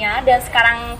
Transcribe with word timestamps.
Sania 0.00 0.24
dan 0.24 0.40
sekarang 0.40 0.96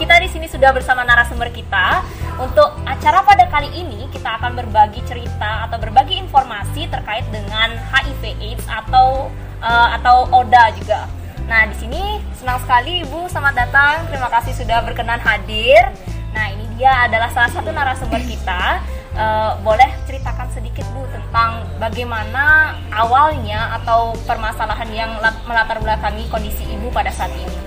kita 0.00 0.16
di 0.16 0.32
sini 0.32 0.48
sudah 0.48 0.72
bersama 0.72 1.04
narasumber 1.04 1.52
kita. 1.52 2.00
Untuk 2.40 2.72
acara 2.88 3.20
pada 3.20 3.44
kali 3.52 3.68
ini 3.76 4.08
kita 4.08 4.40
akan 4.40 4.56
berbagi 4.56 5.04
cerita 5.04 5.68
atau 5.68 5.76
berbagi 5.76 6.16
informasi 6.16 6.88
terkait 6.88 7.28
dengan 7.28 7.76
HIV/AIDS 7.92 8.64
atau 8.64 9.28
uh, 9.60 9.88
atau 10.00 10.24
ODA 10.32 10.72
juga. 10.72 11.04
Nah, 11.52 11.68
di 11.68 11.76
sini 11.84 12.16
senang 12.40 12.64
sekali 12.64 13.04
Ibu 13.04 13.28
selamat 13.28 13.54
datang. 13.60 14.08
Terima 14.08 14.32
kasih 14.32 14.56
sudah 14.56 14.88
berkenan 14.88 15.20
hadir. 15.20 15.92
Nah, 16.32 16.48
ini 16.48 16.64
dia 16.80 17.12
adalah 17.12 17.28
salah 17.36 17.52
satu 17.52 17.68
narasumber 17.68 18.24
kita. 18.24 18.80
Uh, 19.12 19.52
boleh 19.60 19.92
ceritakan 20.08 20.48
sedikit 20.48 20.86
Bu 20.96 21.04
tentang 21.12 21.68
bagaimana 21.76 22.72
awalnya 22.88 23.76
atau 23.82 24.16
permasalahan 24.24 24.88
yang 24.88 25.12
melatar 25.44 25.76
belakangi 25.76 26.24
kondisi 26.32 26.64
Ibu 26.64 26.88
pada 26.88 27.12
saat 27.12 27.36
ini. 27.36 27.59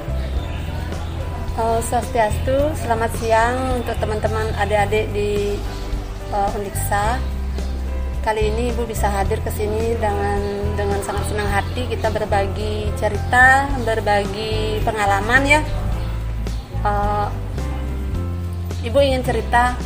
Oh, 1.54 1.78
Swastiastu, 1.86 2.74
selamat 2.82 3.14
siang 3.22 3.78
untuk 3.78 3.94
teman-teman 4.02 4.58
adik-adik 4.58 5.06
di 5.14 5.54
uh, 6.34 6.50
Undiksa. 6.58 7.22
Kali 8.26 8.50
ini 8.50 8.74
Ibu 8.74 8.90
bisa 8.90 9.06
hadir 9.06 9.38
ke 9.38 9.54
sini 9.54 9.94
dengan 10.02 10.42
dengan 10.74 10.98
sangat 11.06 11.30
senang 11.30 11.46
hati 11.54 11.86
kita 11.94 12.10
berbagi 12.10 12.90
cerita, 12.98 13.70
berbagi 13.86 14.82
pengalaman 14.82 15.46
ya. 15.46 15.62
Uh, 16.82 17.30
Ibu 18.82 18.98
ingin 19.06 19.22
cerita 19.22 19.78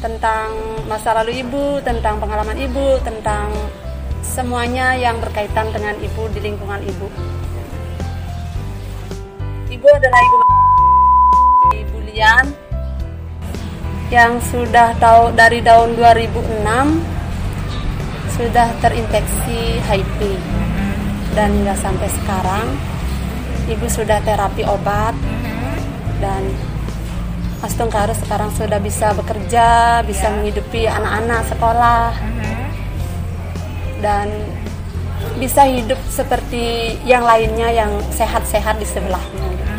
tentang 0.00 0.56
masa 0.88 1.12
lalu 1.12 1.44
Ibu, 1.44 1.84
tentang 1.84 2.16
pengalaman 2.24 2.56
Ibu, 2.56 3.04
tentang 3.04 3.52
semuanya 4.24 4.96
yang 4.96 5.20
berkaitan 5.20 5.76
dengan 5.76 5.92
Ibu 6.00 6.32
di 6.32 6.40
lingkungan 6.40 6.80
Ibu. 6.88 7.36
Ibu 9.70 9.86
adalah 9.86 10.18
ibu 10.18 10.49
Bulian 12.20 12.52
yang 14.12 14.36
sudah 14.52 14.92
tahu 15.00 15.32
dari 15.32 15.64
tahun 15.64 15.96
2006 15.96 16.68
sudah 18.36 18.68
terinfeksi 18.84 19.80
HIV 19.88 20.36
dan 21.32 21.48
hingga 21.48 21.72
sampai 21.80 22.12
sekarang 22.20 22.76
ibu 23.72 23.88
sudah 23.88 24.20
terapi 24.20 24.68
obat. 24.68 25.16
Dan 26.20 26.44
Mas 27.64 27.72
Tungkaru 27.80 28.12
sekarang 28.12 28.52
sudah 28.52 28.76
bisa 28.84 29.16
bekerja, 29.16 30.04
bisa 30.04 30.28
yeah. 30.28 30.36
menghidupi 30.36 30.84
anak-anak 30.92 31.40
sekolah. 31.56 32.12
Dan 34.04 34.28
bisa 35.40 35.64
hidup 35.64 35.96
seperti 36.12 37.00
yang 37.08 37.24
lainnya 37.24 37.72
yang 37.72 37.88
sehat-sehat 38.12 38.76
di 38.76 38.84
sebelahnya 38.84 39.69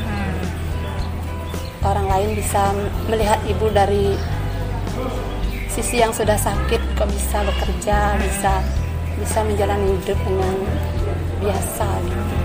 orang 1.82 2.08
lain 2.08 2.30
bisa 2.38 2.74
melihat 3.10 3.40
ibu 3.50 3.68
dari 3.74 4.14
sisi 5.72 6.04
yang 6.04 6.12
sudah 6.12 6.36
sakit 6.36 6.82
kok 7.00 7.10
bisa 7.10 7.42
bekerja 7.48 8.20
bisa 8.20 8.54
bisa 9.18 9.40
menjalani 9.46 9.96
hidup 10.02 10.18
dengan 10.26 10.56
biasa 11.42 11.88
gitu. 12.06 12.36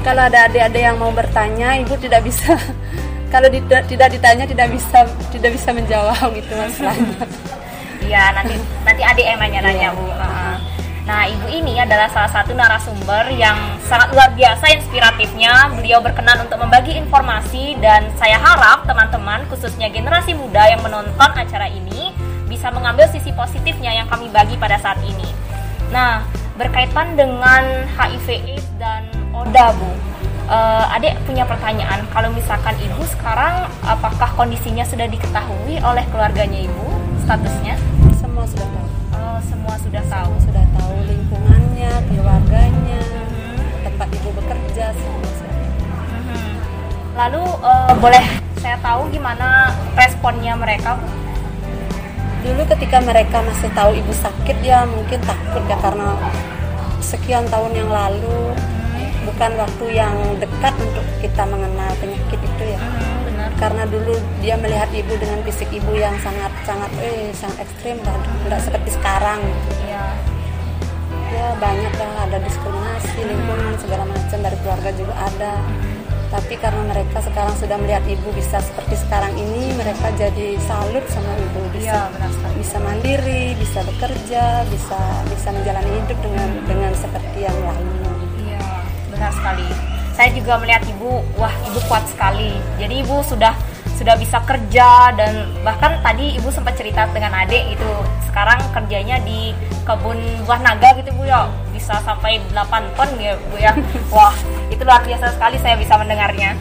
Kalau 0.00 0.22
ada 0.24 0.48
adik-adik 0.48 0.80
yang 0.80 0.96
mau 0.96 1.12
bertanya 1.12 1.76
ibu 1.76 1.92
tidak 2.00 2.24
bisa 2.24 2.56
kalau 3.32 3.46
tidak 3.46 3.86
tidak 3.86 4.08
ditanya 4.10 4.44
tidak 4.44 4.68
bisa 4.74 5.06
tidak 5.30 5.50
bisa 5.54 5.70
menjawab 5.70 6.28
gitu 6.34 6.52
masalahnya 6.58 7.14
iya 8.10 8.34
nanti 8.34 8.58
nanti 8.82 9.02
adik 9.06 9.24
yang 9.24 9.38
nanya-nanya 9.38 9.88
iya. 9.94 9.96
bu 9.96 10.04
uh, 10.10 10.56
Nah, 11.10 11.26
ibu 11.26 11.50
ini 11.50 11.74
adalah 11.74 12.06
salah 12.06 12.30
satu 12.30 12.54
narasumber 12.54 13.34
yang 13.34 13.58
sangat 13.90 14.14
luar 14.14 14.30
biasa 14.30 14.78
inspiratifnya. 14.78 15.66
Beliau 15.74 15.98
berkenan 15.98 16.46
untuk 16.46 16.62
membagi 16.62 16.94
informasi 16.94 17.74
dan 17.82 18.06
saya 18.14 18.38
harap 18.38 18.86
teman-teman 18.86 19.42
khususnya 19.50 19.90
generasi 19.90 20.38
muda 20.38 20.70
yang 20.70 20.78
menonton 20.86 21.30
acara 21.34 21.66
ini 21.66 22.14
bisa 22.46 22.70
mengambil 22.70 23.10
sisi 23.10 23.34
positifnya 23.34 23.90
yang 23.90 24.06
kami 24.06 24.30
bagi 24.30 24.54
pada 24.54 24.78
saat 24.78 25.02
ini. 25.02 25.26
Nah, 25.90 26.22
berkaitan 26.54 27.18
dengan 27.18 27.90
HIV 27.98 28.46
AIDS 28.46 28.70
dan 28.78 29.10
ODA, 29.34 29.74
Bu. 29.74 29.90
Uh, 30.46 30.94
adik 30.94 31.18
punya 31.26 31.42
pertanyaan, 31.42 32.06
kalau 32.14 32.30
misalkan 32.30 32.78
ibu 32.78 33.02
sekarang 33.18 33.66
apakah 33.82 34.30
kondisinya 34.38 34.86
sudah 34.86 35.10
diketahui 35.10 35.74
oleh 35.82 36.06
keluarganya 36.14 36.70
ibu 36.70 36.86
statusnya? 37.26 37.74
Semua 38.14 38.46
sudah 38.46 38.70
tahu. 38.70 38.99
Semua 39.46 39.74
sudah 39.80 40.04
tahu. 40.04 40.32
Semua 40.36 40.46
sudah 40.50 40.64
tahu 40.76 40.94
lingkungannya, 41.08 41.92
keluarganya, 42.10 43.02
tempat 43.86 44.08
ibu 44.12 44.30
bekerja 44.36 44.92
semua. 44.92 45.30
Hmm. 46.10 46.50
Lalu 47.16 47.42
uh, 47.64 47.94
boleh 47.96 48.24
saya 48.60 48.76
tahu 48.84 49.08
gimana 49.08 49.72
responnya 49.96 50.52
mereka, 50.58 51.00
Bu? 51.00 51.08
Dulu 52.40 52.62
ketika 52.76 53.04
mereka 53.04 53.44
masih 53.44 53.68
tahu 53.76 53.92
ibu 53.96 54.12
sakit 54.16 54.56
ya 54.64 54.88
mungkin 54.88 55.20
takut 55.24 55.60
ya 55.68 55.76
karena 55.80 56.16
sekian 57.04 57.44
tahun 57.52 57.72
yang 57.76 57.90
lalu 57.92 58.56
bukan 59.28 59.50
waktu 59.60 59.84
yang 59.92 60.14
dekat 60.40 60.72
untuk 60.80 61.04
kita 61.20 61.44
mengenal 61.44 61.92
penyakit 62.00 62.40
itu 62.40 62.64
ya. 62.64 62.80
Hmm 63.60 63.68
karena 63.68 63.84
dulu 63.84 64.16
dia 64.40 64.56
melihat 64.56 64.88
ibu 64.88 65.12
dengan 65.20 65.44
fisik 65.44 65.68
ibu 65.68 65.92
yang 65.92 66.16
sangat 66.24 66.48
sangat 66.64 66.88
eh 67.04 67.28
sangat 67.36 67.68
ekstrim 67.68 68.00
dan 68.00 68.16
tidak 68.48 68.60
seperti 68.64 68.90
sekarang. 68.96 69.40
Ya 69.84 70.04
ya 71.30 71.46
banyak 71.60 71.92
lah 71.92 72.24
ada 72.24 72.40
diskriminasi 72.40 73.20
lingkungan 73.20 73.76
segala 73.76 74.04
macam 74.08 74.38
dari 74.40 74.56
keluarga 74.64 74.90
juga 74.96 75.12
ada. 75.12 75.54
Tapi 76.30 76.54
karena 76.56 76.82
mereka 76.88 77.18
sekarang 77.20 77.54
sudah 77.60 77.76
melihat 77.76 78.06
ibu 78.08 78.32
bisa 78.32 78.64
seperti 78.64 78.96
sekarang 78.96 79.34
ini 79.36 79.76
mereka 79.76 80.08
jadi 80.16 80.56
salut 80.64 81.04
sama 81.12 81.28
ibu. 81.36 81.60
Bisa 81.76 82.08
ya, 82.08 82.48
bisa 82.56 82.76
mandiri 82.80 83.52
bisa 83.60 83.84
bekerja 83.84 84.64
bisa 84.72 85.00
bisa 85.28 85.48
menjalani 85.52 85.90
hidup 86.00 86.18
dengan 86.24 86.48
dengan 86.64 86.92
seperti 86.96 87.44
yang 87.44 87.58
lainnya. 87.60 88.12
Iya 88.40 88.62
benar 89.12 89.30
sekali 89.36 89.99
saya 90.20 90.36
juga 90.36 90.60
melihat 90.60 90.84
ibu 90.84 91.24
wah 91.40 91.48
ibu 91.64 91.80
kuat 91.88 92.04
sekali. 92.04 92.52
Jadi 92.76 93.00
ibu 93.00 93.24
sudah 93.24 93.56
sudah 93.96 94.20
bisa 94.20 94.36
kerja 94.44 95.16
dan 95.16 95.48
bahkan 95.64 95.96
tadi 96.04 96.36
ibu 96.36 96.52
sempat 96.52 96.76
cerita 96.76 97.08
dengan 97.08 97.32
adik 97.32 97.72
itu 97.72 97.88
sekarang 98.28 98.60
kerjanya 98.68 99.16
di 99.24 99.56
kebun 99.88 100.20
buah 100.44 100.60
naga 100.60 100.92
gitu 101.00 101.08
bu 101.16 101.24
ya. 101.24 101.48
Bisa 101.72 101.96
sampai 102.04 102.36
8 102.52 103.00
ton 103.00 103.08
ya 103.16 103.32
bu 103.48 103.56
ya. 103.56 103.72
Wah 104.12 104.36
itu 104.68 104.84
luar 104.84 105.00
biasa 105.08 105.32
sekali 105.32 105.56
saya 105.56 105.80
bisa 105.80 105.96
mendengarnya. 105.96 106.52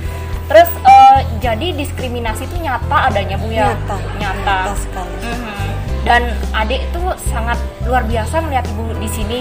Terus 0.47 0.71
uh, 0.87 1.19
jadi 1.43 1.75
diskriminasi 1.75 2.47
itu 2.47 2.63
nyata 2.63 3.11
adanya 3.11 3.35
bu 3.35 3.51
ya? 3.51 3.75
Nyata. 3.75 3.97
Nyata, 4.23 4.55
nyata 4.55 4.73
sekali. 4.79 5.15
Mm 5.19 5.35
-hmm. 5.35 5.67
dan 6.07 6.21
adik 6.55 6.79
itu 6.79 7.01
sangat 7.27 7.59
luar 7.83 8.07
biasa 8.07 8.39
melihat 8.39 8.63
ibu 8.71 8.87
di 9.03 9.09
sini. 9.11 9.39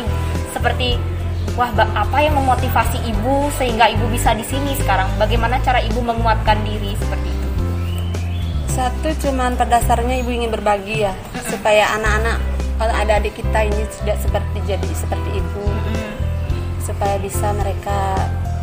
Seperti 0.51 0.99
wah 1.55 1.71
apa 1.73 2.19
yang 2.21 2.35
memotivasi 2.37 2.99
ibu 3.09 3.49
sehingga 3.57 3.89
ibu 3.89 4.05
bisa 4.11 4.35
di 4.35 4.45
sini 4.45 4.75
sekarang? 4.77 5.09
Bagaimana 5.17 5.63
cara 5.65 5.81
ibu 5.81 6.03
menguatkan 6.03 6.61
diri 6.67 6.93
seperti 6.99 7.29
itu? 7.31 7.49
Satu 8.75 9.09
cuman 9.27 9.57
pada 9.57 9.81
dasarnya 9.81 10.21
ibu 10.21 10.31
ingin 10.35 10.51
berbagi 10.53 11.07
ya 11.07 11.15
mm-hmm. 11.15 11.49
supaya 11.49 11.85
anak-anak 11.97 12.39
kalau 12.79 12.95
ada 12.95 13.13
adik 13.19 13.35
kita 13.35 13.67
ini 13.67 13.83
tidak 14.03 14.19
seperti 14.23 14.59
jadi 14.69 14.91
seperti 14.93 15.31
ibu 15.35 15.65
mm-hmm. 15.67 16.13
supaya 16.85 17.17
bisa 17.23 17.51
mereka 17.57 17.99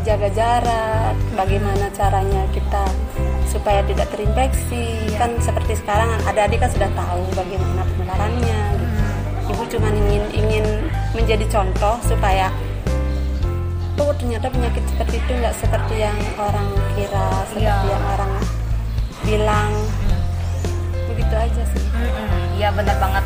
jaga 0.06 0.30
jarak 0.38 1.18
bagaimana 1.34 1.90
caranya 1.98 2.46
kita 2.54 2.86
supaya 3.50 3.82
tidak 3.90 4.06
terinfeksi 4.14 5.10
yeah. 5.10 5.18
kan 5.18 5.32
seperti 5.42 5.74
sekarang 5.82 6.12
ada 6.30 6.46
adik 6.46 6.62
kan 6.62 6.70
sudah 6.70 6.92
tahu 6.94 7.26
bagaimana 7.34 7.82
penularannya 7.90 8.62
gitu. 8.78 9.04
ibu 9.50 9.64
cuma 9.72 9.90
ingin 9.90 10.24
ingin 10.36 10.66
menjadi 11.18 11.46
contoh 11.50 11.98
supaya 12.06 12.54
oh 14.00 14.12
ternyata 14.20 14.52
penyakit 14.52 14.84
seperti 14.92 15.16
itu 15.24 15.32
nggak 15.40 15.56
seperti 15.56 15.96
yang 16.04 16.18
orang 16.36 16.68
kira 16.96 17.28
seperti 17.48 17.68
ya. 17.68 17.76
yang 17.88 18.04
orang 18.18 18.32
bilang. 19.24 19.72
Begitu 21.12 21.36
aja 21.36 21.64
sih. 21.72 21.84
Iya 22.60 22.70
hmm, 22.72 22.78
benar 22.80 22.96
banget. 23.00 23.24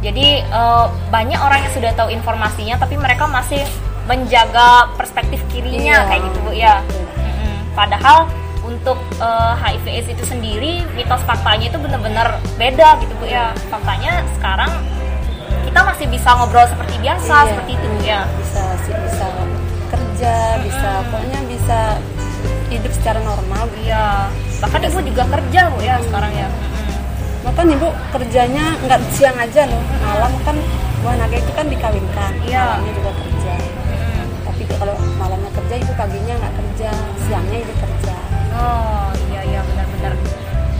Jadi 0.00 0.26
uh, 0.48 0.88
banyak 1.12 1.40
orang 1.40 1.60
yang 1.60 1.72
sudah 1.76 1.92
tahu 1.92 2.08
informasinya 2.12 2.80
tapi 2.80 2.96
mereka 2.96 3.28
masih 3.28 3.60
menjaga 4.08 4.88
perspektif 4.96 5.38
kirinya 5.52 6.04
iya. 6.04 6.08
kayak 6.08 6.22
gitu 6.28 6.38
bu 6.40 6.52
ya. 6.56 6.74
Hmm, 7.20 7.56
padahal 7.76 8.26
untuk 8.64 8.96
uh, 9.20 9.52
HIV 9.60 9.84
AIDS 9.88 10.08
itu 10.08 10.24
sendiri 10.24 10.84
mitos 10.96 11.20
faktanya 11.28 11.68
itu 11.68 11.78
benar-benar 11.80 12.40
beda 12.56 12.96
gitu 13.04 13.12
bu 13.20 13.28
ya. 13.28 13.52
Faktanya 13.68 14.24
sekarang 14.40 14.72
kita 15.68 15.80
masih 15.84 16.06
bisa 16.08 16.28
ngobrol 16.34 16.66
seperti 16.66 16.96
biasa 17.04 17.34
iya, 17.36 17.48
seperti 17.52 17.72
itu 17.76 17.86
bu 17.88 18.00
ya. 18.04 18.20
Bisa 18.40 18.62
sih 18.88 18.94
bisa 18.96 19.26
kerja 20.20 20.60
bisa 20.60 20.90
pokoknya 21.08 21.40
bisa 21.48 21.80
hidup 22.68 22.92
secara 22.92 23.24
normal 23.24 23.64
iya. 23.80 24.28
Bahkan 24.60 24.84
ibu 24.84 25.00
juga 25.00 25.24
kerja 25.32 25.72
bu 25.72 25.80
ya 25.80 25.96
sekarang 25.96 26.28
ya. 26.36 26.44
Bahkan 27.48 27.66
ibu 27.72 27.88
kerjanya 28.12 28.76
nggak 28.84 29.00
siang 29.16 29.32
aja 29.40 29.64
loh 29.64 29.80
malam 30.04 30.28
kan 30.44 30.60
buah 31.00 31.16
naga 31.16 31.40
itu 31.40 31.52
kan 31.56 31.64
dikawinkan 31.72 32.32
iya. 32.44 32.76
malamnya 32.84 32.92
juga 33.00 33.10
kerja. 33.16 33.54
Jadi 34.44 34.64
kalau 34.76 34.96
malamnya 35.16 35.50
kerja 35.56 35.74
ibu 35.88 35.92
paginya 35.96 36.34
nggak 36.36 36.52
kerja, 36.52 36.90
siangnya 37.24 37.58
ibu 37.64 37.72
kerja. 37.80 38.16
Oh 38.60 39.08
iya 39.32 39.40
iya 39.48 39.60
benar-benar. 39.64 40.12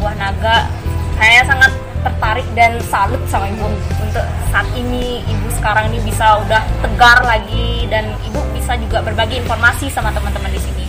Buah 0.05 0.15
naga. 0.21 0.69
Saya 1.17 1.41
sangat 1.49 1.73
tertarik 2.05 2.49
dan 2.53 2.77
salut 2.93 3.25
sama 3.25 3.49
ibu. 3.49 3.73
Untuk 4.05 4.25
saat 4.53 4.69
ini 4.77 5.25
ibu 5.25 5.49
sekarang 5.57 5.89
ini 5.97 6.05
bisa 6.05 6.45
udah 6.45 6.61
tegar 6.85 7.25
lagi 7.25 7.89
dan 7.89 8.13
ibu 8.29 8.50
bisa 8.71 8.87
juga 8.87 9.03
berbagi 9.03 9.43
informasi 9.43 9.91
sama 9.91 10.15
teman-teman 10.15 10.47
di 10.55 10.63
sini. 10.63 10.87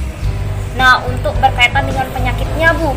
Nah 0.77 1.01
untuk 1.01 1.33
berkaitan 1.41 1.81
dengan 1.89 2.05
penyakitnya 2.13 2.77
bu, 2.77 2.93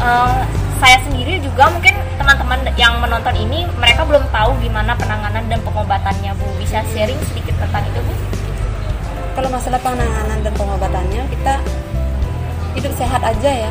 eh, 0.00 0.40
saya 0.80 0.96
sendiri 1.04 1.44
juga 1.44 1.68
mungkin 1.68 1.92
teman-teman 2.16 2.64
yang 2.80 2.96
menonton 3.04 3.36
ini 3.36 3.68
mereka 3.76 4.00
belum 4.08 4.24
tahu 4.32 4.56
gimana 4.64 4.96
penanganan 4.96 5.44
dan 5.44 5.60
pengobatannya 5.60 6.32
bu. 6.40 6.48
Bisa 6.56 6.80
sharing 6.96 7.20
sedikit 7.28 7.52
tentang 7.60 7.84
itu 7.84 8.00
bu? 8.00 8.14
Kalau 9.36 9.48
masalah 9.52 9.76
penanganan 9.84 10.40
dan 10.40 10.52
pengobatannya 10.56 11.22
kita 11.28 11.54
hidup 12.80 12.96
sehat 12.96 13.20
aja 13.20 13.68
ya, 13.68 13.70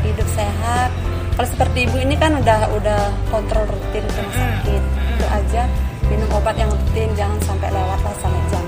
hidup 0.00 0.28
sehat. 0.32 0.88
Kalau 1.36 1.44
seperti 1.44 1.84
ibu 1.84 2.00
ini 2.00 2.16
kan 2.16 2.40
udah 2.40 2.72
udah 2.72 3.00
kontrol 3.28 3.68
rutin 3.68 4.00
rumah 4.16 4.32
sakit, 4.32 4.82
itu 5.12 5.24
aja 5.28 5.68
minum 6.08 6.28
obat 6.32 6.56
yang 6.56 6.72
rutin, 6.72 7.12
jangan 7.20 7.36
sampai 7.44 7.68
lewat 7.68 8.00
lah 8.00 8.16
sama 8.24 8.40
jamnya. 8.48 8.59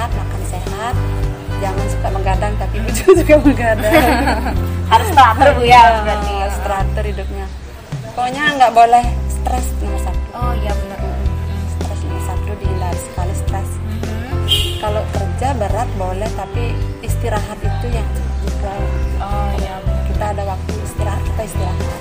Sehat 0.00 0.16
makan 0.16 0.42
sehat 0.46 0.94
jangan 1.60 1.86
suka 1.86 2.08
menggadang 2.10 2.52
tapi 2.56 2.74
ibu 2.80 2.88
juga 3.12 3.34
menggadang 3.38 3.92
Harus 4.88 5.08
teratur 5.12 5.48
bu 5.52 5.62
ya 5.62 5.82
berarti. 6.00 6.32
harus 6.40 6.58
teratur 6.58 7.04
hidupnya 7.04 7.46
pokoknya 8.08 8.42
nggak 8.56 8.72
boleh 8.72 9.04
stres 9.28 9.66
nomor 9.78 10.00
satu 10.00 10.18
Oh 10.32 10.52
iya 10.56 10.72
benar. 10.72 10.98
stres 11.76 12.00
nomor 12.00 12.22
satu 12.24 12.50
dihindari 12.56 12.96
sekali 13.02 13.34
stres 13.36 13.70
kalau 14.80 15.02
kerja 15.10 15.48
berat 15.54 15.88
boleh 15.94 16.30
tapi 16.32 16.64
istirahat 17.02 17.60
itu 17.60 17.86
yang 17.90 18.08
juga 18.40 18.72
Oh 19.20 19.52
iya 19.54 19.74
benar. 19.78 20.00
kita 20.08 20.24
ada 20.32 20.42
waktu 20.48 20.72
istirahat 20.80 21.22
kita 21.26 21.42
istirahat 21.44 22.00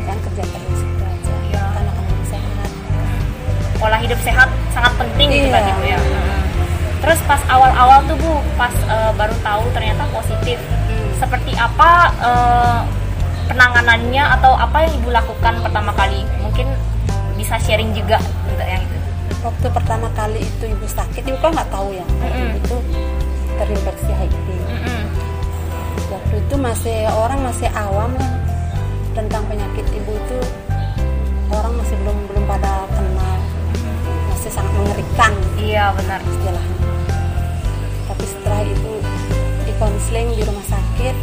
jangan 0.00 0.20
kerja 0.24 0.42
terus 0.46 0.80
itu 0.80 1.02
aja 1.02 1.34
Iya. 1.42 1.62
karena 1.68 1.90
akan 1.90 2.04
lebih 2.06 2.26
sehat 2.28 2.70
Pola 3.76 3.98
hidup 3.98 4.20
sehat 4.22 4.48
sangat 4.70 4.92
penting 4.96 5.26
gitu 5.28 5.42
Iya. 5.42 5.50
berarti 5.50 5.72
bu 5.74 5.84
ya. 5.84 5.98
Terus 7.00 7.20
pas 7.24 7.40
awal-awal 7.48 8.04
tuh 8.04 8.16
bu, 8.20 8.32
pas 8.60 8.72
eh, 8.72 9.12
baru 9.16 9.34
tahu 9.40 9.64
ternyata 9.72 10.04
positif. 10.12 10.60
Seperti 11.16 11.56
apa 11.56 11.90
eh, 12.20 12.80
penanganannya 13.48 14.24
atau 14.40 14.54
apa 14.54 14.84
yang 14.84 14.92
ibu 15.00 15.08
lakukan 15.10 15.54
pertama 15.64 15.90
kali? 15.96 16.22
Mungkin 16.44 16.68
bisa 17.40 17.56
sharing 17.64 17.96
juga 17.96 18.20
untuk 18.44 18.68
yang 18.68 18.84
itu. 18.84 18.98
waktu 19.40 19.66
pertama 19.72 20.12
kali 20.12 20.44
itu 20.44 20.64
ibu 20.68 20.84
sakit 20.84 21.24
ibu 21.24 21.40
kan 21.40 21.56
nggak 21.56 21.72
tahu 21.72 21.96
ya 21.96 22.04
Mm-mm. 22.04 22.60
itu 22.60 22.76
terinfeksi 23.56 24.12
HIV 24.12 24.46
waktu 26.12 26.34
itu 26.36 26.54
masih 26.60 27.08
orang 27.08 27.40
masih 27.40 27.72
awam 27.72 28.12
lah 28.20 28.32
tentang 29.16 29.40
penyakit 29.48 29.88
ibu 29.88 30.12
itu 30.12 30.38
orang 31.48 31.72
masih 31.80 31.96
belum 32.04 32.18
belum 32.28 32.44
pada 32.44 32.84
sangat 34.60 34.76
mengerikan. 34.76 35.32
Iya 35.56 35.84
benar. 35.96 36.20
istilahnya 36.20 36.76
tapi 38.10 38.24
setelah 38.26 38.60
itu 38.66 38.92
di 39.64 39.72
konseling 39.78 40.28
di 40.34 40.42
rumah 40.42 40.66
sakit 40.66 41.14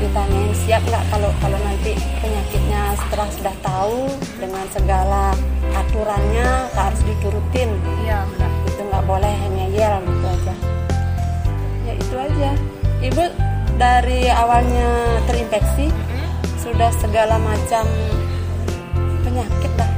ditanyain 0.00 0.50
siap 0.66 0.82
nggak 0.88 1.04
kalau 1.12 1.30
kalau 1.38 1.58
nanti 1.62 1.94
penyakitnya 2.18 2.96
setelah 2.98 3.28
sudah 3.30 3.54
tahu 3.62 4.10
dengan 4.40 4.66
segala 4.74 5.30
aturannya 5.70 6.66
harus 6.74 7.00
diturutin. 7.06 7.70
Iya 8.02 8.26
benar. 8.34 8.50
itu 8.66 8.80
nggak 8.82 9.04
boleh 9.06 9.36
ngeyel 9.54 9.94
gitu 10.02 10.26
aja. 10.26 10.54
Ya 11.86 11.92
itu 11.94 12.14
aja. 12.18 12.50
Ibu 12.98 13.24
dari 13.78 14.26
awalnya 14.26 15.22
terinfeksi 15.30 15.86
sudah 16.58 16.90
segala 16.98 17.38
macam 17.38 17.86
penyakit 19.22 19.70
lah 19.78 19.91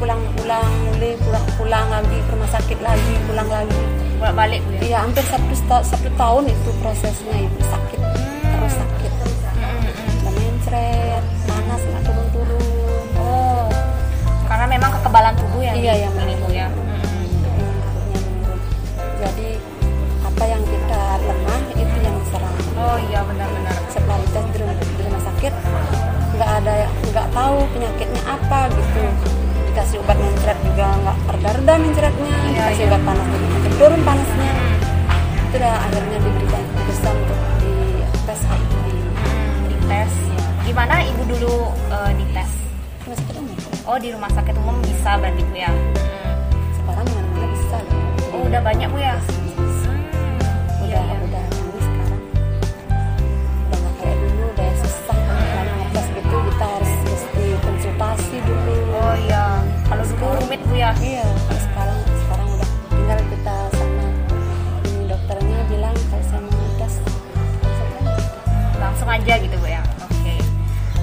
ibu 0.00 0.08
pulang 0.08 0.24
pulang 0.40 0.64
mulai 0.88 1.12
pulang 1.20 1.46
pulang 1.60 1.86
lagi 1.92 2.16
ke 2.24 2.30
rumah 2.32 2.48
sakit 2.48 2.78
lagi 2.80 3.14
pulang 3.28 3.48
lagi. 3.52 3.80
Bolak 4.16 4.32
balik 4.32 4.62
ya. 4.72 4.80
iya 4.80 4.98
hampir 5.04 5.20
satu 5.28 5.52
satu 5.84 6.08
tahun 6.16 6.48
itu 6.48 6.70
prosesnya 6.80 7.36
ibu 7.36 7.60
sakit 7.60 8.00
terus 8.48 8.74
sakit. 8.80 9.12
Dan 10.24 10.32
mencret 10.40 11.24
panas 11.44 11.82
nggak 11.84 12.02
turun 12.08 12.26
turun 12.32 13.04
Oh, 13.20 13.68
karena 14.48 14.66
memang 14.72 14.88
kekebalan 14.96 15.36
tubuh 15.36 15.60
yang 15.60 15.76
Iya, 15.76 15.92
yang 16.08 16.12
ini 16.16 16.34
bu 16.40 16.48
ya. 16.48 16.68
jadi 19.20 19.50
apa 20.24 20.44
yang 20.48 20.62
kita 20.64 21.02
lemah 21.28 21.60
itu 21.76 21.96
yang 22.00 22.14
diserang. 22.24 22.56
Oh 22.80 22.96
iya 23.04 23.20
benar-benar. 23.20 23.76
setelah 23.92 24.16
dites 24.24 24.48
di 24.48 24.56
rumah, 24.64 24.74
di 24.80 25.02
rumah 25.04 25.22
sakit 25.28 25.52
nggak 26.40 26.50
ada 26.64 26.88
nggak 26.88 27.26
tahu 27.36 27.56
penyakitnya 27.76 28.22
apa 28.24 28.60
gitu 28.72 29.04
dikasih 29.70 29.96
obat 29.98 30.18
mencret 30.18 30.58
juga 30.60 30.86
nggak 30.98 31.16
reda-reda 31.30 31.74
mencretnya 31.76 32.34
Iya, 32.34 32.46
dikasih 32.50 32.82
iya. 32.82 32.90
obat 32.90 33.02
panas 33.04 33.26
juga 33.26 33.46
makin 33.48 33.72
turun 33.76 34.00
panasnya 34.02 34.50
itu 35.40 35.56
udah 35.56 35.74
akhirnya 35.80 36.18
diberikan 36.20 36.62
keputusan 36.64 37.14
untuk 37.16 37.38
di 37.58 37.72
tes 38.20 38.40
HIV 38.40 38.72
Hmm, 39.20 39.66
di 39.66 39.76
tes. 39.84 40.12
Gimana 40.62 40.94
ibu 41.02 41.22
dulu 41.24 41.54
eh, 41.88 42.10
di 42.14 42.26
tes? 42.30 42.50
rumah 43.00 43.16
sakit 43.16 43.34
umum 43.36 43.56
Oh 43.84 43.98
di 43.98 44.08
rumah 44.10 44.30
sakit 44.30 44.54
umum 44.56 44.76
bisa 44.80 45.10
berarti 45.16 45.42
bu 45.42 45.54
ya. 45.56 45.70
Hmm. 45.70 46.34
sekarang 46.72 47.06
mana-mana 47.08 47.46
bisa 47.48 47.78
loh. 47.80 47.98
Oh 48.30 48.40
udah 48.46 48.60
banyak 48.60 48.88
bu 48.88 48.98
ya. 48.98 49.16
Ya. 60.80 60.90
Iya, 60.96 61.24
kalau 61.28 61.60
sekarang 61.60 61.98
sekarang 62.24 62.48
udah 62.56 62.68
tinggal 62.88 63.18
kita 63.28 63.56
sama 63.76 64.04
ini 64.88 65.02
dokternya 65.12 65.58
bilang 65.68 65.96
kalau 66.08 66.24
saya 66.24 66.40
mau 66.40 66.68
tes 66.80 66.94
langsung 68.80 69.08
aja. 69.12 69.34
Gitu 69.36 69.56
bu 69.60 69.66
ya. 69.68 69.82
Oke. 70.08 70.34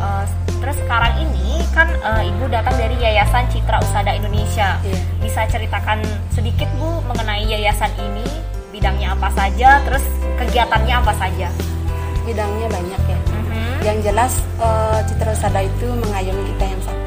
Eh, 0.02 0.24
terus 0.58 0.78
sekarang 0.82 1.14
ini 1.22 1.62
kan 1.78 1.94
eh, 1.94 2.30
ibu 2.34 2.50
datang 2.50 2.74
dari 2.74 2.98
Yayasan 2.98 3.46
Citra 3.54 3.78
Usada 3.86 4.18
Indonesia. 4.18 4.82
Iya. 4.82 5.00
Bisa 5.22 5.46
ceritakan 5.46 6.02
sedikit 6.34 6.70
bu 6.82 7.06
mengenai 7.06 7.46
yayasan 7.46 7.94
ini 8.02 8.26
bidangnya 8.74 9.14
apa 9.14 9.30
saja, 9.38 9.82
terus 9.86 10.02
kegiatannya 10.42 10.96
apa 10.98 11.14
saja? 11.22 11.54
Bidangnya 12.26 12.68
banyak 12.70 13.02
ya. 13.06 13.20
Mhm. 13.30 13.78
Yang 13.86 13.98
jelas 14.10 14.34
eh, 14.58 15.00
Citra 15.06 15.38
Usada 15.38 15.62
itu 15.62 15.86
mengayomi 16.02 16.50
kita 16.58 16.66
yang 16.66 16.82
sakit, 16.82 17.07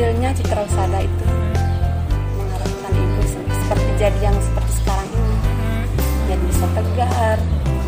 andilnya 0.00 0.32
Citra 0.32 0.64
Usada 0.64 1.04
itu 1.04 1.24
mengarahkan 2.32 2.92
ibu 2.96 3.20
se- 3.20 3.44
seperti 3.52 3.90
jadi 4.00 4.18
yang 4.24 4.36
seperti 4.40 4.72
sekarang 4.80 5.08
ini. 5.12 5.36
Jadi 6.24 6.44
bisa 6.48 6.66
tegar, 6.72 7.38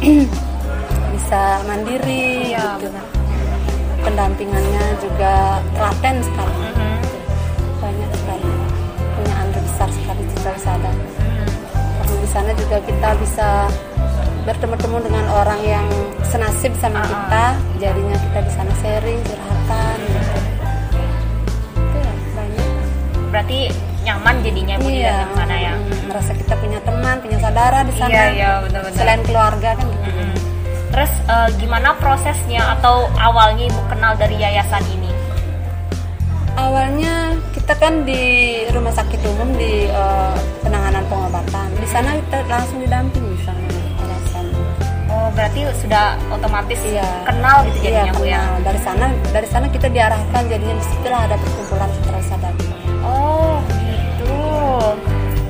bisa 1.17 1.41
mandiri, 1.65 2.53
Iya 2.53 2.77
gitu. 2.77 2.93
benar. 2.93 3.07
pendampingannya 4.03 4.85
juga 5.01 5.33
telaten 5.73 6.17
sekali. 6.21 6.57
Mhm. 6.69 6.91
banyak 7.81 8.11
sekali 8.15 8.51
punya 9.17 9.35
andil 9.41 9.63
besar 9.65 9.89
sekali 9.91 10.23
di 10.23 10.37
Sada. 10.61 10.93
Mhm. 10.93 11.49
Karena 11.97 12.15
di 12.21 12.29
sana 12.29 12.51
juga 12.53 12.77
kita 12.85 13.09
bisa 13.17 13.49
bertemu-temu 14.45 14.99
dengan 15.01 15.25
orang 15.33 15.61
yang 15.65 15.87
senasib 16.29 16.77
sama 16.77 17.01
Ah, 17.01 17.09
kita, 17.09 17.45
jadinya 17.81 18.17
kita 18.21 18.39
di 18.45 18.53
sana 18.53 18.73
sharing, 18.85 19.21
curhatan. 19.25 19.99
Berarti 23.33 23.59
nyaman 24.03 24.35
jadinya 24.43 24.75
bu 24.77 24.87
di 24.87 25.01
Iya, 25.01 25.15
dalam 25.17 25.31
sana 25.35 25.57
ya. 25.57 25.73
merasa 26.05 26.31
kita 26.33 26.55
punya 26.55 26.79
teman, 26.83 27.17
punya 27.19 27.39
saudara 27.41 27.79
di 27.81 27.93
sana. 27.97 28.11
Iya 28.11 28.25
iya 28.31 28.51
benar-benar. 28.61 28.93
Selain 28.95 29.21
keluarga 29.25 29.71
kan 29.73 29.87
gitu. 29.89 30.05
Mm-mm. 30.05 30.31
Terus 30.93 31.13
eh, 31.25 31.49
gimana 31.57 31.89
prosesnya 31.97 32.63
atau 32.71 32.95
awalnya 33.17 33.65
ibu 33.65 33.81
kenal 33.89 34.13
dari 34.15 34.37
yayasan 34.37 34.85
ini? 34.93 35.09
Awalnya 36.53 37.33
kita 37.57 37.73
kan 37.75 38.05
di 38.05 38.21
rumah 38.69 38.93
sakit 38.93 39.21
umum 39.25 39.57
di 39.57 39.89
eh, 39.89 40.35
penanganan 40.61 41.01
pengobatan. 41.09 41.69
Di 41.81 41.89
sana 41.89 42.13
kita 42.21 42.45
langsung 42.45 42.79
didampingi 42.79 43.41
sama 43.41 43.65
alasan. 44.05 44.45
Oh 45.09 45.33
berarti 45.33 45.65
sudah 45.81 46.13
otomatis 46.29 46.77
Iya. 46.85 47.07
kenal 47.25 47.65
gitu 47.65 47.79
Iya, 47.81 48.05
jadinya 48.05 48.13
bu 48.13 48.25
ya? 48.29 48.43
Dari 48.61 48.81
sana 48.85 49.07
dari 49.33 49.49
sana 49.49 49.67
kita 49.67 49.89
diarahkan 49.89 50.43
jadinya 50.45 50.77
di 50.77 50.85
situlah 50.85 51.21
ada 51.25 51.37
perkumpulan 51.41 51.89
setelah 51.97 52.23
sadar. 52.23 52.53
Oh 52.53 52.92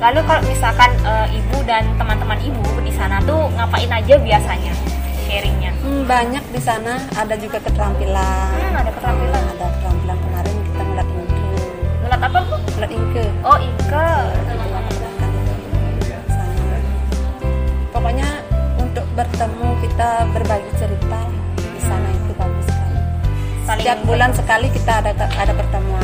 Lalu 0.03 0.19
kalau 0.27 0.41
misalkan 0.43 0.91
eh, 1.07 1.37
ibu 1.39 1.57
dan 1.63 1.83
teman-teman 1.95 2.39
ibu 2.43 2.63
di 2.83 2.91
sana 2.91 3.23
tuh 3.23 3.47
ngapain 3.55 3.91
aja 3.91 4.15
biasanya 4.19 4.73
sharingnya? 5.29 5.71
Hmm, 5.79 6.03
banyak 6.03 6.43
di 6.51 6.61
sana 6.61 6.99
ada 7.15 7.35
juga 7.39 7.59
keterampilan. 7.63 8.51
Hmm, 8.51 8.81
ada 8.83 8.91
keterampilan. 8.91 9.43
Ada 9.55 9.65
keterampilan 9.79 10.17
kemarin 10.19 10.55
kita 10.67 10.81
ngeliat 10.83 11.07
intro. 11.07 11.63
Ngeliat 12.03 12.21
apa 12.21 12.39
bu? 12.43 12.63
Lot 12.83 12.91
Inke 12.91 13.23
Oh 13.47 13.57
sana. 13.87 14.27
pokoknya 17.95 18.27
untuk 18.75 19.07
bertemu 19.15 19.67
kita 19.79 20.09
berbagi 20.35 20.71
cerita 20.75 21.19
di 21.55 21.79
sana 21.79 22.09
itu 22.11 22.31
bagus 22.35 22.67
sekali 22.67 22.99
setiap 23.63 23.97
bulan 24.03 24.31
sekali 24.35 24.67
kita 24.67 24.99
ada 24.99 25.15
ada 25.15 25.53
pertemuan 25.55 26.02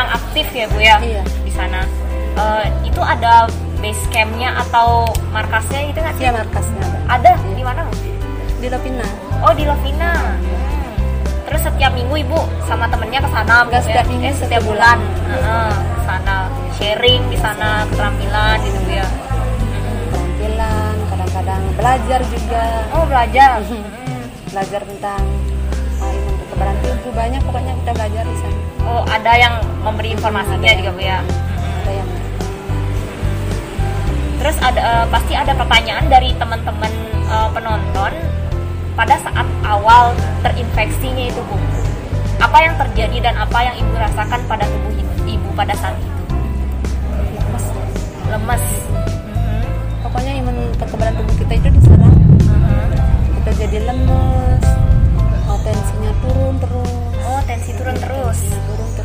memang 0.00 0.16
aktif 0.16 0.46
ya 0.48 0.64
bu 0.64 0.78
ya 0.80 0.96
Iya. 0.96 1.22
di 1.44 1.52
sana. 1.52 1.84
Eh, 2.32 2.66
itu 2.88 3.00
ada 3.04 3.44
base 3.76 4.00
campnya 4.08 4.56
atau 4.56 5.04
markasnya 5.28 5.80
itu 5.84 5.98
nggak 6.00 6.16
sih? 6.16 6.24
iya 6.24 6.32
markasnya 6.32 6.84
ada 7.04 7.36
Ada 7.36 7.52
di 7.52 7.60
mana? 7.60 7.84
Bu? 7.84 7.92
di 8.56 8.68
Lopina 8.68 9.08
Oh 9.40 9.52
di 9.52 9.64
Lovina. 9.64 10.12
Hmm. 10.16 10.40
Terus 11.44 11.60
setiap 11.62 11.92
minggu 11.92 12.16
ibu 12.18 12.40
sama 12.64 12.88
temennya 12.88 13.20
ke 13.20 13.28
sana 13.28 13.64
Nggak 13.66 13.82
setiap 13.82 14.04
ya? 14.04 14.08
minggu, 14.08 14.24
eh, 14.24 14.32
setiap 14.32 14.40
setiap 14.40 14.62
bulan. 14.64 14.96
bulan. 14.96 15.28
Heeh, 15.28 15.72
sana 16.00 16.36
sharing 16.74 17.20
di 17.28 17.36
sana 17.36 17.84
keterampilan 17.86 18.56
gitu 18.62 18.80
Bu 18.80 18.92
ya. 18.94 19.04
keterampilan 19.04 20.94
kadang-kadang 21.06 21.62
belajar 21.74 22.20
juga 22.26 22.64
Oh 22.90 23.04
belajar. 23.04 23.52
belajar 24.50 24.80
tentang 24.82 25.22
uh, 25.98 26.10
ilmu 26.10 26.32
kekebalan 26.40 26.76
tubuh 26.80 27.12
banyak 27.12 27.40
pokoknya 27.44 27.72
kita 27.76 27.90
belajar 27.94 28.24
di 28.24 28.36
sana 28.38 28.58
Oh 28.82 29.02
ada 29.06 29.32
yang 29.36 29.54
memberi 29.80 30.12
informasinya 30.12 30.72
juga 30.76 30.90
Bu 30.92 31.00
ya. 31.00 31.18
ada 31.80 31.92
yang 31.92 32.08
Terus 34.36 34.56
ada 34.58 34.80
eh, 34.80 35.06
pasti 35.08 35.32
ada 35.32 35.52
pertanyaan 35.52 36.04
dari 36.06 36.32
teman-teman 36.34 36.92
eh, 37.26 37.48
penonton 37.52 38.12
pada 38.92 39.16
saat 39.18 39.46
awal 39.62 40.12
terinfeksinya 40.40 41.24
itu 41.26 41.40
Bu. 41.44 41.56
Apa 42.40 42.56
yang 42.58 42.74
terjadi 42.76 43.16
dan 43.22 43.34
apa 43.36 43.58
yang 43.62 43.76
ibu 43.76 43.92
rasakan 43.94 44.40
pada 44.46 44.64
tubuh 44.64 44.92
ibu, 44.94 45.14
ibu 45.26 45.48
pada 45.52 45.76
saat 45.76 45.92
itu? 45.94 46.08
lemas 47.36 47.64
Lemes. 48.30 48.64
Mhm. 49.26 49.60
pokoknya 50.00 50.32
imun 50.38 50.56
kekebalan 50.76 51.14
tubuh 51.14 51.34
kita 51.36 51.52
itu 51.56 51.68
diserang 51.74 52.16
Mhm. 52.40 52.88
kita 53.36 53.50
jadi 53.60 53.78
lemes 53.84 54.62
uh, 55.44 55.58
tensinya 55.60 56.12
turun 56.20 56.54
terus 56.56 56.92
Oh 57.22 57.40
tensi 57.44 57.70
turun 57.74 57.94
terus. 57.94 58.38
tensinya 58.38 58.60
turun 58.66 58.88
terus 58.94 58.99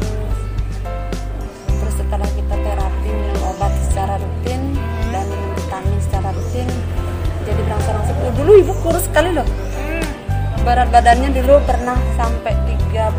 dulu 8.45 8.61
ibu 8.61 8.73
kurus 8.85 9.09
sekali 9.09 9.33
loh 9.33 9.41
Hmm. 9.73 10.05
berat 10.61 10.93
badannya 10.93 11.33
dulu 11.33 11.57
pernah 11.65 11.97
sampai 12.13 12.53
32 12.93 13.09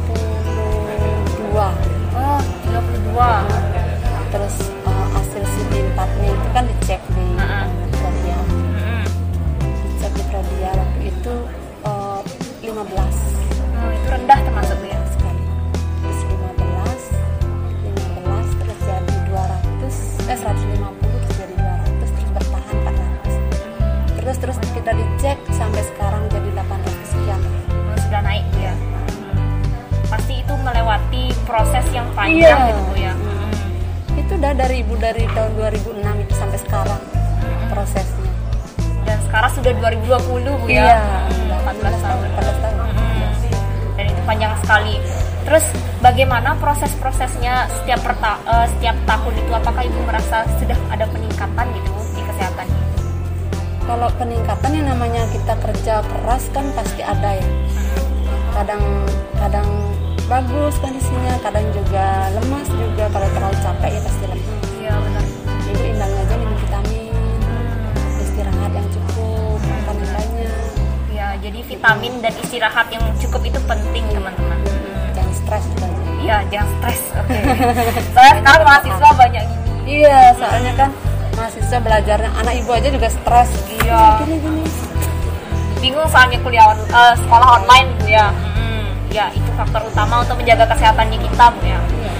eh, 86.96 87.14
sekolah 87.20 87.48
online 87.60 87.88
Bu 88.00 88.06
ya. 88.08 88.26
Mm, 88.32 88.86
ya, 89.12 89.26
itu 89.36 89.50
faktor 89.54 89.84
utama 89.84 90.24
untuk 90.24 90.36
menjaga 90.40 90.64
kesehatannya 90.72 91.18
kita 91.20 91.44
Bu 91.52 91.62
ya. 91.64 91.80
iya 92.00 92.14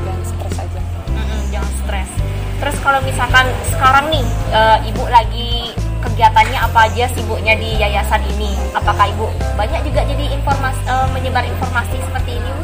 jangan 0.00 0.22
stres 0.24 0.56
aja 0.64 0.80
Mm-mm, 1.12 1.40
jangan 1.52 1.72
stres. 1.84 2.10
Terus 2.62 2.76
kalau 2.80 3.00
misalkan 3.04 3.46
sekarang 3.68 4.04
nih 4.08 4.24
eh, 4.54 4.78
ibu 4.88 5.04
lagi 5.10 5.50
kegiatannya 6.02 6.58
apa 6.58 6.90
aja 6.90 7.04
sibuknya 7.14 7.54
di 7.54 7.78
yayasan 7.78 8.22
ini? 8.36 8.54
Apakah 8.74 9.06
ibu 9.10 9.26
banyak 9.54 9.80
juga 9.86 10.00
jadi 10.08 10.24
informasi 10.34 10.80
eh, 10.88 11.06
menyebar 11.12 11.44
informasi 11.46 11.96
seperti 12.00 12.38
ini? 12.38 12.50
Bu? 12.50 12.62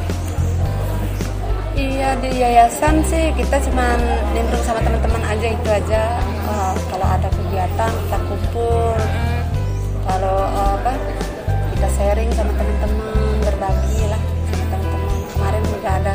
Iya 1.78 2.18
di 2.18 2.42
yayasan 2.42 3.06
sih 3.06 3.30
kita 3.38 3.54
cuman 3.70 4.02
nimbrung 4.34 4.64
sama 4.66 4.82
teman-teman 4.82 5.22
aja 5.30 5.46
itu 5.46 5.68
aja. 5.70 6.02
Eh, 6.26 6.74
kalau 6.90 7.06
ada 7.06 7.28
kegiatan 7.30 7.90
kita 7.90 8.18
kumpul. 8.26 8.98
Kalau 10.08 10.36
eh, 10.40 10.70
apa 10.80 10.92
kita 11.76 11.88
sharing 12.00 12.30
sama 12.32 12.52
teman-teman 12.56 13.36
berbagi 13.44 14.08
lah 14.08 14.22
sama 14.48 14.64
teman-teman. 14.72 15.20
Kemarin 15.36 15.62
juga 15.68 15.88
ada 16.00 16.14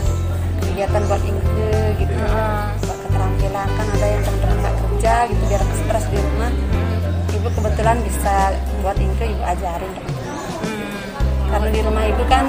kegiatan 0.66 1.02
buat 1.06 1.22
ingke 1.22 1.74
gitu. 2.02 2.14
Mm. 2.18 2.66
Buat 2.84 3.00
keterampilan 3.06 3.70
kan 3.70 3.88
ada 3.94 4.08
yang 4.10 4.22
teman-teman 4.26 4.58
nggak 4.60 4.76
kerja 4.82 5.14
gitu 5.30 5.44
biar 5.46 5.62
stres 5.78 6.06
di 6.10 6.18
rumah. 6.18 6.52
Ibu 7.34 7.48
kebetulan 7.54 7.98
bisa 8.02 8.36
buat 8.82 8.98
ingke 8.98 9.26
ibu 9.30 9.44
ajarin 9.46 9.92
teman-teman. 9.94 10.42
Karena 11.54 11.68
di 11.70 11.82
rumah 11.86 12.04
ibu 12.10 12.24
kan 12.26 12.46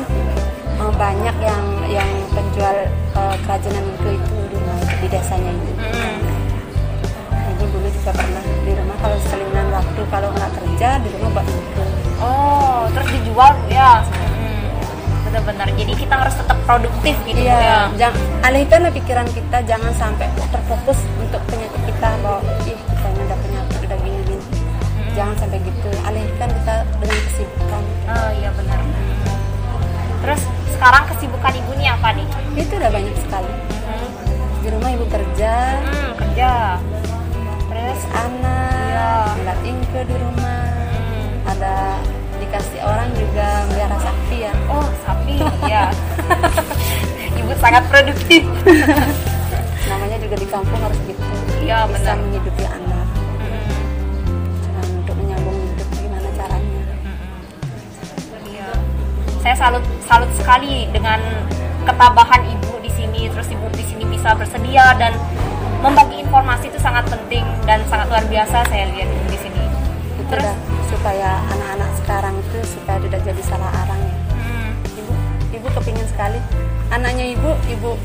eh, 0.81 0.93
banyak 0.97 1.37
yang 1.45 1.65
yang 1.93 2.11
penjual 2.33 2.77
eh, 3.21 3.37
kerajinan 3.45 3.85
itu 3.85 4.09
itu 4.17 4.37
di, 4.49 4.57
rumah, 4.57 4.79
di 4.81 5.07
desanya 5.13 5.51
itu. 5.53 5.73
Mm. 5.77 6.19
Ibu 7.55 7.65
dulu 7.71 7.89
juga 7.93 8.11
pernah 8.17 8.43
di 8.43 8.73
rumah 8.75 8.97
kalau 8.99 9.19
selingan 9.31 9.64
waktu 9.95 10.11
kalau 10.11 10.29
nggak 10.35 10.51
kerja 10.59 10.89
di 11.07 11.09
rumah 11.15 11.31
buat 11.39 11.47
itu. 11.47 11.83
Oh, 12.19 12.83
terus 12.91 13.09
dijual 13.15 13.55
ya? 13.71 14.03
Mm. 14.03 14.67
Benar-benar. 15.31 15.67
Jadi 15.71 15.93
kita 15.95 16.15
harus 16.19 16.35
tetap 16.35 16.59
produktif 16.67 17.15
gitu 17.23 17.39
Bu 17.39 17.47
ya. 17.47 17.55
Iya, 17.55 17.79
jangan 17.95 18.19
alihkanlah 18.43 18.91
pikiran 18.91 19.27
kita 19.31 19.63
jangan 19.63 19.95
sampai 19.95 20.27
terfokus 20.51 20.99
untuk 21.23 21.39
penyakit 21.47 21.79
kita 21.87 22.11
bahwa 22.27 22.43
ih 22.67 22.75
kita 22.75 23.07
ini 23.07 23.23
udah 23.23 23.39
penyakit 23.39 23.79
udah 23.87 23.99
gini 24.03 24.19
gini. 24.27 24.45
Jangan 25.15 25.35
sampai 25.39 25.59
gitu. 25.63 25.91
Alihkan 26.03 26.49
kita 26.51 26.75
dengan 26.99 27.19
kesibukan. 27.31 27.83
Oh 28.11 28.31
iya 28.35 28.51
benar. 28.51 28.79
Terus 30.27 30.43
sekarang 30.75 31.03
kesibukan 31.07 31.53
ibu 31.55 31.71
nih 31.79 31.89
apa 31.95 32.09
nih? 32.19 32.27
Itu 32.59 32.73
udah 32.83 32.91
banyak 32.91 33.15
sekali. 33.23 33.53
Di 34.59 34.69
rumah 34.75 34.91
ibu 34.91 35.07
kerja, 35.07 35.55
Hmm, 35.87 36.11
kerja. 36.19 36.83
Terus 37.95 38.11
anak, 38.11 39.39
Iya. 39.39 39.55
ingke 39.63 40.01
di 40.03 40.17
rumah. 40.19 40.67
hmm. 40.67 41.47
Ada 41.47 41.75
dikasih 42.43 42.83
orang 42.83 43.07
juga 43.15 43.47
melihara 43.71 43.99
sapi 44.03 44.37
ya. 44.43 44.53
Oh, 44.67 44.83
sapi 45.07 45.39
ya. 45.71 45.95
Ibu 47.39 47.55
sangat 47.63 47.87
produktif. 47.87 48.43
Namanya 49.95 50.19
juga 50.19 50.35
di 50.43 50.47
kampung 50.51 50.81
harus 50.83 50.99
gitu. 51.07 51.23
Iya, 51.63 51.87
Bisa 51.87 52.03
benar. 52.03 52.17
menghidupi 52.19 52.65
anak. 52.67 53.07
Cuman 54.59 54.87
untuk 54.99 55.15
menyambung 55.15 55.55
hidup 55.55 55.89
gimana 55.95 56.29
caranya. 56.35 56.83
Iya. 58.43 58.69
Saya 59.39 59.55
salut 59.55 59.85
salut 60.03 60.31
sekali 60.35 60.91
dengan 60.91 61.23
ketabahan 61.87 62.43
ibu 62.43 62.75
di 62.83 62.91
sini 62.91 63.31
terus 63.31 63.47
ibu 63.55 63.71
di 63.71 63.87
sini 63.87 64.03
bisa 64.11 64.35
bersedia 64.35 64.99
dan 64.99 65.15
membagi 65.85 66.17
informasi 66.25 66.73
itu 66.73 66.81
sangat 66.81 67.05
penting 67.13 67.45
dan 67.69 67.85
sangat 67.93 68.09
luar 68.09 68.25
biasa 68.25 68.65
saya 68.73 68.89
lihat 68.89 69.05
di 69.29 69.37
sini. 69.37 69.61
Itu 70.17 70.33
Terus? 70.33 70.49
dah 70.49 70.57
supaya 70.89 71.45
anak-anak 71.53 71.91
sekarang 72.01 72.35
itu 72.41 72.59
supaya 72.65 72.97
tidak 73.05 73.21
jadi 73.21 73.43
salah 73.45 73.69
arang. 73.85 74.01
Ya 74.01 74.17
Hmm, 74.33 74.71
ibu 74.97 75.13
ibu 75.61 75.67
kepingin 75.77 76.09
sekali. 76.09 76.41
Anaknya 76.89 77.37
ibu 77.37 77.53
ibu 77.69 78.01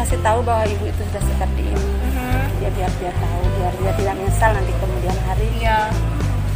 kasih 0.00 0.16
tahu 0.24 0.40
bahwa 0.40 0.64
ibu 0.64 0.88
itu 0.88 1.02
sudah 1.12 1.20
seperti 1.20 1.62
ini. 1.68 1.92
Mhm, 2.08 2.64
ya 2.64 2.68
biar 2.72 2.90
dia 2.96 3.12
tahu 3.12 3.42
biar 3.60 3.72
dia 3.76 3.92
tidak 4.00 4.14
menyesal 4.16 4.50
nanti 4.56 4.72
kemudian 4.80 5.16
hari 5.28 5.48
iya. 5.60 5.92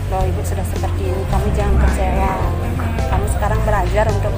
bahwa 0.09 0.25
ibu 0.25 0.40
sudah 0.49 0.64
seperti 0.73 1.02
ini. 1.12 1.23
Kamu 1.28 1.47
jangan 1.52 1.76
kecewa. 1.85 2.33
Kamu 3.12 3.26
sekarang 3.37 3.61
belajar 3.68 4.04
untuk 4.09 4.33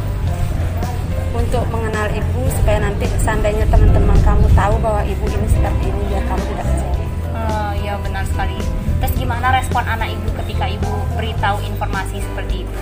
untuk 1.37 1.65
mengenal 1.69 2.09
ibu 2.09 2.41
supaya 2.57 2.81
nanti 2.81 3.05
seandainya 3.21 3.69
teman-teman 3.69 4.17
kamu 4.25 4.49
tahu 4.57 4.75
bahwa 4.81 5.05
ibu 5.05 5.25
ini 5.29 5.47
seperti 5.53 5.85
ini 5.93 6.01
biar 6.09 6.25
kamu 6.25 6.45
tidak 6.53 6.67
kecewa 6.67 6.95
Oh, 7.37 7.71
iya 7.79 7.95
benar 8.01 8.25
sekali. 8.27 8.59
Terus 8.99 9.13
gimana 9.15 9.53
respon 9.55 9.85
anak 9.85 10.09
ibu 10.09 10.29
ketika 10.43 10.67
ibu 10.67 10.89
beritahu 11.15 11.61
informasi 11.63 12.25
seperti 12.25 12.65
itu? 12.65 12.79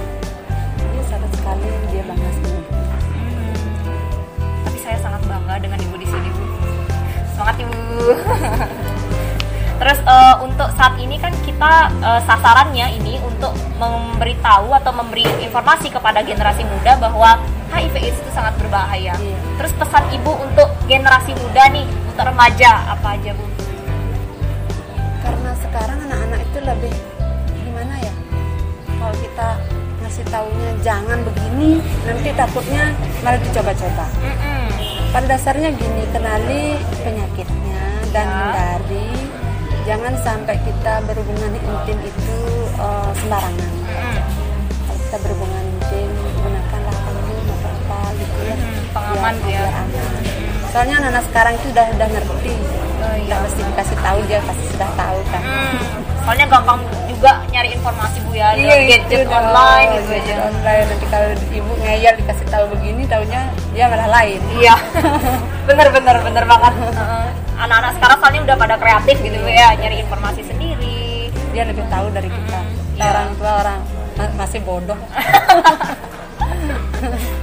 ini 0.84 1.02
sangat 1.11 1.30
sekali 1.34 1.66
dia 1.90 2.02
bangga 2.06 2.30
sekali 2.38 2.61
Hmm, 3.14 3.54
tapi 4.62 4.78
saya 4.78 4.96
sangat 5.02 5.23
bangga 5.26 5.54
dengan 5.58 5.78
ibu 5.82 5.96
di 5.99 6.06
sini, 6.06 6.28
Bu. 6.30 6.44
Semangat 7.34 7.56
ibu. 7.61 7.75
Terus 9.82 9.99
eh, 10.06 10.34
untuk 10.38 10.68
saat 10.78 10.94
ini 11.02 11.18
kan 11.18 11.34
kita 11.42 11.73
eh, 11.99 12.20
sasarannya 12.25 12.87
ini 13.02 13.18
untuk 13.26 13.52
memberitahu 13.76 14.70
atau 14.70 14.92
memberi 14.94 15.26
informasi 15.42 15.90
kepada 15.90 16.23
generasi 16.23 16.62
muda 16.62 16.94
bahwa 17.02 17.42
HIV 17.75 17.95
itu 18.14 18.28
sangat 18.31 18.54
berbahaya. 18.57 19.19
Iya. 19.19 19.38
Terus 19.59 19.73
pesan 19.75 20.04
ibu 20.14 20.33
untuk 20.38 20.69
generasi 20.87 21.35
muda 21.35 21.66
nih, 21.69 21.83
untuk 22.09 22.25
remaja 22.25 22.71
apa 22.95 23.19
aja 23.19 23.35
bu? 23.35 23.45
karena 25.25 25.50
sekarang 25.57 25.99
anak-anak 26.04 26.40
itu 26.45 26.59
lebih 26.61 26.95
gimana 27.57 27.95
ya 27.97 28.12
kalau 29.00 29.14
kita 29.16 29.49
ngasih 30.04 30.25
taunya 30.28 30.71
jangan 30.85 31.19
begini 31.25 31.81
nanti 32.04 32.28
takutnya 32.37 32.93
malah 33.25 33.40
dicoba-coba 33.40 34.04
pada 35.11 35.26
dasarnya 35.26 35.73
gini 35.73 36.04
kenali 36.12 36.76
penyakitnya 37.00 37.81
dan 38.12 38.26
Ya. 38.28 38.37
hindari 38.37 39.11
jangan 39.85 40.14
sampai 40.21 40.57
kita 40.61 41.00
berhubungan 41.09 41.52
intim 41.57 41.99
itu 42.04 42.38
eh, 42.76 43.11
sembarangan 43.25 43.73
kalau 44.85 44.99
kita 45.09 45.16
berhubungan 45.25 45.64
intim 45.73 46.09
gitu 48.17 48.39
ya. 48.45 48.55
Hmm, 48.55 48.81
pengaman 48.95 49.35
ya. 49.47 49.63
aman 49.67 49.87
soalnya 50.71 50.95
anak-anak 50.99 51.25
sekarang 51.31 51.55
itu 51.55 51.67
udah 51.71 51.87
udah 51.95 52.09
ngerti. 52.11 52.55
Oh, 53.05 53.17
iya. 53.21 53.37
mesti 53.37 53.61
dikasih 53.63 53.99
tahu 54.00 54.19
dia 54.27 54.41
pasti 54.43 54.65
sudah 54.75 54.91
tahu 54.97 55.19
kan. 55.29 55.43
Hmm, 55.45 55.79
soalnya 56.25 56.47
gampang 56.49 56.81
juga 57.07 57.31
nyari 57.53 57.69
informasi 57.77 58.17
bu 58.25 58.33
ya. 58.33 58.57
Iya, 58.57 58.75
gadget 58.89 59.23
itu 59.23 59.31
online 59.31 59.89
gitu 59.95 60.09
Gadget 60.09 60.35
aja. 60.35 60.49
online. 60.49 60.87
Nanti 60.89 61.07
kalau 61.13 61.29
ibu 61.53 61.73
ngeyel 61.85 62.15
dikasih 62.19 62.47
tahu 62.49 62.65
begini 62.75 63.03
taunya 63.07 63.41
dia 63.71 63.85
malah 63.87 64.09
lain. 64.09 64.41
Iya, 64.57 64.75
bener 65.69 65.89
bener 65.93 66.17
bener 66.25 66.45
banget. 66.49 66.75
Anak-anak 67.63 67.93
sekarang 68.00 68.19
soalnya 68.19 68.41
udah 68.50 68.57
pada 68.59 68.75
kreatif 68.75 69.17
gitu 69.23 69.39
Bu, 69.39 69.47
ya, 69.47 69.79
nyari 69.79 70.03
informasi 70.03 70.43
sendiri. 70.43 71.31
dia 71.55 71.63
lebih 71.63 71.87
tahu 71.87 72.11
dari 72.11 72.27
kita. 72.27 72.59
Kita 72.67 72.99
iya. 72.99 73.15
orang 73.15 73.31
tua 73.39 73.53
orang 73.63 73.79
ma- 74.19 74.35
masih 74.39 74.61
bodoh 74.63 74.99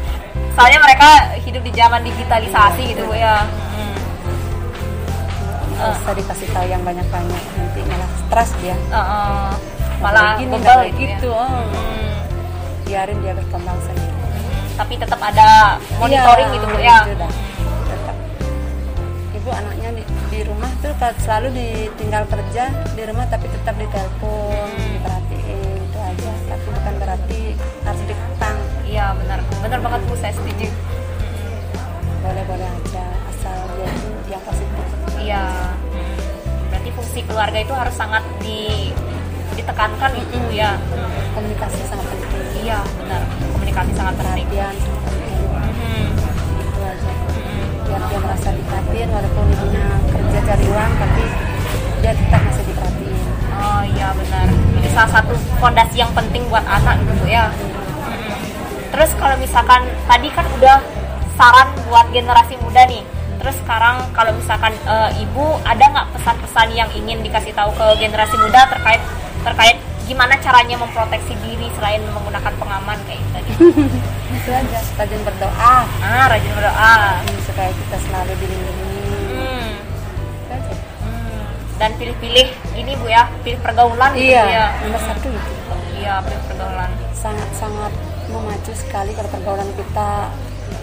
Soalnya 0.51 0.79
mereka 0.79 1.09
hidup 1.39 1.61
di 1.61 1.71
zaman 1.71 2.01
digitalisasi 2.01 2.81
gitu 2.89 3.03
bu 3.05 3.15
ya. 3.15 3.41
Hmm. 3.41 3.95
nggak 5.71 5.97
usah 5.97 6.13
dikasih 6.13 6.47
tahu 6.51 6.65
yang 6.67 6.81
banyak-banyak 6.81 7.41
nanti 7.51 7.81
malah 7.83 8.09
stres 8.19 8.49
dia 8.59 8.75
malah 9.97 10.33
gini, 10.35 10.51
bebal 10.51 10.79
gitu. 10.87 10.97
gitu 10.99 11.27
ya. 11.27 11.41
oh. 11.41 11.49
Hmm. 11.65 12.13
biarin 12.83 13.17
dia 13.19 13.33
berkembang 13.33 13.79
sendiri 13.81 14.09
Tapi 14.71 14.93
tetap 14.95 15.19
ada 15.19 15.77
monitoring 15.97 16.47
Iya, 16.47 16.55
gitu 16.55 16.65
bu 16.67 16.77
ya. 16.79 16.97
Tetap. 17.03 18.15
ibu 19.31 19.49
anaknya 19.51 19.89
di, 19.91 20.03
di 20.27 20.39
rumah 20.43 20.69
tuh 20.77 20.93
selalu 21.19 21.47
ditinggal 21.51 22.23
kerja 22.25 22.63
di 22.91 23.03
rumah 23.03 23.25
tapi 23.25 23.45
tetap 23.47 23.73
ditelepon 23.73 24.67
Hmm. 24.69 24.89
diperhatiin 24.91 25.59
itu 25.81 25.97
aja 25.99 26.31
tapi 26.47 26.65
bukan 26.69 26.93
berarti 26.95 27.41
harus 27.81 28.01
dikekang 28.05 28.50
Iya 29.11 29.19
benar, 29.19 29.39
benar 29.59 29.79
banget 29.83 30.01
bu 30.07 30.15
saya 30.15 30.31
setuju. 30.31 30.71
boleh-boleh 32.23 32.63
aja 32.63 33.05
asal 33.27 33.59
dia 33.75 33.91
itu 33.91 34.07
yang 34.31 34.39
positif 34.47 34.85
Iya. 35.19 35.43
Hmm. 35.91 36.15
Berarti 36.71 36.89
fungsi 36.95 37.19
keluarga 37.27 37.59
itu 37.59 37.73
harus 37.75 37.91
sangat 37.91 38.23
di 38.39 38.87
ditekankan 39.51 40.15
gitu 40.15 40.39
Bu, 40.39 40.55
ya. 40.55 40.79
komunikasi 41.35 41.83
sangat 41.83 42.07
penting 42.07 42.63
Iya 42.63 42.79
benar, 42.95 43.21
komunikasi 43.51 43.91
sangat 43.91 44.13
penting. 44.15 44.47
perhatian 44.47 44.75
sangat 44.79 45.03
penting 45.03 45.39
itu 46.55 46.79
aja 46.79 47.11
biar 47.83 48.01
dia 48.07 48.19
merasa 48.23 48.49
diperhatiin 48.55 49.09
walaupun 49.11 49.45
ibunya 49.51 49.85
kerja 50.07 50.39
cari 50.47 50.65
uang 50.71 50.91
tapi 50.95 51.23
dia 51.99 52.11
tetap 52.15 52.41
masih 52.47 52.63
diperhatiin 52.63 53.19
Oh 53.51 53.81
iya 53.83 54.07
benar. 54.15 54.47
Ini 54.47 54.89
salah 54.89 55.11
satu 55.11 55.35
fondasi 55.59 55.99
yang 55.99 56.09
penting 56.15 56.47
buat 56.47 56.63
anak 56.63 56.97
gitu 57.03 57.27
ya. 57.27 57.51
Terus 58.91 59.09
kalau 59.15 59.35
misalkan 59.35 59.81
tadi 60.05 60.27
kan 60.29 60.45
udah 60.53 60.77
saran 61.33 61.67
buat 61.85 62.07
generasi 62.09 62.59
muda 62.59 62.83
nih. 62.85 63.03
Terus 63.37 63.55
sekarang 63.57 64.05
kalau 64.11 64.31
misalkan 64.31 64.69
eh, 64.83 65.09
ibu 65.19 65.41
ada 65.63 65.81
nggak 65.83 66.07
pesan-pesan 66.13 66.67
yang 66.71 66.89
ingin 66.91 67.19
dikasih 67.21 67.51
tahu 67.51 67.71
ke 67.71 67.85
generasi 67.97 68.35
muda 68.37 68.67
terkait 68.67 69.01
terkait 69.41 69.77
gimana 70.03 70.35
caranya 70.37 70.75
memproteksi 70.75 71.33
diri 71.39 71.71
selain 71.73 72.03
menggunakan 72.05 72.51
pengaman 72.53 72.99
kayak 73.01 73.17
itu 73.17 73.31
tadi? 73.31 73.51
itu 74.31 74.49
aja 74.49 74.79
rajin 74.95 75.21
berdoa 75.23 75.75
Ah, 75.97 76.25
rajin 76.27 76.51
berdoa. 76.51 76.93
Hmm, 77.17 77.39
supaya 77.41 77.71
kita 77.71 77.97
selalu 78.01 78.33
dilindungi 78.35 78.89
Hmm. 79.31 79.71
Hmm. 81.01 81.41
Dan 81.77 81.95
pilih-pilih 81.95 82.47
ini 82.75 82.91
bu 82.93 83.07
ya, 83.07 83.25
pilih 83.41 83.57
pergaulan 83.57 84.11
gitu 84.13 84.29
iya 84.29 84.43
ya. 84.45 84.67
nomor 84.83 85.01
satu 85.01 85.27
itu 85.27 85.53
Iya, 85.97 86.13
pilih 86.21 86.43
pergaulan. 86.45 86.89
sangat-sangat 87.11 87.93
memacu 88.31 88.71
sekali 88.73 89.11
kalau 89.13 89.29
pergaulan 89.29 89.69
kita 89.75 90.31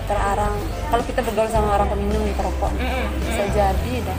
terarang. 0.09 0.55
Kalau 0.89 1.03
kita 1.05 1.21
bergaul 1.21 1.51
sama 1.53 1.69
orang 1.77 1.89
peminum 1.93 2.21
nih 2.25 2.35
perokok 2.37 2.73
Mm-mm. 2.77 3.07
bisa 3.25 3.45
jadi 3.53 3.95
dah 4.09 4.19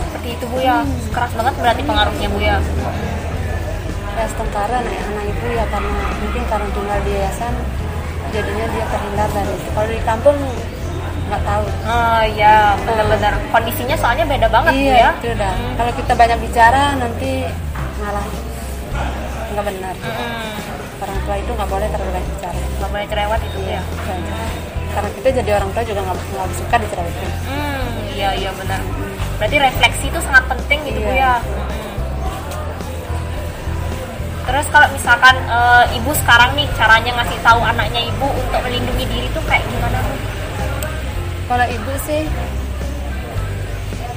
Seperti 0.00 0.28
itu 0.36 0.44
bu 0.48 0.56
ya, 0.60 0.80
keras 1.12 1.32
banget 1.36 1.54
berarti 1.60 1.82
pengaruhnya 1.84 2.28
bu 2.32 2.40
ya. 2.40 2.56
ya 4.16 4.24
setengkara 4.28 4.84
anak, 4.84 4.96
anak 4.96 5.24
ibu 5.28 5.46
ya 5.54 5.64
karena 5.70 5.96
mungkin 6.20 6.42
karena 6.48 6.68
tinggal 6.72 6.98
di 7.04 7.10
yayasan 7.16 7.54
jadinya 8.30 8.66
dia 8.68 8.84
terhindar 8.88 9.28
dari 9.32 9.52
itu. 9.56 9.68
Kalau 9.72 9.88
di 9.88 10.00
kampung 10.04 10.38
nggak 11.30 11.42
tahu. 11.46 11.64
Oh 11.86 12.22
iya, 12.26 12.74
benar-benar. 12.84 13.32
Kondisinya 13.54 13.96
soalnya 13.96 14.24
beda 14.26 14.48
banget 14.50 14.72
bu 14.76 14.82
ya. 14.82 14.96
iya 14.96 15.08
itu 15.20 15.30
dah. 15.36 15.54
Kalau 15.78 15.92
kita 15.94 16.12
banyak 16.16 16.38
bicara 16.42 16.82
nanti 16.98 17.30
malah 18.00 18.26
nggak 19.52 19.64
benar. 19.68 19.94
Mm-mm. 19.94 20.79
Orang 21.00 21.18
tua 21.20 21.36
itu 21.36 21.50
nggak 21.50 21.68
boleh 21.68 21.88
terlalu 21.88 22.10
banyak 22.12 22.30
bicara 22.30 22.58
Nggak 22.76 22.90
boleh 22.90 23.06
cerewet 23.06 23.40
itu 23.42 23.56
bu 23.56 23.68
ya. 23.68 23.82
Karena 24.90 25.08
kita 25.14 25.28
jadi 25.38 25.50
orang 25.54 25.70
tua 25.70 25.82
juga 25.82 26.00
nggak 26.02 26.16
nggak 26.20 26.48
suka 26.54 26.76
dicerewetin 26.76 27.30
Hmm, 27.46 27.86
iya 28.10 28.30
iya 28.34 28.50
benar. 28.52 28.80
Berarti 29.36 29.56
refleksi 29.56 30.04
itu 30.06 30.20
sangat 30.20 30.44
penting 30.46 30.78
gitu 30.84 30.98
bu 30.98 31.08
Iya. 31.08 31.16
ya. 31.16 31.34
Hmm. 31.38 31.68
Terus 34.42 34.66
kalau 34.68 34.88
misalkan 34.90 35.36
eh, 35.38 35.84
ibu 35.94 36.10
sekarang 36.16 36.50
nih 36.52 36.66
caranya 36.74 37.12
ngasih 37.14 37.38
tahu 37.38 37.60
anaknya 37.62 38.02
ibu 38.02 38.26
untuk 38.26 38.60
melindungi 38.60 39.04
diri 39.04 39.28
tuh 39.30 39.42
kayak 39.44 39.62
gimana 39.64 39.98
bu? 40.00 40.14
kalau 41.46 41.66
ibu 41.66 41.92
sih 42.00 42.22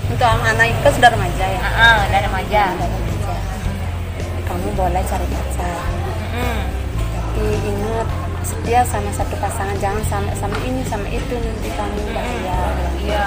untuk 0.05 0.29
anak 0.29 0.69
itu 0.69 0.89
sudah 0.91 1.09
remaja 1.09 1.45
ya 1.47 1.57
Ah, 1.59 1.73
ah, 1.73 1.99
dan 2.07 2.21
remaja. 2.23 2.63
Sudah 2.71 2.87
remaja 2.87 3.35
kamu 4.43 4.69
boleh 4.75 5.01
cari 5.03 5.27
pacar 5.27 5.81
Hmm. 6.33 6.61
Tapi 7.33 7.49
ingat 7.65 8.05
setia 8.45 8.85
sama 8.85 9.09
satu 9.09 9.33
pasangan 9.41 9.73
jangan 9.81 10.05
sampai 10.05 10.37
sama 10.37 10.53
ini 10.69 10.85
sama 10.85 11.09
itu 11.09 11.33
nanti 11.33 11.69
kamu 11.73 12.13
bahaya 12.13 12.59
Iya. 13.01 13.25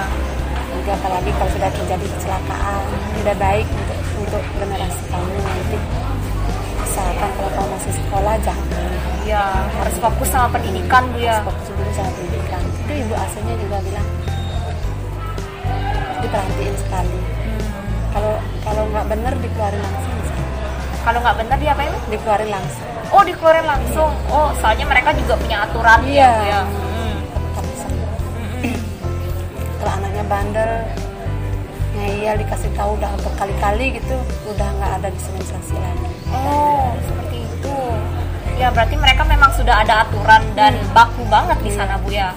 nanti 0.55 0.89
apalagi 0.95 1.27
kalau 1.35 1.51
sudah 1.51 1.67
terjadi 1.75 2.07
kecelakaan 2.15 2.87
tidak 3.19 3.35
baik 3.35 3.67
untuk 3.67 3.99
untuk 4.23 4.43
generasi 4.63 5.01
kamu 5.11 5.27
nanti. 5.43 5.77
Misalkan 6.79 7.29
kalau 7.35 7.51
kamu 7.51 7.67
masih 7.75 7.93
sekolah 7.99 8.35
jangan. 8.47 8.91
Iya, 9.27 9.43
harus 9.75 9.95
fokus 9.99 10.29
sama 10.31 10.47
pendidikan 10.55 11.03
bu 11.11 11.19
ya. 11.19 11.43
fokus 11.43 11.67
dulu 11.67 11.91
sama 11.91 12.11
pendidikan. 12.15 12.61
Itu 12.63 12.91
ibu 12.95 13.11
aslinya 13.11 13.55
juga 13.59 13.77
bilang. 13.83 14.07
Diperhatiin 16.23 16.75
sekali. 16.79 17.17
Kalau 18.15 18.33
kalau 18.63 18.83
nggak 18.87 19.05
benar 19.11 19.33
dikeluarin 19.35 19.83
langsung 19.83 20.15
Kalau 21.03 21.19
nggak 21.19 21.37
benar 21.43 21.57
dia 21.59 21.71
apa 21.75 21.83
ini? 21.83 21.97
dikeluarin 22.07 22.51
langsung 22.55 22.96
Oh 23.09 23.23
dikeluarin 23.23 23.63
langsung. 23.63 24.11
Oh 24.27 24.51
soalnya 24.57 24.85
mereka 24.85 25.15
juga 25.15 25.33
punya 25.35 25.63
aturan 25.63 25.99
Iya. 26.03 26.27
ya 26.27 26.31
ya. 26.43 26.61
Hmm. 26.63 27.15
Mm-mm. 28.57 28.77
bandel 30.27 30.83
ngeyel 31.95 32.35
dikasih 32.37 32.67
tahu 32.75 32.99
udah 32.99 33.15
berkali-kali 33.23 33.95
gitu 33.95 34.19
udah 34.45 34.67
nggak 34.75 34.91
ada 34.99 35.07
dispensasi 35.07 35.71
lagi 35.73 36.07
Oh, 36.27 36.91
seperti 36.99 37.47
itu. 37.47 37.75
Ya, 38.59 38.67
berarti 38.67 38.99
mereka 38.99 39.23
memang 39.23 39.47
sudah 39.55 39.79
ada 39.79 40.03
aturan 40.03 40.43
dan 40.51 40.75
baku 40.91 41.23
banget 41.31 41.55
di 41.63 41.71
sana, 41.71 41.95
Bu 41.95 42.11
ya. 42.11 42.35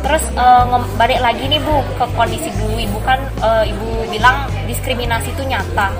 Terus 0.00 0.24
ngem- 0.32 0.90
balik 0.96 1.20
lagi 1.20 1.44
nih 1.44 1.60
Bu 1.60 1.76
ke 1.94 2.04
kondisi 2.12 2.48
dulu 2.52 2.76
Ibu 2.76 2.98
kan 3.02 3.20
eh, 3.38 3.70
Ibu 3.70 4.08
bilang 4.08 4.48
diskriminasi 4.64 5.30
itu 5.30 5.42
nyata. 5.44 5.92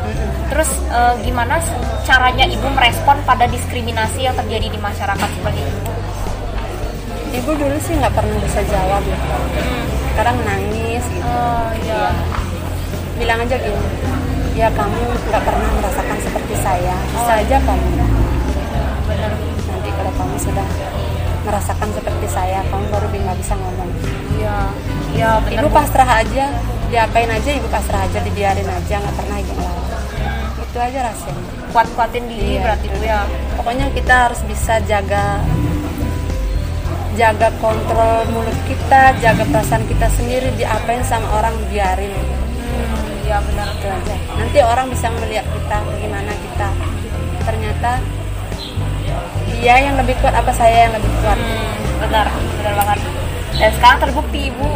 Terus 0.48 0.70
eh, 0.88 1.14
gimana 1.22 1.60
caranya 2.02 2.44
Ibu 2.44 2.66
merespon 2.70 3.20
pada 3.22 3.44
diskriminasi 3.46 4.24
yang 4.24 4.34
terjadi 4.34 4.66
di 4.68 4.78
masyarakat 4.78 5.28
seperti 5.30 5.60
itu? 5.60 5.80
ibu 7.30 7.54
dulu 7.54 7.78
sih 7.78 7.94
nggak 7.94 8.10
pernah 8.10 8.42
bisa 8.42 8.58
jawab 8.66 8.98
ya. 9.06 9.14
Sekarang 10.10 10.34
nangis 10.42 11.04
gitu. 11.06 11.22
Oh 11.22 11.70
Iya. 11.78 12.10
bilang 13.22 13.38
aja 13.38 13.54
gini 13.54 13.78
ya 14.58 14.66
kamu 14.74 14.98
nggak 15.30 15.42
pernah 15.46 15.70
merasakan 15.78 16.18
seperti 16.18 16.54
saya. 16.58 16.90
Bisa 17.14 17.32
aja 17.38 17.56
kamu. 17.62 17.86
Nanti 19.70 19.90
kalau 19.94 20.12
kamu 20.18 20.36
sudah 20.42 20.66
merasakan 21.50 21.88
seperti 21.90 22.26
saya 22.26 22.62
kamu 22.70 22.86
baru 22.88 23.06
nggak 23.10 23.38
bisa 23.38 23.54
ngomong 23.58 23.90
Iya. 24.38 24.58
Iya, 25.10 25.30
ibu 25.52 25.66
Bu. 25.68 25.74
pasrah 25.74 26.22
aja 26.22 26.46
diapain 26.88 27.28
aja 27.28 27.50
ibu 27.52 27.66
pasrah 27.66 28.00
aja 28.02 28.18
dibiarin 28.22 28.64
aja 28.64 28.94
nggak 28.96 29.14
pernah 29.14 29.36
ibu 29.36 29.52
ngelawan 29.52 30.02
itu 30.60 30.78
aja 30.78 30.98
rasanya 31.02 31.42
kuat-kuatin 31.70 32.24
diri 32.24 32.50
Iya. 32.54 32.62
berarti 32.62 32.86
Bu 32.88 32.98
ya. 33.02 33.20
pokoknya 33.58 33.86
kita 33.90 34.14
harus 34.24 34.40
bisa 34.46 34.78
jaga 34.82 35.42
jaga 37.12 37.50
kontrol 37.58 38.22
mulut 38.30 38.54
kita 38.64 39.12
jaga 39.18 39.42
perasaan 39.44 39.84
kita 39.84 40.06
sendiri 40.10 40.48
diapain 40.54 41.02
sama 41.04 41.26
orang 41.36 41.52
biarin 41.68 42.14
Hmm, 42.70 43.26
Iya, 43.26 43.42
benar. 43.42 43.66
itu 43.74 43.86
aja 43.86 44.14
nanti 44.32 44.58
orang 44.62 44.86
bisa 44.88 45.06
melihat 45.12 45.42
kita 45.44 45.76
bagaimana 45.82 46.32
kita 46.32 46.68
ternyata 47.42 47.90
dia 49.60 49.74
yang 49.78 49.94
lebih 49.94 50.16
kuat 50.18 50.32
apa 50.32 50.50
saya 50.50 50.88
yang 50.88 50.94
lebih 50.94 51.10
kuat 51.20 51.36
Hmm, 51.36 51.76
benar, 52.00 52.26
benar 52.56 52.74
banget. 52.76 52.98
Dan 53.52 53.70
sekarang 53.72 53.98
terbukti 54.00 54.48
ibu 54.48 54.66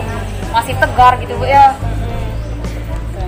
masih 0.51 0.77
tegar 0.77 1.17
gitu 1.19 1.35
bu 1.35 1.45
ya. 1.45 1.73
aja, 1.73 3.25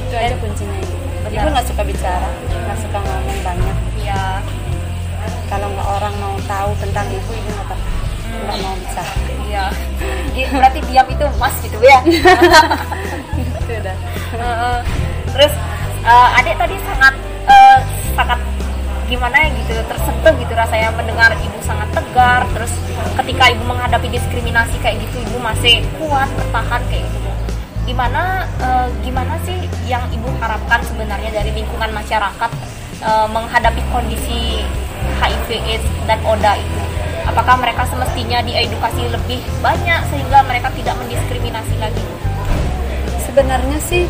itu 0.00 0.14
aja 0.16 0.36
kuncinya 0.36 0.76
ibu 0.76 0.94
Benar. 1.22 1.30
ibu 1.36 1.46
nggak 1.48 1.66
suka 1.66 1.82
bicara 1.84 2.28
nggak 2.42 2.78
suka 2.80 2.98
ngomong 2.98 3.38
banyak 3.40 3.76
Iya. 3.96 4.24
kalau 5.46 5.68
nggak 5.68 5.88
orang 5.92 6.14
mau 6.16 6.34
tahu 6.44 6.70
tentang 6.80 7.06
ibu 7.08 7.30
ibu 7.30 7.50
nggak 7.52 7.78
nggak 8.40 8.58
mau 8.58 8.74
bicara 8.74 9.12
Iya. 9.44 9.64
Jadi 10.30 10.42
berarti 10.48 10.78
diam 10.84 11.06
itu 11.06 11.24
emas 11.28 11.54
gitu 11.60 11.76
ya. 11.80 11.98
itu 13.36 13.72
udah 13.72 13.96
Heeh. 14.32 14.78
Terus 15.30 15.52
eh, 16.02 16.38
adik 16.38 16.54
tadi 16.56 16.76
sangat 16.80 17.14
eh, 17.44 17.78
sangat 18.12 18.38
gimana 19.10 19.34
ya 19.42 19.48
gitu 19.58 19.74
tersentuh 19.90 20.32
gitu 20.38 20.52
rasanya. 20.54 20.94
Mendengar 20.94 21.34
ibu 21.42 21.58
sangat 21.66 21.90
tegar 21.90 22.46
terus 22.54 22.70
ketika 23.18 23.50
ibu 23.50 23.62
menghadapi 23.66 24.06
diskriminasi 24.14 24.78
kayak 24.78 25.02
gitu 25.02 25.18
ibu 25.26 25.38
masih 25.42 25.82
kuat 25.98 26.30
bertahan 26.38 26.80
kayak 26.86 27.02
gitu. 27.10 27.30
Gimana 27.90 28.46
eh, 28.62 28.88
gimana 29.02 29.34
sih 29.42 29.58
yang 29.90 30.06
ibu 30.14 30.30
harapkan 30.38 30.78
sebenarnya 30.86 31.34
dari 31.34 31.50
lingkungan 31.50 31.90
masyarakat 31.90 32.50
eh, 33.02 33.26
menghadapi 33.34 33.82
kondisi 33.90 34.62
HIV 35.18 35.48
AIDS 35.66 35.86
dan 36.06 36.22
ODA 36.22 36.54
itu? 36.54 36.80
Apakah 37.26 37.58
mereka 37.58 37.84
semestinya 37.90 38.40
diedukasi 38.46 39.10
lebih 39.10 39.42
banyak 39.60 40.00
sehingga 40.08 40.40
mereka 40.46 40.70
tidak 40.78 40.94
mendiskriminasi 41.02 41.74
lagi? 41.82 42.04
Sebenarnya 43.26 43.78
sih 43.82 44.06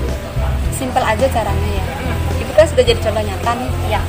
simpel 0.77 1.05
aja 1.05 1.27
caranya 1.29 1.71
ya. 1.73 1.85
Ibu 2.41 2.53
kan 2.57 2.65
sudah 2.65 2.85
jadi 2.85 3.01
contoh 3.01 3.21
nyata 3.21 3.53
nih. 3.61 3.73
Ya 3.93 4.01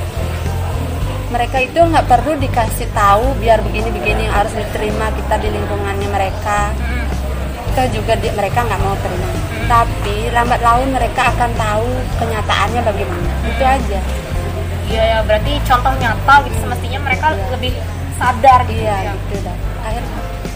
mereka 1.32 1.56
itu 1.64 1.80
nggak 1.80 2.04
perlu 2.04 2.36
dikasih 2.36 2.92
tahu 2.92 3.32
biar 3.40 3.64
begini-begini 3.64 4.28
harus 4.28 4.52
diterima 4.52 5.08
kita 5.16 5.40
di 5.40 5.48
lingkungannya 5.48 6.08
mereka 6.12 6.68
kita 7.72 7.88
juga 7.88 8.12
di, 8.20 8.28
mereka 8.36 8.68
nggak 8.68 8.80
mau 8.84 8.92
terima 9.00 9.28
tapi 9.64 10.28
lambat 10.28 10.60
laun 10.60 10.92
mereka 10.92 11.32
akan 11.32 11.50
tahu 11.56 11.88
kenyataannya 12.20 12.80
bagaimana 12.84 13.32
itu 13.48 13.64
aja 13.64 14.00
Iya 14.92 15.04
ya, 15.08 15.18
berarti 15.24 15.56
contoh 15.64 15.88
nyata 15.96 16.34
gitu 16.44 16.56
semestinya 16.60 17.00
mereka 17.00 17.32
Iya. 17.32 17.48
lebih 17.56 17.72
sadar 18.20 18.60
gitu 18.68 18.84
iya 18.84 19.08
ya. 19.08 19.12
gitu 19.16 19.40
dah 19.40 19.56
akhir 19.88 20.04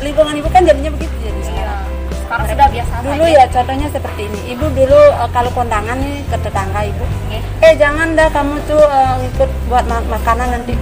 lingkungan 0.05 0.35
ibu 0.37 0.49
kan 0.53 0.61
jadinya 0.61 0.93
begitu 0.93 1.15
jadi 1.25 1.41
Iya. 1.41 1.47
sekarang 1.49 1.81
Sekarang 2.27 2.47
sudah 2.49 2.67
biasa 2.69 2.95
dulu 3.01 3.25
ya 3.25 3.45
contohnya 3.47 3.89
seperti 3.89 4.21
ini 4.25 4.41
ibu 4.51 4.67
dulu 4.69 5.01
eh, 5.15 5.31
kalau 5.31 5.51
kondangan 5.53 5.95
nih 5.97 6.21
ke 6.25 6.37
tetangga 6.37 6.81
ibu 6.83 7.05
Oke. 7.05 7.39
eh 7.61 7.73
jangan 7.75 8.13
dah 8.13 8.29
kamu 8.29 8.55
tuh 8.65 8.83
eh, 8.83 9.17
ikut 9.29 9.51
buat 9.67 9.85
ma- 9.85 10.09
makanan 10.09 10.49
nanti 10.53 10.75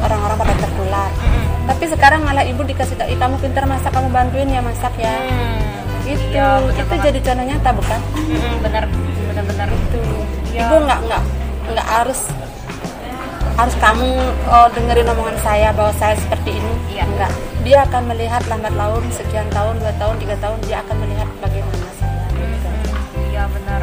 orang-orang 0.00 0.36
pada 0.36 0.54
tertular 0.58 1.10
Mm-mm. 1.14 1.44
tapi 1.64 1.84
sekarang 1.86 2.20
malah 2.22 2.42
ibu 2.42 2.60
dikasih 2.60 2.92
tahu 2.94 3.06
"Ih, 3.06 3.16
kamu 3.16 3.36
pintar 3.38 3.64
masak 3.64 3.88
kamu 3.88 4.08
bantuin 4.10 4.48
ya 4.48 4.60
masak 4.60 4.92
ya 4.96 5.14
Hmm. 5.14 5.62
itu 6.04 6.20
Iya, 6.28 6.60
itu 6.68 6.84
banget. 6.84 7.04
jadi 7.06 7.18
contoh 7.22 7.44
nyata 7.46 7.70
bukan 7.72 8.00
Mm-mm, 8.18 8.54
bener 8.60 8.84
bener-bener 9.24 9.68
itu 9.70 9.98
Iya. 10.50 10.60
ibu 10.60 10.74
nggak 10.82 10.98
nggak 11.02 11.22
nggak 11.66 11.86
harus 11.88 12.20
harus 13.54 13.74
kamu 13.78 14.08
oh, 14.50 14.68
dengerin 14.74 15.06
omongan 15.06 15.38
saya 15.40 15.70
bahwa 15.70 15.94
saya 15.94 16.18
seperti 16.18 16.58
ini 16.58 16.72
Iya. 16.90 17.04
enggak 17.06 17.30
dia 17.64 17.78
akan 17.86 18.02
melihat 18.12 18.42
lambat 18.50 18.74
laun 18.76 19.02
sekian 19.08 19.46
tahun 19.54 19.78
dua 19.80 19.94
tahun 19.96 20.14
tiga 20.20 20.36
tahun 20.42 20.58
dia 20.66 20.76
akan 20.84 20.96
melihat 21.00 21.28
bagaimana 21.40 21.88
saya 21.96 22.24
gitu. 22.34 22.68
Iya 23.32 23.42
benar. 23.48 23.80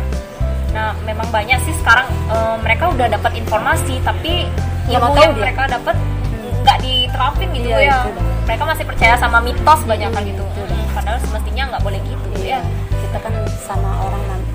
Nah 0.75 0.93
memang 1.01 1.27
banyak 1.33 1.57
sih 1.65 1.73
sekarang 1.81 2.05
eh, 2.29 2.55
mereka 2.61 2.91
udah 2.93 3.07
dapat 3.09 3.31
informasi 3.39 3.97
tapi 4.05 4.45
ilmu 4.91 5.15
yang 5.17 5.33
dia. 5.33 5.43
mereka 5.49 5.63
dapat 5.71 5.95
nggak 6.61 6.77
diterapin 6.85 7.47
gitu 7.57 7.67
Iya, 7.73 7.79
ya. 7.81 7.97
itu. 8.05 8.21
Mereka 8.45 8.63
masih 8.67 8.85
percaya 8.85 9.15
sama 9.17 9.37
mitos 9.41 9.81
banyak 9.87 10.09
kan 10.13 10.21
gitu. 10.27 10.43
itu 10.43 10.61
dah. 10.67 10.79
Padahal 10.93 11.17
semestinya 11.23 11.63
nggak 11.73 11.81
boleh 11.81 11.99
gitu 12.05 12.27
Iya, 12.37 12.59
ya. 12.59 12.61
kita 13.07 13.17
kan 13.23 13.33
sama 13.65 13.91
orang 14.05 14.21
punya 14.21 14.50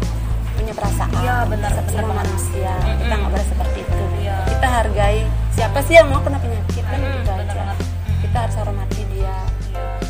perasaan 0.76 1.10
Iya, 1.16 1.36
benar, 1.46 1.70
sama 1.72 1.88
benar 1.88 2.04
manusia 2.20 2.72
kita 2.76 2.92
Mm-mm. 3.00 3.16
nggak 3.16 3.30
boleh 3.32 3.46
seperti 3.46 3.78
itu 3.80 4.04
Iya. 4.18 4.36
kita 4.46 4.66
hargai 4.68 5.18
siapa 5.50 5.78
sih 5.82 5.94
yang 5.94 6.06
mau 6.06 6.20
kena 6.20 6.36
penyakit 6.36 6.84
kan 6.84 6.98
Mm-mm, 6.98 7.14
gitu 7.16 7.20
benar 7.26 7.40
aja 7.42 7.54
banget. 7.56 7.78
kita 8.20 8.36
harus 8.38 8.56
hormati 8.56 9.02
dia 9.08 9.24
Iya. 9.26 9.36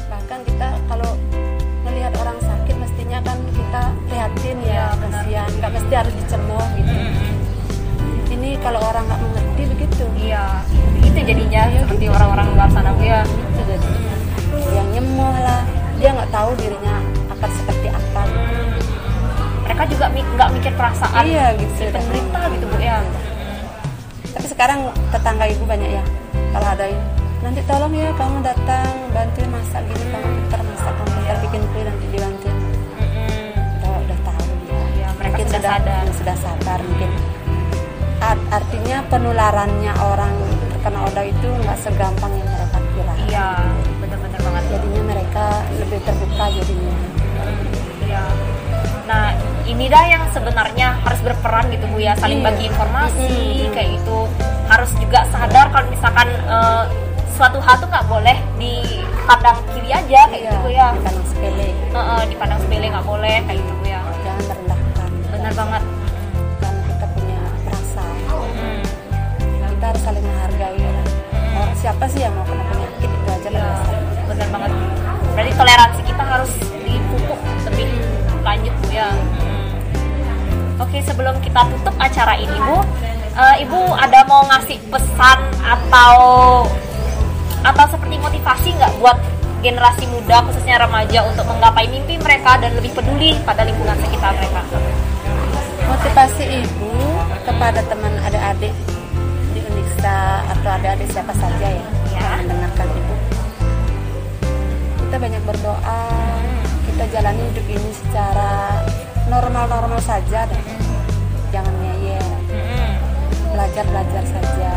bahkan 0.06 0.38
kita 0.42 0.68
kalau 0.84 1.10
melihat 1.80 2.12
orang 2.16 2.38
sakit 2.40 2.76
mestinya 2.76 3.18
kan 3.22 3.38
kita 3.48 3.82
prihatin 4.04 4.56
Iya, 4.58 4.74
ya 4.74 4.86
benar. 4.92 5.22
kasihan 5.22 5.50
nggak 5.56 5.70
mesti 5.72 5.94
harus 5.94 6.14
dicemooh 6.16 6.66
gitu 6.74 6.92
Mm-mm. 6.92 7.34
ini 8.28 8.50
kalau 8.58 8.80
orang 8.82 9.04
nggak 9.06 9.20
mengerti 9.22 9.62
begitu 9.68 10.04
Iya, 10.18 10.44
begitu 10.92 11.18
jadinya 11.24 11.62
Iya, 11.64 11.78
seperti 11.80 12.04
gitu. 12.04 12.12
orang-orang 12.12 12.46
luar 12.52 12.68
sana 12.68 12.90
ya. 12.98 13.20
Itu 13.24 13.62
jadi 13.64 13.88
yang 14.68 14.88
nyemoh 14.90 15.30
lah 15.32 15.62
dia 15.96 16.10
nggak 16.10 16.28
tahu 16.28 16.50
dirinya 16.56 16.96
akan 17.30 17.50
seperti 17.52 17.86
apa 17.88 18.20
gitu. 18.26 18.65
Mereka 19.66 19.82
juga 19.88 20.06
nggak 20.08 20.50
mikir 20.52 20.72
perasaan 20.72 21.22
iya 21.22 21.50
gitu 21.54 21.90
penderita 21.90 22.40
gitu 22.48 22.64
Bu 22.64 22.76
ya. 22.78 22.98
tapi 24.28 24.46
sekarang 24.46 24.80
tetangga 25.08 25.44
ibu 25.46 25.64
banyak 25.64 25.90
ya 25.92 26.04
kalau 26.52 26.68
ada 26.68 26.84
nanti 27.38 27.60
tolong 27.64 27.88
ya 27.90 28.12
kamu 28.12 28.38
datang 28.42 28.84
bantuin 29.10 29.48
masak 29.48 29.80
gini 29.86 30.04
kamu 30.06 30.26
pintar 30.28 30.60
masak 30.62 30.92
kamu 30.92 31.10
pintar 31.14 31.36
bikin 31.40 31.62
kue 31.66 31.82
nanti 31.82 32.04
dibantuin 32.06 32.56
udah 33.80 33.96
udah 33.98 34.18
tahu 34.22 34.44
dia 34.60 34.76
Iya, 34.92 35.08
mereka 35.14 35.28
mungkin 35.32 35.46
sudah 35.48 35.72
sadar. 35.72 36.04
sudah 36.12 36.36
sadar 36.36 36.78
mungkin 36.80 37.10
Art- 38.18 38.48
artinya 38.50 38.96
penularannya 39.06 39.92
orang 39.96 40.34
terkena 40.70 41.00
oda 41.02 41.22
itu 41.22 41.48
nggak 41.48 41.78
segampang 41.78 42.32
yang 42.34 42.48
mereka 42.50 42.78
kira 42.86 43.14
Iya, 43.26 43.48
benar-benar 43.98 44.40
banget. 44.42 44.62
jadinya 44.68 45.02
mereka 45.06 45.44
lebih 45.74 45.98
terbuka 46.02 46.44
jadinya 46.52 46.94
Iya. 48.02 48.22
Nah, 49.06 49.30
ini 49.64 49.86
dah 49.86 50.04
yang 50.04 50.24
sebenarnya 50.28 50.98
harus 50.98 51.20
berperan 51.20 51.70
gitu 51.70 51.86
Bu 51.86 51.98
ya, 51.98 52.12
saling 52.16 52.42
Iya. 52.42 52.46
bagi 52.46 52.62
informasi 52.66 53.30
kayak 53.70 53.88
gitu. 53.94 54.26
Harus 54.66 54.90
juga 54.96 55.22
sadar 55.30 55.70
kalau 55.70 55.86
misalkan 55.86 56.26
eh, 56.26 56.84
suatu 57.32 57.58
hal 57.58 57.76
tuh 57.76 57.86
nggak 57.86 58.06
boleh 58.06 58.34
dipandang 58.56 59.58
kiri 59.70 59.90
aja 59.90 60.20
kayak 60.26 60.42
gitu 60.44 60.56
Bu 60.58 60.70
ya. 60.70 60.90
bukan 60.92 61.12
yang 61.12 61.24
sepele 61.24 61.68
Eh, 61.68 61.96
eh, 61.96 62.22
dipandang 62.26 62.58
sepele 62.58 62.86
nggak 62.88 63.06
boleh 63.06 63.36
kayak 63.42 63.58
gitu 63.58 63.72
Bu 63.72 63.86
ya. 63.86 64.00
jangan 64.18 64.42
merendahkan 64.44 65.08
Benar 65.30 65.52
banget. 65.54 65.82
kan 66.56 66.74
kita 66.84 67.06
punya 67.08 67.38
perasaan 67.62 68.16
Mm. 68.26 68.82
kita 69.70 69.84
harus 69.86 70.02
saling 70.02 70.24
menghargai 70.24 70.76
ya. 70.76 70.92
orang 71.54 71.72
siapa 71.74 72.04
sih 72.06 72.20
yang 72.20 72.32
mau 72.32 72.44
kena 72.44 72.64
penyakit 72.66 73.06
itu 73.08 73.28
aja 73.28 73.48
Iya, 73.48 73.60
dasarnya. 73.62 74.22
benar 74.26 74.48
banget. 74.50 74.70
Berarti 75.30 75.52
toleransi 75.54 76.00
kita 76.02 76.24
harus 76.26 76.50
dipupuk 76.82 77.38
lebih 77.64 77.88
lanjut 78.46 78.74
Bu 78.78 78.88
ya. 78.94 79.10
Hmm. 79.10 80.78
Oke, 80.78 81.02
sebelum 81.02 81.34
kita 81.42 81.66
tutup 81.74 81.94
acara 81.98 82.38
ini 82.38 82.54
Bu, 82.62 82.78
eh, 83.34 83.66
Ibu 83.66 83.80
ada 83.98 84.22
mau 84.30 84.46
ngasih 84.46 84.78
pesan 84.86 85.38
atau 85.58 86.14
atau 87.66 87.84
seperti 87.90 88.14
motivasi 88.22 88.78
nggak 88.78 88.92
buat 89.02 89.18
generasi 89.58 90.06
muda 90.06 90.46
khususnya 90.46 90.78
remaja 90.78 91.26
untuk 91.26 91.42
menggapai 91.50 91.90
mimpi 91.90 92.14
mereka 92.22 92.54
dan 92.62 92.70
lebih 92.78 92.94
peduli 92.94 93.34
pada 93.42 93.66
lingkungan 93.66 93.98
sekitar 93.98 94.30
mereka? 94.38 94.62
Motivasi 95.86 96.44
ibu 96.62 96.92
kepada 97.42 97.82
teman 97.82 98.14
adik-adik 98.22 98.74
di 99.50 99.60
Uniksa 99.64 100.44
atau 100.46 100.70
adik-adik 100.70 101.08
siapa 101.10 101.34
saja 101.34 101.66
ya, 101.66 101.86
Ya. 102.14 102.20
yang 102.20 102.46
mendengarkan 102.46 102.86
ibu. 102.94 103.14
Kita 105.06 105.16
banyak 105.18 105.42
berdoa, 105.46 105.98
kita 106.96 107.20
jalani 107.20 107.44
hidup 107.52 107.66
ini 107.68 107.90
secara 107.92 108.80
normal-normal 109.28 110.00
saja 110.00 110.48
deh. 110.48 110.64
Jangan 111.52 111.76
ngeyel, 111.84 112.28
belajar-belajar 113.52 114.24
saja. 114.24 114.72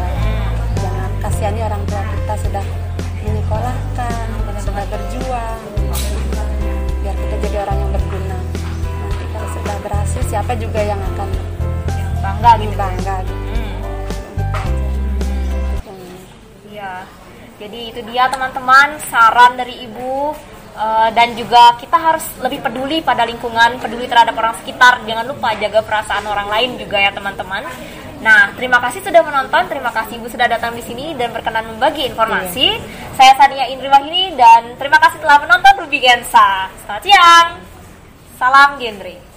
Jangan 0.84 1.10
kasihani 1.24 1.64
orang 1.64 1.80
tua 1.88 2.04
kita 2.04 2.36
sudah 2.44 2.66
menyekolahkan, 3.24 4.28
sudah 4.60 4.84
berjuang. 4.92 5.62
Biar 7.00 7.16
kita 7.16 7.36
jadi 7.40 7.58
orang 7.64 7.78
yang 7.88 7.92
berguna. 7.96 8.40
Nanti 8.84 9.26
kalau 9.32 9.50
sudah 9.56 9.76
berhasil, 9.80 10.22
siapa 10.28 10.60
juga 10.60 10.84
yang 10.84 11.00
akan 11.16 11.30
Yang 11.88 12.12
bangga 12.20 12.52
gitu. 12.60 12.76
bangga 12.76 13.16
gitu. 13.24 13.44
Iya. 16.68 16.94
Jadi 17.64 17.80
itu 17.96 18.00
dia 18.12 18.28
teman-teman 18.28 19.00
saran 19.08 19.56
dari 19.56 19.88
ibu 19.88 20.36
Eh, 20.80 21.10
dan 21.12 21.36
juga 21.36 21.76
kita 21.76 21.98
harus 22.00 22.24
lebih 22.40 22.64
peduli 22.64 23.04
pada 23.04 23.28
lingkungan, 23.28 23.82
peduli 23.84 24.08
terhadap 24.08 24.38
orang 24.38 24.56
sekitar. 24.64 25.04
Jangan 25.04 25.26
lupa 25.28 25.52
jaga 25.60 25.84
perasaan 25.84 26.24
orang 26.24 26.48
lain 26.48 26.70
juga 26.80 26.96
ya 26.96 27.12
teman-teman. 27.12 27.68
Nah, 28.20 28.52
terima 28.56 28.80
kasih 28.84 29.04
sudah 29.04 29.24
menonton, 29.24 29.64
terima 29.72 29.92
kasih 29.96 30.20
Ibu 30.20 30.28
sudah 30.28 30.48
datang 30.48 30.76
di 30.76 30.84
sini 30.84 31.16
dan 31.16 31.32
berkenan 31.32 31.68
membagi 31.72 32.08
informasi. 32.08 32.80
Saya 33.16 33.36
Sania 33.36 33.68
Indri 33.72 33.88
Wahini 33.88 34.36
dan 34.36 34.76
terima 34.76 35.00
kasih 35.00 35.20
telah 35.24 35.40
menonton 35.40 35.88
Ruby 35.88 36.00
Gensa. 36.04 36.68
Selamat 36.84 37.04
siang. 37.04 37.48
Salam 38.40 38.76
genre. 38.80 39.29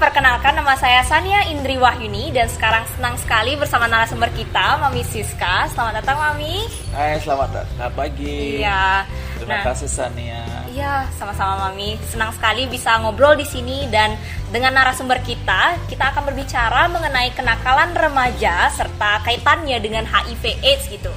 Perkenalkan 0.00 0.56
nama 0.56 0.72
saya 0.80 1.04
Sania 1.04 1.44
Indri 1.52 1.76
Wahyuni 1.76 2.32
dan 2.32 2.48
sekarang 2.48 2.88
senang 2.96 3.20
sekali 3.20 3.52
bersama 3.52 3.84
narasumber 3.84 4.32
kita, 4.32 4.80
Mami 4.80 5.04
Siska. 5.04 5.68
Selamat 5.68 6.00
datang, 6.00 6.16
Mami. 6.16 6.64
Hai, 6.96 7.20
selamat 7.20 7.52
datang 7.52 7.92
pagi. 7.92 8.64
Iya. 8.64 9.04
Terima 9.36 9.60
Nah, 9.60 9.64
kasih 9.68 9.92
Sania. 9.92 10.40
Iya, 10.72 11.04
sama-sama 11.20 11.68
Mami. 11.68 12.00
Senang 12.08 12.32
sekali 12.32 12.64
bisa 12.64 12.96
ngobrol 12.96 13.36
di 13.36 13.44
sini 13.44 13.92
dan 13.92 14.16
dengan 14.48 14.72
narasumber 14.72 15.20
kita, 15.20 15.76
kita 15.92 16.16
akan 16.16 16.32
berbicara 16.32 16.88
mengenai 16.88 17.36
kenakalan 17.36 17.92
remaja 17.92 18.72
serta 18.72 19.20
kaitannya 19.20 19.84
dengan 19.84 20.08
HIV 20.08 20.64
AIDS 20.64 20.88
gitu. 20.88 21.12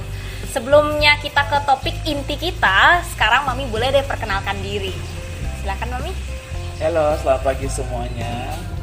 Sebelumnya 0.52 1.16
kita 1.24 1.40
ke 1.48 1.56
topik 1.64 1.96
inti 2.04 2.36
kita, 2.36 3.00
sekarang 3.16 3.48
Mami 3.48 3.64
boleh 3.64 3.96
deh 3.96 4.04
perkenalkan 4.04 4.60
diri. 4.60 4.92
Silakan 5.64 5.88
Mami. 5.88 6.12
Halo, 6.84 7.16
selamat 7.16 7.40
pagi 7.48 7.64
semuanya. 7.64 8.73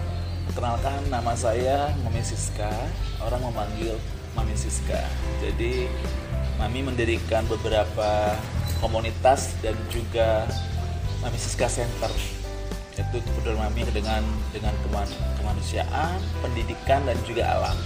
Perkenalkan 0.52 1.08
nama 1.08 1.32
saya 1.32 1.96
Mami 2.04 2.20
Siska. 2.20 2.68
Orang 3.24 3.40
memanggil 3.40 3.96
Mami 4.36 4.52
Siska. 4.52 5.00
Jadi 5.40 5.88
Mami 6.60 6.84
mendirikan 6.84 7.48
beberapa 7.48 8.36
komunitas 8.84 9.56
dan 9.64 9.80
juga 9.88 10.44
Mami 11.24 11.40
Siska 11.40 11.72
Center. 11.72 12.12
Itu 13.00 13.24
peduli 13.40 13.56
Mami 13.56 13.88
dengan 13.96 14.20
dengan 14.52 14.76
keman- 14.84 15.16
kemanusiaan, 15.40 16.20
pendidikan 16.44 17.00
dan 17.08 17.16
juga 17.24 17.48
alam. 17.48 17.78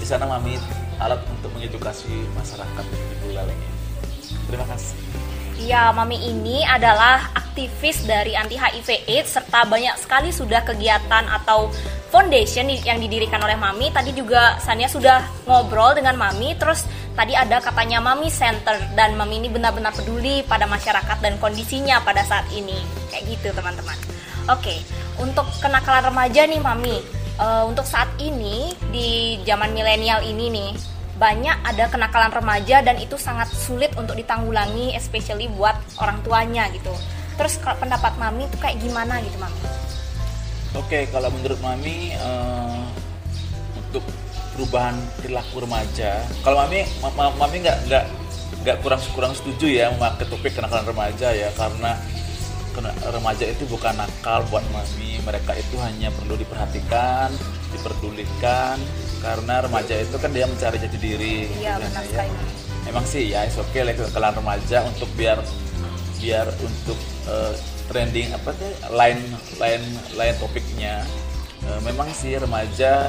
Di 0.00 0.08
sana 0.08 0.24
Mami 0.24 0.56
alat 0.96 1.20
untuk 1.28 1.52
mengedukasi 1.52 2.08
masyarakat 2.32 2.84
di 2.88 3.14
Buleleng 3.28 3.60
ini. 3.60 3.76
Terima 4.48 4.64
kasih. 4.72 4.96
Iya, 5.54 5.94
Mami 5.94 6.18
ini 6.18 6.66
adalah 6.66 7.30
aktivis 7.30 8.02
dari 8.02 8.34
anti 8.34 8.58
HIV 8.58 9.06
AIDS 9.06 9.38
serta 9.38 9.62
banyak 9.62 9.94
sekali 10.02 10.34
sudah 10.34 10.66
kegiatan 10.66 11.30
atau 11.30 11.70
foundation 12.10 12.66
yang 12.70 12.98
didirikan 12.98 13.38
oleh 13.38 13.54
Mami. 13.54 13.94
Tadi 13.94 14.10
juga 14.10 14.58
Sania 14.58 14.90
sudah 14.90 15.22
ngobrol 15.46 15.94
dengan 15.94 16.18
Mami, 16.18 16.58
terus 16.58 16.82
tadi 17.14 17.38
ada 17.38 17.62
katanya 17.62 18.02
Mami 18.02 18.34
Center 18.34 18.74
dan 18.98 19.14
Mami 19.14 19.46
ini 19.46 19.48
benar-benar 19.50 19.94
peduli 19.94 20.42
pada 20.42 20.66
masyarakat 20.66 21.22
dan 21.22 21.38
kondisinya 21.38 22.02
pada 22.02 22.26
saat 22.26 22.50
ini. 22.50 22.74
Kayak 23.14 23.38
gitu, 23.38 23.48
teman-teman. 23.54 23.94
Oke, 24.50 24.82
untuk 25.22 25.46
kenakalan 25.62 26.10
remaja 26.10 26.50
nih 26.50 26.58
Mami. 26.58 26.98
eh, 27.34 27.64
untuk 27.66 27.82
saat 27.82 28.06
ini 28.22 28.78
di 28.94 29.42
zaman 29.42 29.74
milenial 29.74 30.22
ini 30.22 30.54
nih 30.54 30.70
banyak 31.14 31.56
ada 31.62 31.86
kenakalan 31.90 32.32
remaja 32.34 32.82
dan 32.82 32.98
itu 32.98 33.14
sangat 33.14 33.46
sulit 33.54 33.94
untuk 33.94 34.18
ditanggulangi 34.18 34.94
especially 34.98 35.46
buat 35.52 35.74
orang 36.02 36.18
tuanya 36.26 36.66
gitu. 36.74 36.90
Terus 37.34 37.58
kalau 37.58 37.78
pendapat 37.78 38.14
mami 38.18 38.46
itu 38.46 38.56
kayak 38.58 38.78
gimana 38.82 39.18
gitu 39.22 39.38
mami? 39.38 39.58
Oke, 40.74 41.06
kalau 41.14 41.30
menurut 41.30 41.58
Mami 41.62 42.18
eh, 42.18 42.82
untuk 43.78 44.02
perubahan 44.58 44.98
perilaku 45.22 45.62
remaja, 45.62 46.18
kalau 46.42 46.66
Mami, 46.66 46.82
ma- 46.98 47.14
ma- 47.14 47.36
Mami 47.38 47.62
nggak 47.62 47.78
nggak 47.86 48.04
nggak 48.66 48.76
kurang 48.82 48.98
kurang 49.14 49.32
setuju 49.38 49.70
ya 49.70 49.86
memakai 49.94 50.26
topik 50.26 50.50
kenakalan 50.50 50.82
remaja 50.90 51.30
ya 51.30 51.46
karena 51.54 51.94
remaja 53.10 53.44
itu 53.46 53.64
bukan 53.70 53.94
nakal 53.94 54.42
buat 54.50 54.64
Mami, 54.74 55.22
mereka 55.22 55.54
itu 55.54 55.76
hanya 55.78 56.10
perlu 56.14 56.34
diperhatikan, 56.34 57.30
diperdulikan 57.70 58.78
karena 59.22 59.54
remaja 59.64 59.94
itu 60.00 60.16
kan 60.18 60.30
dia 60.34 60.48
mencari 60.48 60.76
jati 60.82 60.98
diri. 60.98 61.48
Iya, 61.58 61.78
gitu 61.78 61.90
benar 61.90 62.04
ya. 62.10 62.24
Emang 62.84 63.04
sih 63.06 63.32
ya, 63.32 63.46
oke 63.48 63.70
okay 63.72 63.94
kenakalan 63.94 64.34
remaja 64.42 64.84
untuk 64.84 65.08
biar 65.14 65.38
biar 66.20 66.48
untuk 66.60 66.98
eh, 67.28 67.54
trending 67.92 68.32
apa 68.32 68.50
tuh 68.56 68.72
lain 68.96 69.20
lain 69.60 69.82
lain 70.16 70.34
topiknya 70.40 71.04
Eh, 71.64 71.80
memang 71.80 72.08
sih 72.12 72.36
remaja 72.36 73.08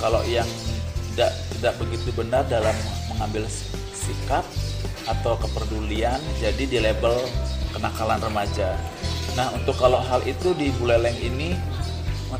kalau 0.00 0.24
yang 0.24 0.48
tidak 1.12 1.28
tidak 1.52 1.74
begitu 1.76 2.08
benar 2.16 2.40
dalam 2.48 2.72
mengambil 3.12 3.44
sikap 3.92 4.48
atau 5.04 5.36
kepedulian 5.36 6.16
jadi 6.40 6.64
di 6.64 6.78
label 6.80 7.20
kenakalan 7.72 8.20
remaja. 8.20 8.76
Nah 9.34 9.48
untuk 9.56 9.74
kalau 9.80 9.98
hal 9.98 10.20
itu 10.28 10.52
di 10.54 10.68
Buleleng 10.76 11.16
ini 11.18 11.56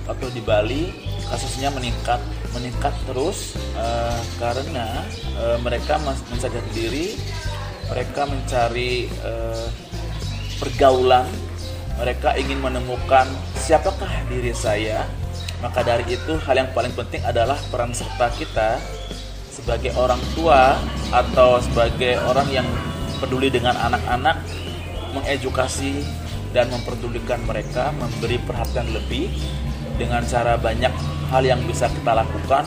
atau 0.09 0.29
di 0.33 0.41
Bali 0.41 0.89
kasusnya 1.29 1.69
meningkat 1.73 2.21
meningkat 2.57 2.93
terus 3.09 3.57
eh, 3.77 4.21
karena 4.41 5.05
eh, 5.37 5.59
mereka 5.61 6.01
mencari 6.01 6.61
diri 6.73 7.07
mereka 7.89 8.25
mencari 8.25 9.09
eh, 9.09 9.69
pergaulan 10.57 11.29
mereka 12.01 12.33
ingin 12.41 12.61
menemukan 12.61 13.29
siapakah 13.57 14.11
diri 14.33 14.53
saya 14.57 15.05
maka 15.61 15.85
dari 15.85 16.05
itu 16.09 16.35
hal 16.43 16.57
yang 16.59 16.71
paling 16.75 16.93
penting 16.97 17.23
adalah 17.23 17.55
peran 17.71 17.95
serta 17.95 18.33
kita 18.35 18.81
sebagai 19.53 19.93
orang 19.95 20.19
tua 20.35 20.81
atau 21.13 21.61
sebagai 21.61 22.19
orang 22.25 22.49
yang 22.51 22.67
peduli 23.21 23.53
dengan 23.53 23.77
anak-anak 23.79 24.41
mengedukasi 25.13 26.05
dan 26.53 26.69
memperdulikan 26.69 27.41
mereka, 27.49 27.93
memberi 27.97 28.37
perhatian 28.43 28.89
lebih 28.93 29.33
dengan 29.97 30.25
cara 30.25 30.57
banyak 30.57 30.93
hal 31.33 31.43
yang 31.45 31.61
bisa 31.65 31.89
kita 31.89 32.13
lakukan. 32.13 32.65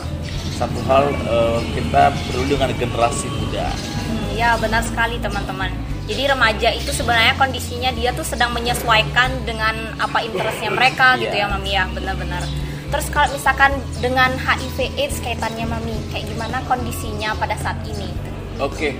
Satu 0.56 0.80
hal 0.88 1.12
eh, 1.12 1.60
kita 1.76 2.10
peduli 2.10 2.56
dengan 2.56 2.70
generasi 2.74 3.28
muda. 3.28 3.68
Hmm, 3.70 4.26
ya 4.34 4.56
benar 4.56 4.82
sekali 4.82 5.20
teman-teman. 5.20 5.68
Jadi 6.06 6.22
remaja 6.30 6.70
itu 6.70 6.94
sebenarnya 6.94 7.34
kondisinya 7.34 7.90
dia 7.90 8.14
tuh 8.14 8.22
sedang 8.22 8.54
menyesuaikan 8.54 9.42
dengan 9.42 9.74
apa 9.98 10.22
interestnya 10.22 10.70
mereka 10.70 11.18
gitu 11.18 11.34
Iya. 11.34 11.50
ya 11.50 11.52
mami 11.52 11.70
ya 11.74 11.84
benar-benar. 11.90 12.46
Terus 12.86 13.06
kalau 13.10 13.34
misalkan 13.34 13.74
dengan 13.98 14.30
HIV 14.38 14.94
AIDS 14.94 15.18
kaitannya 15.18 15.66
mami, 15.66 15.98
kayak 16.14 16.30
gimana 16.30 16.62
kondisinya 16.70 17.34
pada 17.34 17.58
saat 17.58 17.82
ini? 17.82 18.06
Oke, 18.62 18.94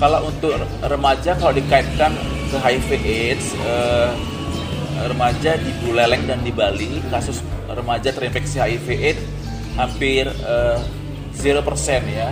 kalau 0.00 0.28
untuk 0.28 0.54
remaja 0.84 1.36
kalau 1.36 1.52
dikaitkan 1.52 2.12
ke 2.52 2.56
HIV 2.60 2.88
AIDS, 3.00 3.46
eh, 3.64 4.10
remaja 5.08 5.56
di 5.58 5.72
Buleleng 5.82 6.28
dan 6.28 6.44
di 6.44 6.52
Bali 6.52 7.00
kasus 7.08 7.40
remaja 7.66 8.12
terinfeksi 8.12 8.60
HIV 8.60 8.86
AIDS 8.92 9.22
hampir 9.76 10.28
eh, 10.28 10.78
0% 11.32 11.64
ya. 12.12 12.28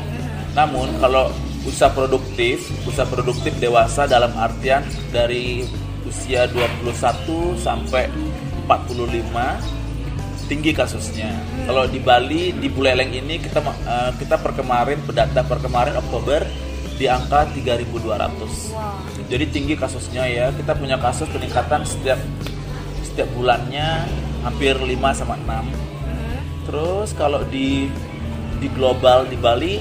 Namun 0.53 1.01
kalau 1.01 1.33
usia 1.65 1.89
produktif, 1.93 2.69
usia 2.89 3.05
produktif 3.09 3.53
dewasa 3.61 4.05
dalam 4.09 4.33
artian 4.37 4.85
dari 5.13 5.65
usia 6.05 6.49
21 6.49 7.57
sampai 7.61 8.09
45 8.65 9.81
tinggi 10.51 10.75
kasusnya. 10.75 11.31
Kalau 11.63 11.87
di 11.87 12.03
Bali 12.03 12.51
di 12.59 12.67
Buleleng 12.67 13.15
ini 13.15 13.39
kita 13.39 13.63
eh, 13.63 14.11
kita 14.19 14.37
per 14.43 14.53
kemarin 14.59 14.99
berdata 15.07 15.47
per 15.47 15.63
kemarin 15.63 15.95
Oktober 15.97 16.70
di 17.01 17.09
angka 17.09 17.49
3.200. 17.57 18.77
Wah. 18.77 19.01
Jadi 19.33 19.45
tinggi 19.49 19.73
kasusnya 19.73 20.29
ya. 20.29 20.53
Kita 20.53 20.77
punya 20.77 21.01
kasus 21.01 21.25
peningkatan 21.33 21.81
setiap 21.89 22.21
setiap 23.01 23.25
bulannya 23.33 24.05
hampir 24.45 24.77
5 24.77 24.93
sama 25.17 25.41
6. 25.41 26.69
Terus 26.69 27.17
kalau 27.17 27.41
di 27.49 27.89
di 28.61 28.69
global 28.77 29.25
di 29.25 29.41
Bali 29.41 29.81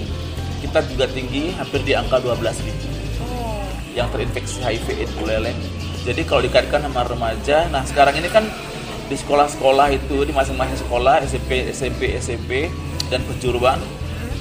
kita 0.64 0.80
juga 0.88 1.12
tinggi 1.12 1.52
hampir 1.60 1.84
di 1.84 1.92
angka 1.92 2.24
12.000 2.24 2.88
Oh. 3.20 3.68
yang 3.92 4.08
terinfeksi 4.16 4.64
HIV 4.64 5.04
AIDS 5.04 5.14
Buleleng. 5.20 5.60
Jadi 6.08 6.24
kalau 6.24 6.40
dikaitkan 6.40 6.80
sama 6.80 7.04
remaja, 7.04 7.68
nah 7.68 7.84
sekarang 7.84 8.16
ini 8.16 8.32
kan 8.32 8.48
di 9.12 9.16
sekolah-sekolah 9.20 9.92
itu 9.92 10.24
di 10.24 10.32
masing-masing 10.32 10.80
sekolah 10.80 11.20
SMP, 11.28 11.68
SMP, 11.76 12.16
SMP 12.16 12.72
dan 13.12 13.20
perjuruan 13.28 13.76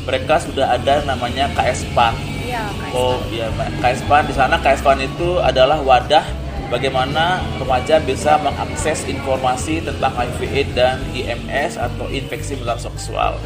mereka 0.07 0.38
sudah 0.38 0.79
ada 0.79 1.03
namanya 1.03 1.51
KSPAN. 1.59 2.38
Kak. 2.66 2.90
Oh 2.97 3.18
iya, 3.31 3.47
KSPAN 3.79 4.25
di 4.27 4.35
sana 4.35 4.57
KSPAN 4.59 4.99
itu 5.05 5.38
adalah 5.38 5.79
wadah 5.83 6.25
bagaimana 6.68 7.40
remaja 7.57 7.97
bisa 8.01 8.37
mengakses 8.40 9.05
informasi 9.09 9.81
tentang 9.81 10.12
HIV 10.12 10.40
AIDS 10.53 10.73
dan 10.77 10.97
IMS 11.16 11.81
atau 11.81 12.07
infeksi 12.12 12.61
menular 12.61 12.77
seksual. 12.77 13.40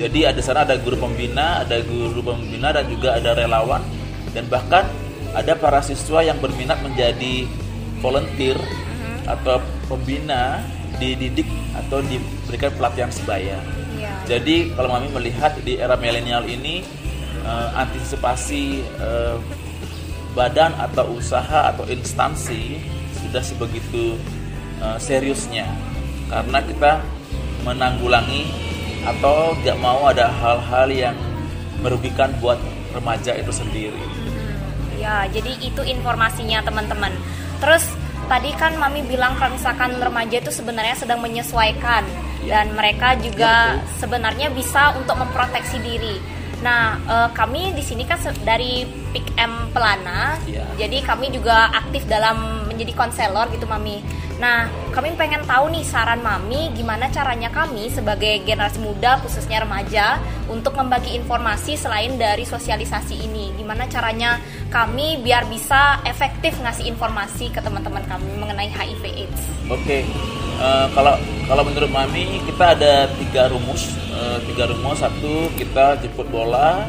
Jadi 0.00 0.24
ada 0.24 0.40
sana 0.40 0.64
ada 0.64 0.80
guru 0.80 0.96
pembina, 0.96 1.62
ada 1.62 1.84
guru 1.84 2.24
pembina 2.24 2.72
dan 2.72 2.88
juga 2.88 3.20
ada 3.20 3.36
relawan 3.36 3.84
dan 4.32 4.48
bahkan 4.48 4.88
ada 5.32 5.56
para 5.56 5.80
siswa 5.84 6.24
yang 6.24 6.36
berminat 6.40 6.80
menjadi 6.80 7.48
volunteer 8.00 8.56
atau 9.24 9.62
pembina 9.86 10.60
dididik 10.98 11.46
atau 11.76 12.04
diberikan 12.04 12.72
pelatihan 12.76 13.10
sebaya. 13.12 13.58
Iya. 13.96 14.12
Jadi 14.26 14.74
kalau 14.74 14.92
mami 14.92 15.08
melihat 15.12 15.56
di 15.62 15.78
era 15.78 15.94
milenial 15.96 16.44
ini 16.48 16.84
eh, 17.42 17.68
antisipasi 17.76 18.82
eh, 18.82 19.36
badan 20.32 20.72
atau 20.80 21.12
usaha 21.18 21.74
atau 21.74 21.84
instansi 21.86 22.80
sudah 23.20 23.42
sebegitu 23.44 24.16
eh, 24.80 24.98
seriusnya 24.98 25.68
karena 26.32 26.58
kita 26.64 26.92
menanggulangi 27.62 28.48
atau 29.02 29.54
tidak 29.62 29.78
mau 29.82 30.06
ada 30.08 30.30
hal-hal 30.30 30.88
yang 30.88 31.16
merugikan 31.82 32.30
buat 32.38 32.58
remaja 32.94 33.34
itu 33.34 33.50
sendiri. 33.50 34.02
Ya, 34.98 35.26
jadi 35.26 35.58
itu 35.58 35.82
informasinya 35.82 36.62
teman-teman. 36.62 37.10
Terus 37.58 37.82
tadi 38.30 38.54
kan 38.54 38.78
Mami 38.78 39.02
bilang 39.02 39.34
kalau 39.34 39.58
misalkan 39.58 39.98
remaja 39.98 40.38
itu 40.38 40.54
sebenarnya 40.54 40.94
sedang 40.94 41.18
menyesuaikan 41.18 42.06
Ya. 42.42 42.58
dan 42.58 42.74
mereka 42.74 43.14
juga 43.22 43.78
betul. 43.78 44.02
sebenarnya 44.02 44.48
bisa 44.50 44.98
untuk 44.98 45.14
memproteksi 45.14 45.78
diri. 45.78 46.18
Nah, 46.62 46.96
eh, 47.02 47.28
kami 47.34 47.74
di 47.74 47.82
sini 47.82 48.06
kan 48.06 48.22
dari 48.46 48.86
Pick 49.12 49.34
M 49.36 49.68
Pelana, 49.74 50.38
Ya. 50.48 50.64
jadi 50.78 51.02
kami 51.04 51.28
juga 51.34 51.68
aktif 51.74 52.06
dalam 52.08 52.64
menjadi 52.70 52.94
konselor 52.96 53.50
gitu 53.52 53.66
Mami. 53.68 54.00
Nah, 54.40 54.66
kami 54.90 55.14
pengen 55.14 55.44
tahu 55.46 55.70
nih 55.70 55.86
saran 55.86 56.18
Mami 56.18 56.72
gimana 56.74 57.06
caranya 57.12 57.46
kami 57.52 57.86
sebagai 57.92 58.42
generasi 58.42 58.82
muda 58.82 59.20
khususnya 59.22 59.62
remaja 59.62 60.18
untuk 60.50 60.74
membagi 60.74 61.14
informasi 61.14 61.78
selain 61.78 62.18
dari 62.18 62.42
sosialisasi 62.42 63.22
ini. 63.22 63.54
Gimana 63.54 63.86
caranya 63.86 64.42
kami 64.66 65.20
biar 65.22 65.46
bisa 65.46 66.02
efektif 66.08 66.58
ngasih 66.58 66.90
informasi 66.90 67.54
ke 67.54 67.60
teman-teman 67.62 68.02
kami 68.08 68.34
mengenai 68.34 68.66
HIV 68.66 69.02
AIDS. 69.14 69.42
Oke, 69.70 70.02
eh, 70.58 70.86
kalau 70.90 71.14
kalau 71.46 71.62
menurut 71.62 71.90
mami 71.92 72.42
kita 72.42 72.74
ada 72.74 73.06
tiga 73.20 73.46
rumus, 73.52 73.94
Eh, 74.12 74.38
tiga 74.52 74.68
rumus 74.68 75.00
satu 75.00 75.48
kita 75.56 75.96
jemput 76.04 76.28
bola, 76.28 76.84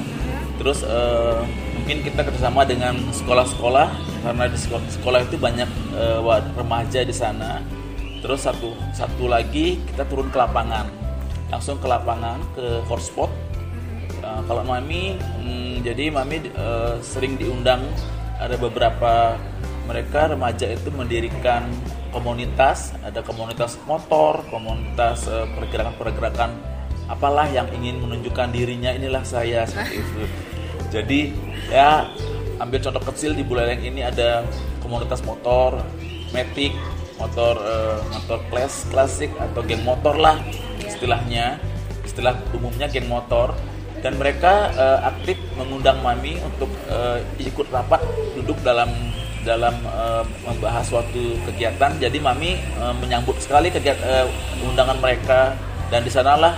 terus 0.59 0.83
eh, 0.83 1.39
mungkin 1.79 2.03
kita 2.03 2.27
kerjasama 2.27 2.67
dengan 2.67 2.99
sekolah-sekolah 3.15 3.87
karena 4.27 4.45
di 4.51 4.59
sekolah, 4.59 4.83
sekolah 4.91 5.19
itu 5.23 5.35
banyak 5.39 5.69
wa- 6.23 6.43
remaja 6.55 7.03
di 7.03 7.15
sana. 7.15 7.63
Terus 8.23 8.47
satu 8.47 8.71
satu 8.95 9.27
lagi 9.27 9.79
kita 9.91 10.07
turun 10.07 10.31
ke 10.31 10.37
lapangan, 10.39 10.87
langsung 11.51 11.75
ke 11.79 11.87
lapangan 11.87 12.39
ke 12.55 12.83
hotspot. 12.87 13.27
Eh, 14.23 14.41
kalau 14.47 14.63
mami, 14.63 15.19
hmm, 15.19 15.83
jadi 15.83 16.07
mami 16.11 16.47
eh, 16.47 16.95
sering 17.03 17.35
diundang 17.35 17.83
ada 18.39 18.55
beberapa 18.55 19.35
mereka 19.83 20.31
remaja 20.31 20.71
itu 20.71 20.87
mendirikan 20.95 21.67
komunitas, 22.15 22.95
ada 23.03 23.19
komunitas 23.19 23.75
motor, 23.83 24.43
komunitas 24.47 25.27
eh, 25.27 25.47
pergerakan-pergerakan 25.59 26.72
apalah 27.11 27.47
yang 27.51 27.67
ingin 27.75 27.99
menunjukkan 27.99 28.51
dirinya 28.55 28.95
inilah 28.95 29.23
saya 29.25 29.67
seperti 29.67 29.99
itu. 29.99 30.23
Jadi 30.93 31.19
ya 31.73 32.07
ambil 32.61 32.79
contoh 32.79 33.03
kecil 33.11 33.31
di 33.33 33.43
Buleleng 33.43 33.81
ini 33.81 34.05
ada 34.05 34.45
komunitas 34.79 35.25
motor, 35.25 35.81
metik, 36.31 36.71
motor 37.17 37.57
eh, 37.59 37.99
motor 38.13 38.39
klas 38.47 38.85
klasik 38.93 39.33
atau 39.35 39.65
geng 39.65 39.81
motor 39.83 40.15
lah 40.15 40.37
istilahnya, 40.85 41.57
istilah 42.05 42.37
umumnya 42.53 42.87
geng 42.87 43.09
motor. 43.09 43.57
Dan 44.03 44.19
mereka 44.19 44.67
eh, 44.75 44.99
aktif 45.07 45.39
mengundang 45.55 46.03
mami 46.03 46.35
untuk 46.43 46.67
eh, 46.91 47.23
ikut 47.39 47.71
rapat 47.71 48.03
duduk 48.35 48.59
dalam 48.59 48.91
dalam 49.43 49.75
eh, 49.75 50.23
membahas 50.43 50.87
suatu 50.87 51.39
kegiatan. 51.47 51.99
Jadi 51.99 52.19
mami 52.19 52.59
eh, 52.59 52.93
menyambut 52.99 53.39
sekali 53.39 53.71
kegiatan 53.71 54.27
undangan 54.63 54.99
mereka. 54.99 55.55
Dan 55.87 56.03
di 56.03 56.11
sanalah 56.11 56.57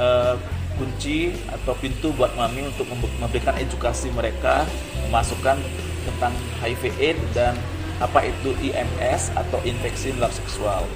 eh, 0.00 0.34
kunci 0.80 1.36
atau 1.52 1.76
pintu 1.76 2.08
buat 2.16 2.32
mami 2.32 2.64
untuk 2.64 2.88
membe- 2.88 3.12
memberikan 3.20 3.52
edukasi 3.60 4.08
mereka 4.16 4.64
memasukkan 5.12 5.60
tentang 6.08 6.32
HIV 6.64 6.82
AIDS 6.96 7.20
dan 7.36 7.52
apa 8.00 8.24
itu 8.24 8.56
IMS 8.64 9.28
atau 9.36 9.60
infeksi 9.60 10.16
menular 10.16 10.32
seksual 10.32 10.88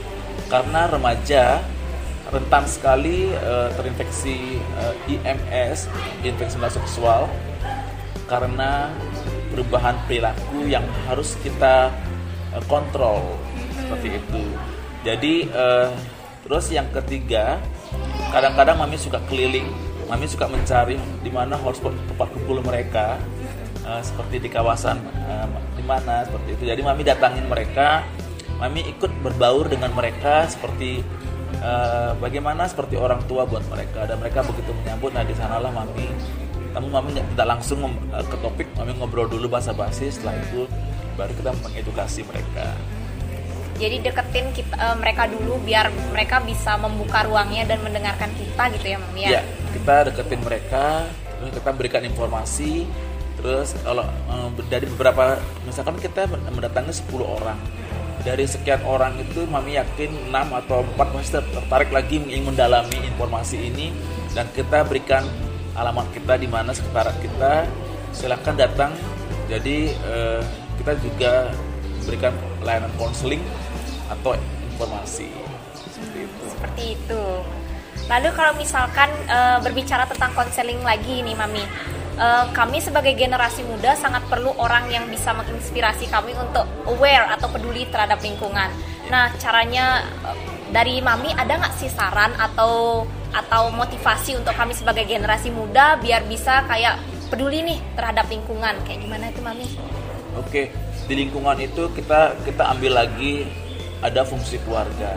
karena 0.48 0.88
remaja 0.88 1.60
rentan 2.32 2.64
sekali 2.64 3.28
eh, 3.28 3.68
terinfeksi 3.76 4.56
eh, 4.56 5.12
IMS 5.12 5.92
infeksi 6.24 6.56
menular 6.56 6.72
seksual 6.72 7.28
karena 8.24 8.88
perubahan 9.52 9.94
perilaku 10.08 10.64
yang 10.64 10.82
harus 11.06 11.36
kita 11.44 11.92
eh, 12.56 12.64
kontrol 12.66 13.20
seperti 13.76 14.16
itu. 14.16 14.44
Jadi 15.04 15.34
eh, 15.52 15.88
terus 16.48 16.72
yang 16.72 16.88
ketiga, 16.90 17.60
kadang-kadang 18.34 18.76
mami 18.78 18.98
suka 18.98 19.22
keliling, 19.30 19.70
mami 20.10 20.26
suka 20.26 20.50
mencari 20.50 20.98
di 21.22 21.30
mana 21.30 21.54
hotspot 21.54 21.94
tempat 22.10 22.28
kumpul 22.34 22.58
mereka, 22.60 23.16
eh, 23.86 24.02
seperti 24.02 24.42
di 24.42 24.48
kawasan 24.50 24.98
eh, 25.00 25.46
di 25.78 25.84
mana 25.86 26.26
seperti 26.26 26.48
itu. 26.58 26.64
Jadi 26.66 26.80
mami 26.82 27.02
datangin 27.06 27.46
mereka, 27.46 28.02
mami 28.58 28.82
ikut 28.90 29.10
berbaur 29.22 29.70
dengan 29.70 29.94
mereka 29.94 30.50
seperti 30.50 31.02
eh, 31.62 32.12
bagaimana 32.18 32.66
seperti 32.66 32.98
orang 32.98 33.22
tua 33.30 33.46
buat 33.46 33.62
mereka 33.70 34.10
dan 34.10 34.18
mereka 34.18 34.42
begitu 34.42 34.74
menyambut. 34.82 35.14
Nah 35.14 35.22
di 35.22 35.34
sanalah 35.36 35.70
mami 35.70 36.10
namun 36.74 36.90
mami 36.90 37.14
tidak 37.14 37.46
langsung 37.46 37.86
ke 38.10 38.36
topik 38.42 38.66
mami 38.74 38.98
ngobrol 38.98 39.30
dulu 39.30 39.46
bahasa 39.46 39.70
basi 39.70 40.10
setelah 40.10 40.34
itu 40.42 40.66
baru 41.14 41.30
kita 41.38 41.54
mengedukasi 41.62 42.26
mereka 42.26 42.74
Jadi 43.74 44.06
deketin 44.06 44.54
kita, 44.54 44.74
eh, 44.78 44.96
mereka 44.96 45.26
dulu 45.26 45.58
biar 45.66 45.90
mereka 46.14 46.38
bisa 46.42 46.78
membuka 46.78 47.26
ruangnya 47.26 47.66
dan 47.66 47.82
mendengarkan 47.82 48.30
kita 48.38 48.62
gitu 48.78 48.86
ya 48.94 48.98
Mami 49.02 49.20
ya. 49.26 49.30
ya 49.40 49.42
kita 49.74 49.94
deketin 50.08 50.40
mereka 50.46 51.10
terus 51.42 51.50
kita 51.60 51.70
berikan 51.74 52.02
informasi 52.06 52.86
terus 53.36 53.74
kalau 53.82 54.06
eh, 54.06 54.48
dari 54.70 54.86
beberapa 54.86 55.36
misalkan 55.66 55.98
kita 55.98 56.30
mendatangi 56.30 56.94
10 56.94 57.10
orang 57.26 57.58
dari 58.24 58.48
sekian 58.48 58.80
orang 58.88 59.20
itu 59.20 59.44
mami 59.44 59.76
yakin 59.76 60.32
6 60.32 60.60
atau 60.64 60.80
4 60.96 61.12
pasti 61.12 61.36
tertarik 61.36 61.92
lagi 61.92 62.16
ingin 62.24 62.48
mendalami 62.48 62.96
informasi 63.04 63.68
ini 63.68 63.92
dan 64.32 64.48
kita 64.56 64.80
berikan 64.88 65.26
alamat 65.76 66.08
kita 66.14 66.40
di 66.40 66.48
mana 66.48 66.72
sekitaran 66.72 67.12
kita 67.20 67.68
silahkan 68.16 68.56
datang 68.56 68.96
jadi 69.50 69.92
eh, 69.92 70.42
kita 70.80 70.96
juga 71.04 71.52
berikan 72.08 72.32
layanan 72.64 72.92
konseling 72.96 73.42
atau 74.10 74.36
informasi 74.72 75.28
seperti 75.94 76.18
itu 76.26 76.44
Seperti 76.50 76.84
itu. 76.98 77.24
Lalu 78.04 78.28
kalau 78.36 78.52
misalkan 78.58 79.08
eh, 79.30 79.58
berbicara 79.64 80.04
tentang 80.04 80.34
konseling 80.36 80.82
lagi 80.84 81.24
nih 81.24 81.32
Mami, 81.32 81.64
eh, 82.18 82.44
kami 82.52 82.78
sebagai 82.82 83.16
generasi 83.16 83.64
muda 83.64 83.96
sangat 83.96 84.26
perlu 84.28 84.52
orang 84.60 84.90
yang 84.92 85.08
bisa 85.08 85.32
menginspirasi 85.32 86.10
kami 86.12 86.36
untuk 86.36 86.66
aware 86.84 87.30
atau 87.32 87.48
peduli 87.48 87.88
terhadap 87.88 88.20
lingkungan. 88.20 88.68
Nah 89.08 89.32
caranya 89.40 90.04
eh, 90.26 90.36
dari 90.68 91.00
Mami 91.00 91.32
ada 91.32 91.56
nggak 91.56 91.74
sih 91.80 91.88
saran 91.88 92.34
atau 92.36 93.06
atau 93.34 93.72
motivasi 93.72 94.38
untuk 94.38 94.54
kami 94.54 94.76
sebagai 94.76 95.08
generasi 95.10 95.50
muda 95.50 95.98
biar 95.98 96.22
bisa 96.28 96.62
kayak 96.70 97.00
peduli 97.32 97.66
nih 97.66 97.78
terhadap 97.98 98.30
lingkungan 98.30 98.78
kayak 98.84 99.00
gimana 99.00 99.32
itu 99.32 99.40
Mami? 99.40 99.66
Oke, 100.34 100.70
di 101.06 101.14
lingkungan 101.14 101.56
itu 101.62 101.88
kita 101.94 102.36
kita 102.42 102.74
ambil 102.74 103.06
lagi 103.06 103.63
ada 104.04 104.20
fungsi 104.22 104.60
keluarga. 104.68 105.16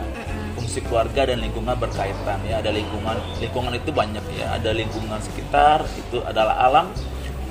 Fungsi 0.55 0.79
keluarga 0.79 1.27
dan 1.27 1.43
lingkungan 1.43 1.75
berkaitan 1.75 2.39
ya. 2.47 2.63
Ada 2.63 2.71
lingkungan 2.71 3.19
lingkungan 3.43 3.75
itu 3.75 3.91
banyak 3.91 4.23
ya. 4.39 4.55
Ada 4.55 4.71
lingkungan 4.71 5.19
sekitar 5.19 5.83
itu 5.99 6.23
adalah 6.23 6.55
alam, 6.63 6.87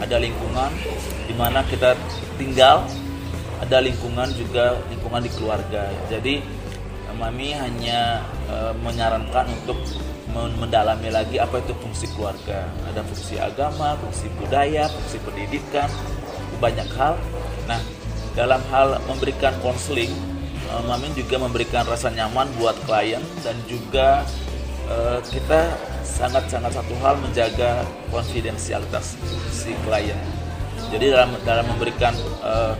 ada 0.00 0.16
lingkungan 0.16 0.72
di 1.28 1.34
mana 1.36 1.60
kita 1.68 1.92
tinggal, 2.40 2.88
ada 3.60 3.78
lingkungan 3.84 4.32
juga 4.32 4.80
lingkungan 4.88 5.20
di 5.20 5.30
keluarga. 5.36 5.92
Jadi 6.08 6.64
Mami 7.16 7.56
hanya 7.56 8.20
eh, 8.52 8.76
menyarankan 8.84 9.48
untuk 9.48 9.80
men- 10.36 10.52
mendalami 10.60 11.08
lagi 11.08 11.40
apa 11.40 11.64
itu 11.64 11.72
fungsi 11.80 12.12
keluarga. 12.12 12.68
Ada 12.92 13.00
fungsi 13.08 13.40
agama, 13.40 13.96
fungsi 14.04 14.28
budaya, 14.36 14.84
fungsi 14.92 15.16
pendidikan, 15.24 15.88
banyak 16.60 16.84
hal. 16.92 17.16
Nah, 17.64 17.80
dalam 18.36 18.60
hal 18.68 19.00
memberikan 19.08 19.56
konseling, 19.64 20.12
eh, 20.70 20.82
Mamin 20.84 21.12
juga 21.14 21.36
memberikan 21.40 21.86
rasa 21.86 22.10
nyaman 22.10 22.50
buat 22.58 22.76
klien 22.84 23.22
dan 23.42 23.56
juga 23.66 24.22
eh, 24.90 25.18
kita 25.30 25.72
sangat-sangat 26.06 26.72
satu 26.74 26.94
hal 27.02 27.18
menjaga 27.18 27.82
konfidensialitas 28.14 29.18
si 29.50 29.74
klien. 29.86 30.18
Jadi 30.90 31.10
dalam 31.10 31.34
dalam 31.42 31.66
memberikan 31.66 32.14
eh, 32.42 32.74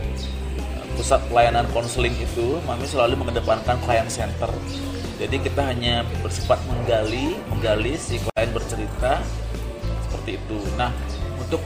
pusat 0.97 1.21
pelayanan 1.29 1.67
konseling 1.75 2.15
itu, 2.17 2.57
Mami 2.65 2.87
selalu 2.89 3.19
mengedepankan 3.21 3.77
client 3.85 4.09
center. 4.09 4.49
Jadi 5.17 5.41
kita 5.41 5.65
hanya 5.65 6.05
bersifat 6.21 6.61
menggali, 6.69 7.37
menggali 7.49 7.97
si 7.97 8.21
klien 8.21 8.49
bercerita 8.53 9.17
seperti 10.05 10.37
itu. 10.37 10.57
Nah, 10.77 10.93
untuk 11.41 11.61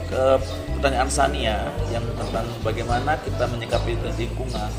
pertanyaan 0.72 1.10
Sania 1.10 1.68
yang 1.92 2.02
tentang 2.16 2.48
bagaimana 2.64 3.14
kita 3.20 3.44
menyikapi 3.46 3.92
lingkungan 4.18 4.70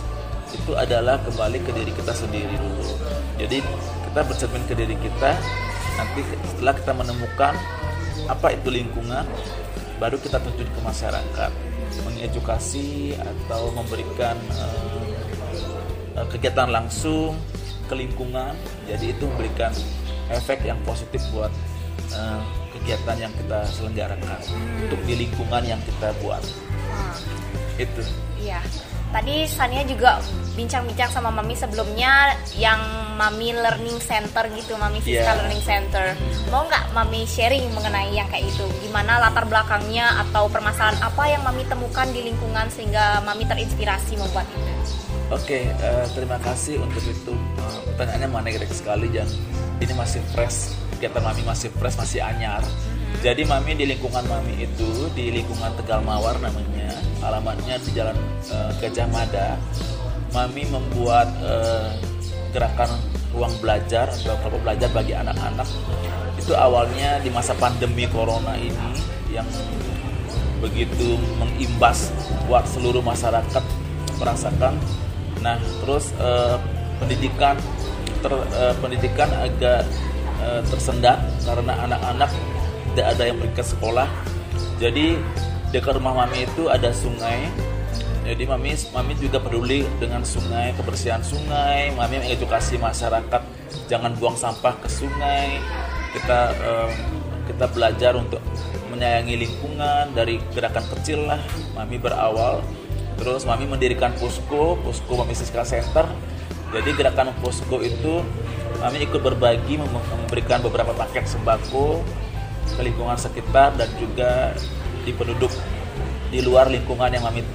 itu 0.54 0.72
adalah 0.78 1.18
kembali 1.26 1.60
ke 1.66 1.72
diri 1.74 1.92
kita 1.92 2.14
sendiri 2.14 2.56
dulu. 2.56 2.94
Jadi 3.42 3.60
kita 4.10 4.22
bercermin 4.24 4.64
ke 4.70 4.74
diri 4.78 4.96
kita. 5.02 5.34
Nanti 5.94 6.22
setelah 6.54 6.74
kita 6.74 6.94
menemukan 6.94 7.54
apa 8.30 8.48
itu 8.54 8.70
lingkungan, 8.74 9.26
baru 9.98 10.18
kita 10.18 10.42
terjun 10.42 10.70
ke 10.70 10.82
masyarakat, 10.82 11.52
mengedukasi 12.06 13.18
atau 13.18 13.74
memberikan 13.74 14.38
eh, 16.18 16.26
kegiatan 16.30 16.70
langsung 16.70 17.38
ke 17.90 17.94
lingkungan. 17.94 18.54
Jadi 18.90 19.14
itu 19.14 19.26
memberikan 19.26 19.74
efek 20.34 20.66
yang 20.66 20.78
positif 20.86 21.22
buat 21.34 21.52
eh, 22.14 22.42
kegiatan 22.78 23.30
yang 23.30 23.34
kita 23.38 23.66
selenggarakan 23.70 24.40
untuk 24.82 25.02
di 25.06 25.14
lingkungan 25.26 25.64
yang 25.66 25.82
kita 25.86 26.10
buat. 26.22 26.42
Itu. 27.78 28.02
Iya. 28.38 28.62
Tadi 29.14 29.46
Sania 29.46 29.86
juga 29.86 30.18
bincang-bincang 30.58 31.10
sama 31.14 31.30
Mami 31.30 31.54
sebelumnya 31.54 32.34
yang 32.58 32.82
Mami 33.14 33.54
Learning 33.54 34.02
Center 34.02 34.50
gitu, 34.58 34.74
Mami 34.74 35.06
Iya. 35.06 35.38
Learning 35.38 35.62
Center. 35.62 36.18
Mau 36.50 36.66
nggak 36.66 36.98
Mami 36.98 37.30
sharing 37.30 37.70
mengenai 37.78 38.10
yang 38.10 38.26
kayak 38.34 38.50
itu? 38.50 38.66
Gimana 38.82 39.22
latar 39.22 39.46
belakangnya 39.46 40.18
atau 40.26 40.50
permasalahan 40.50 40.98
apa 40.98 41.24
yang 41.30 41.46
Mami 41.46 41.62
temukan 41.70 42.10
di 42.10 42.26
lingkungan 42.34 42.66
sehingga 42.74 43.22
Mami 43.22 43.46
terinspirasi 43.46 44.18
membuat 44.18 44.50
itu? 44.50 44.74
Oke, 45.30 45.70
eh, 45.70 46.06
terima 46.18 46.42
kasih 46.42 46.82
untuk 46.82 47.02
itu. 47.06 47.34
Eh, 47.34 47.80
pertanyaannya 47.94 48.30
menarik 48.34 48.70
sekali 48.74 49.14
dan 49.14 49.30
ini 49.78 49.94
masih 49.94 50.26
fresh. 50.34 50.74
Kegiatan 50.98 51.22
Mami 51.22 51.46
masih 51.46 51.70
fresh, 51.78 51.98
masih 52.02 52.22
anyar. 52.22 52.66
Jadi 53.22 53.46
Mami 53.46 53.78
di 53.78 53.86
lingkungan 53.86 54.26
Mami 54.26 54.66
itu 54.66 55.12
di 55.14 55.30
lingkungan 55.30 55.76
Tegal 55.78 56.02
Mawar 56.02 56.40
namanya, 56.42 56.98
alamatnya 57.22 57.78
di 57.84 57.90
Jalan 57.94 58.18
eh, 58.50 58.72
Gajah 58.82 59.08
Mada. 59.12 59.60
Mami 60.34 60.66
membuat 60.66 61.30
eh, 61.46 61.94
gerakan 62.50 62.90
ruang 63.36 63.54
belajar 63.62 64.10
atau 64.10 64.34
kelompok 64.42 64.62
belajar 64.66 64.90
bagi 64.90 65.14
anak-anak. 65.14 65.70
Itu 66.42 66.58
awalnya 66.58 67.22
di 67.22 67.30
masa 67.30 67.54
pandemi 67.54 68.10
corona 68.10 68.58
ini 68.58 68.98
yang 69.30 69.46
begitu 70.62 71.20
mengimbas 71.38 72.10
buat 72.50 72.66
seluruh 72.66 73.04
masyarakat 73.04 73.64
merasakan. 74.18 74.74
Nah, 75.44 75.58
terus 75.86 76.14
eh, 76.18 76.58
pendidikan 76.98 77.56
ter- 78.26 78.50
eh, 78.58 78.74
pendidikan 78.82 79.30
agak 79.38 79.86
tersendat 80.68 81.24
karena 81.48 81.72
anak-anak 81.88 82.28
tidak 82.94 83.18
ada 83.18 83.24
yang 83.26 83.38
pergi 83.42 83.64
sekolah. 83.74 84.08
Jadi 84.78 85.18
dekat 85.74 85.98
rumah 85.98 86.14
mami 86.14 86.46
itu 86.46 86.70
ada 86.70 86.94
sungai. 86.94 87.50
Jadi 88.24 88.48
mami 88.48 88.78
mami 88.96 89.14
juga 89.20 89.42
peduli 89.42 89.84
dengan 90.00 90.22
sungai, 90.24 90.72
kebersihan 90.78 91.20
sungai. 91.26 91.92
Mami 91.98 92.24
mengedukasi 92.24 92.78
masyarakat 92.80 93.42
jangan 93.90 94.14
buang 94.16 94.38
sampah 94.38 94.78
ke 94.80 94.88
sungai. 94.88 95.60
Kita 96.14 96.40
eh, 96.54 96.90
kita 97.50 97.66
belajar 97.74 98.16
untuk 98.16 98.40
menyayangi 98.94 99.36
lingkungan 99.42 100.14
dari 100.14 100.40
gerakan 100.54 100.86
kecil 100.94 101.26
lah. 101.28 101.42
Mami 101.76 101.98
berawal 101.98 102.64
Terus 103.18 103.46
Mami 103.46 103.70
mendirikan 103.70 104.14
posko, 104.18 104.78
posko 104.82 105.14
Mami 105.16 105.34
Siska 105.38 105.64
Center. 105.66 106.06
Jadi 106.74 106.90
gerakan 106.98 107.34
posko 107.40 107.80
itu 107.80 108.26
Mami 108.82 109.06
ikut 109.06 109.22
berbagi 109.22 109.78
mem- 109.78 110.08
memberikan 110.26 110.60
beberapa 110.60 110.92
paket 110.92 111.30
sembako 111.30 112.02
ke 112.72 112.82
lingkungan 112.82 113.20
sekitar 113.20 113.76
dan 113.76 113.90
juga 114.00 114.56
di 115.04 115.12
penduduk 115.12 115.52
di 116.34 116.42
luar 116.42 116.72
lingkungan 116.72 117.14
yang 117.14 117.22
Mami 117.22 117.46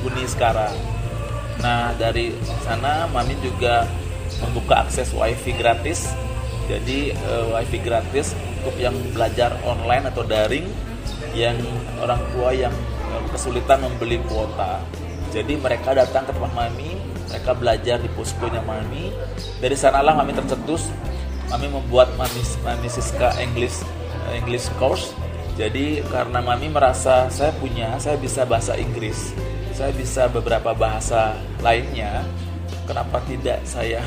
huni 0.00 0.24
sekarang. 0.24 0.72
Nah 1.60 1.92
dari 1.98 2.32
sana 2.64 3.04
Mami 3.10 3.36
juga 3.44 3.84
membuka 4.40 4.86
akses 4.86 5.12
wifi 5.12 5.52
gratis. 5.52 6.08
Jadi 6.68 7.12
eh, 7.12 7.44
wifi 7.52 7.78
gratis 7.84 8.32
untuk 8.60 8.76
yang 8.80 8.96
belajar 9.12 9.56
online 9.64 10.08
atau 10.08 10.24
daring 10.24 10.66
yang 11.36 11.56
orang 12.00 12.20
tua 12.32 12.54
yang 12.56 12.72
eh, 13.12 13.22
kesulitan 13.34 13.84
membeli 13.84 14.22
kuota. 14.24 14.80
Jadi 15.28 15.60
mereka 15.60 15.92
datang 15.92 16.24
ke 16.24 16.32
tempat 16.32 16.52
Mami, 16.56 16.96
mereka 17.28 17.52
belajar 17.52 18.00
di 18.00 18.08
poskonya 18.16 18.64
Mami. 18.64 19.12
Dari 19.60 19.76
sanalah 19.76 20.16
Mami 20.16 20.32
tercetus. 20.32 20.88
Mami 21.48 21.64
membuat 21.68 22.12
Mami 22.20 22.44
Mami 22.60 22.88
Siska 22.92 23.32
English 23.40 23.80
English 24.34 24.68
course. 24.76 25.12
Jadi 25.58 26.00
karena 26.06 26.38
Mami 26.38 26.70
merasa 26.70 27.26
saya 27.28 27.50
punya, 27.58 27.98
saya 27.98 28.14
bisa 28.14 28.46
bahasa 28.46 28.78
Inggris, 28.78 29.34
saya 29.74 29.90
bisa 29.90 30.30
beberapa 30.30 30.70
bahasa 30.70 31.34
lainnya. 31.58 32.22
Kenapa 32.86 33.20
tidak 33.26 33.60
saya 33.66 34.00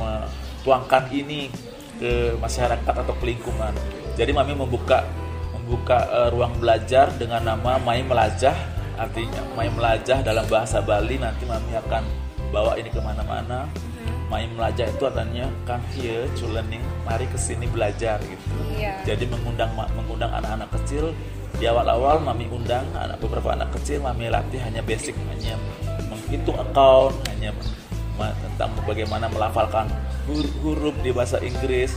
metuangkan 0.00 1.06
ini 1.12 1.52
ke 2.00 2.34
masyarakat 2.40 2.94
atau 3.04 3.14
ke 3.20 3.24
lingkungan? 3.24 3.76
Jadi 4.16 4.32
Mami 4.32 4.56
membuka 4.56 5.04
membuka 5.52 6.08
eh, 6.08 6.28
ruang 6.32 6.56
belajar 6.60 7.08
dengan 7.16 7.40
nama 7.40 7.80
Mai 7.80 8.04
Melajah 8.04 8.56
artinya 8.94 9.42
Mai 9.56 9.72
Melajah 9.72 10.22
dalam 10.22 10.46
bahasa 10.46 10.84
Bali 10.84 11.18
nanti 11.18 11.48
Mami 11.48 11.72
akan 11.74 12.02
bawa 12.54 12.78
ini 12.78 12.92
ke 12.92 13.00
mana-mana 13.02 13.66
Mai 14.34 14.50
Melajah 14.50 14.90
itu 14.90 15.06
artinya 15.06 15.46
come 15.62 15.86
here 15.94 16.26
to 16.34 16.50
learning 16.50 16.82
mari 17.06 17.22
ke 17.30 17.38
sini 17.38 17.70
belajar 17.70 18.18
gitu 18.26 18.50
Iya. 18.74 18.98
jadi 19.06 19.30
mengundang 19.30 19.70
mengundang 19.94 20.34
anak-anak 20.34 20.74
kecil 20.74 21.14
di 21.54 21.70
awal-awal 21.70 22.18
Mami 22.18 22.50
undang 22.50 22.82
anak 22.98 23.22
beberapa 23.22 23.54
anak 23.54 23.70
kecil 23.78 24.02
Mami 24.02 24.26
latih 24.26 24.58
hanya 24.58 24.82
basic 24.82 25.14
hanya 25.30 25.54
menghitung 26.10 26.58
account 26.58 27.14
hanya 27.30 27.54
tentang 28.18 28.74
bagaimana 28.82 29.30
melafalkan 29.30 29.86
hur- 30.26 30.50
huruf 30.66 30.94
di 31.06 31.14
bahasa 31.14 31.38
Inggris 31.38 31.94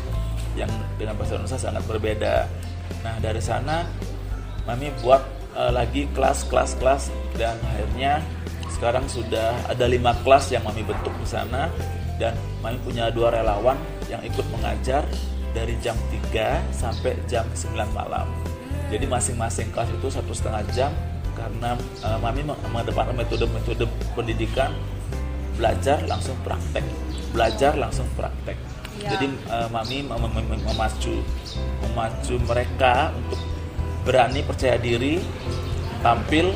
yang 0.54 0.70
dengan 1.02 1.18
bahasa 1.18 1.38
Indonesia 1.42 1.58
sangat 1.58 1.86
berbeda. 1.90 2.46
Nah 3.02 3.18
dari 3.18 3.42
sana 3.42 3.82
Mami 4.70 4.94
buat 5.02 5.26
uh, 5.58 5.74
lagi 5.74 6.06
kelas-kelas 6.14 6.78
kelas 6.78 7.10
dan 7.34 7.58
akhirnya 7.66 8.22
sekarang 8.78 9.10
sudah 9.10 9.58
ada 9.66 9.90
lima 9.90 10.14
kelas 10.22 10.54
yang 10.54 10.62
Mami 10.62 10.86
bentuk 10.86 11.14
di 11.18 11.26
sana 11.26 11.66
dan 12.18 12.34
Mami 12.66 12.78
punya 12.82 13.14
dua 13.14 13.34
relawan 13.34 13.78
yang 14.10 14.22
ikut 14.26 14.44
mengajar 14.54 15.06
dari 15.54 15.74
jam 15.82 15.98
3 16.34 16.74
sampai 16.74 17.18
jam 17.26 17.46
9 17.50 17.74
malam. 17.94 18.30
Jadi 18.94 19.06
masing-masing 19.10 19.74
kelas 19.74 19.90
itu 19.90 20.08
satu 20.10 20.32
setengah 20.34 20.64
jam 20.74 20.92
karena 21.38 21.78
uh, 22.06 22.18
Mami 22.22 22.46
mengedepankan 22.46 23.14
metode-metode 23.18 23.86
pendidikan 24.18 24.74
belajar 25.58 26.02
langsung 26.06 26.38
praktek, 26.46 26.86
belajar 27.34 27.74
langsung 27.78 28.06
praktek. 28.14 28.58
Ya. 29.02 29.14
Jadi 29.14 29.30
uh, 29.50 29.70
Mami 29.70 30.06
mem 30.06 30.22
mem 30.22 30.62
memacu 30.66 31.22
memacu 31.86 32.36
mereka 32.46 33.14
untuk 33.14 33.42
berani 34.06 34.42
percaya 34.42 34.80
diri 34.80 35.22
tampil 36.02 36.54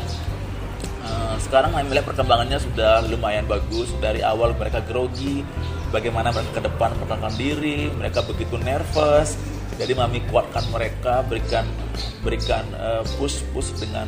sekarang 1.41 1.73
Mami 1.73 1.89
melihat 1.89 2.07
perkembangannya 2.13 2.61
sudah 2.61 3.01
lumayan 3.09 3.49
bagus. 3.49 3.89
Dari 3.97 4.21
awal 4.21 4.53
mereka 4.53 4.79
grogi 4.85 5.41
bagaimana 5.89 6.31
mereka 6.31 6.61
ke 6.61 6.63
depan 6.69 6.95
perkenalkan 7.01 7.35
diri 7.35 7.89
mereka 7.91 8.21
begitu 8.23 8.55
nervous. 8.61 9.35
Jadi 9.75 9.97
mami 9.97 10.21
kuatkan 10.29 10.61
mereka 10.69 11.25
berikan 11.25 11.65
berikan 12.21 12.61
uh, 12.77 13.01
push 13.17 13.41
push 13.49 13.73
dengan 13.81 14.05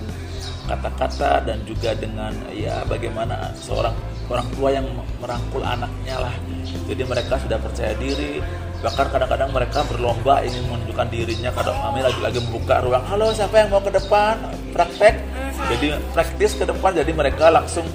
kata-kata 0.69 1.43
dan 1.43 1.65
juga 1.65 1.97
dengan 1.97 2.31
ya 2.53 2.85
bagaimana 2.85 3.51
seorang 3.57 3.95
orang 4.29 4.47
tua 4.53 4.69
yang 4.69 4.85
merangkul 5.17 5.65
anaknya 5.65 6.29
lah. 6.29 6.35
Jadi 6.85 7.01
mereka 7.03 7.41
sudah 7.41 7.57
percaya 7.57 7.97
diri. 7.97 8.39
Bahkan 8.83 9.07
kadang-kadang 9.15 9.49
mereka 9.55 9.79
berlomba 9.87 10.43
ingin 10.43 10.67
menunjukkan 10.67 11.07
dirinya 11.09 11.49
kadang 11.55 11.79
kami 11.79 12.03
lagi-lagi 12.03 12.39
membuka 12.43 12.83
ruang. 12.83 13.03
Halo 13.07 13.31
siapa 13.31 13.63
yang 13.63 13.71
mau 13.71 13.79
ke 13.79 13.91
depan 13.95 14.62
praktek 14.73 15.21
jadi 15.69 16.01
praktis 16.11 16.57
ke 16.57 16.65
depan 16.65 16.91
jadi 16.97 17.11
mereka 17.13 17.53
langsung 17.53 17.85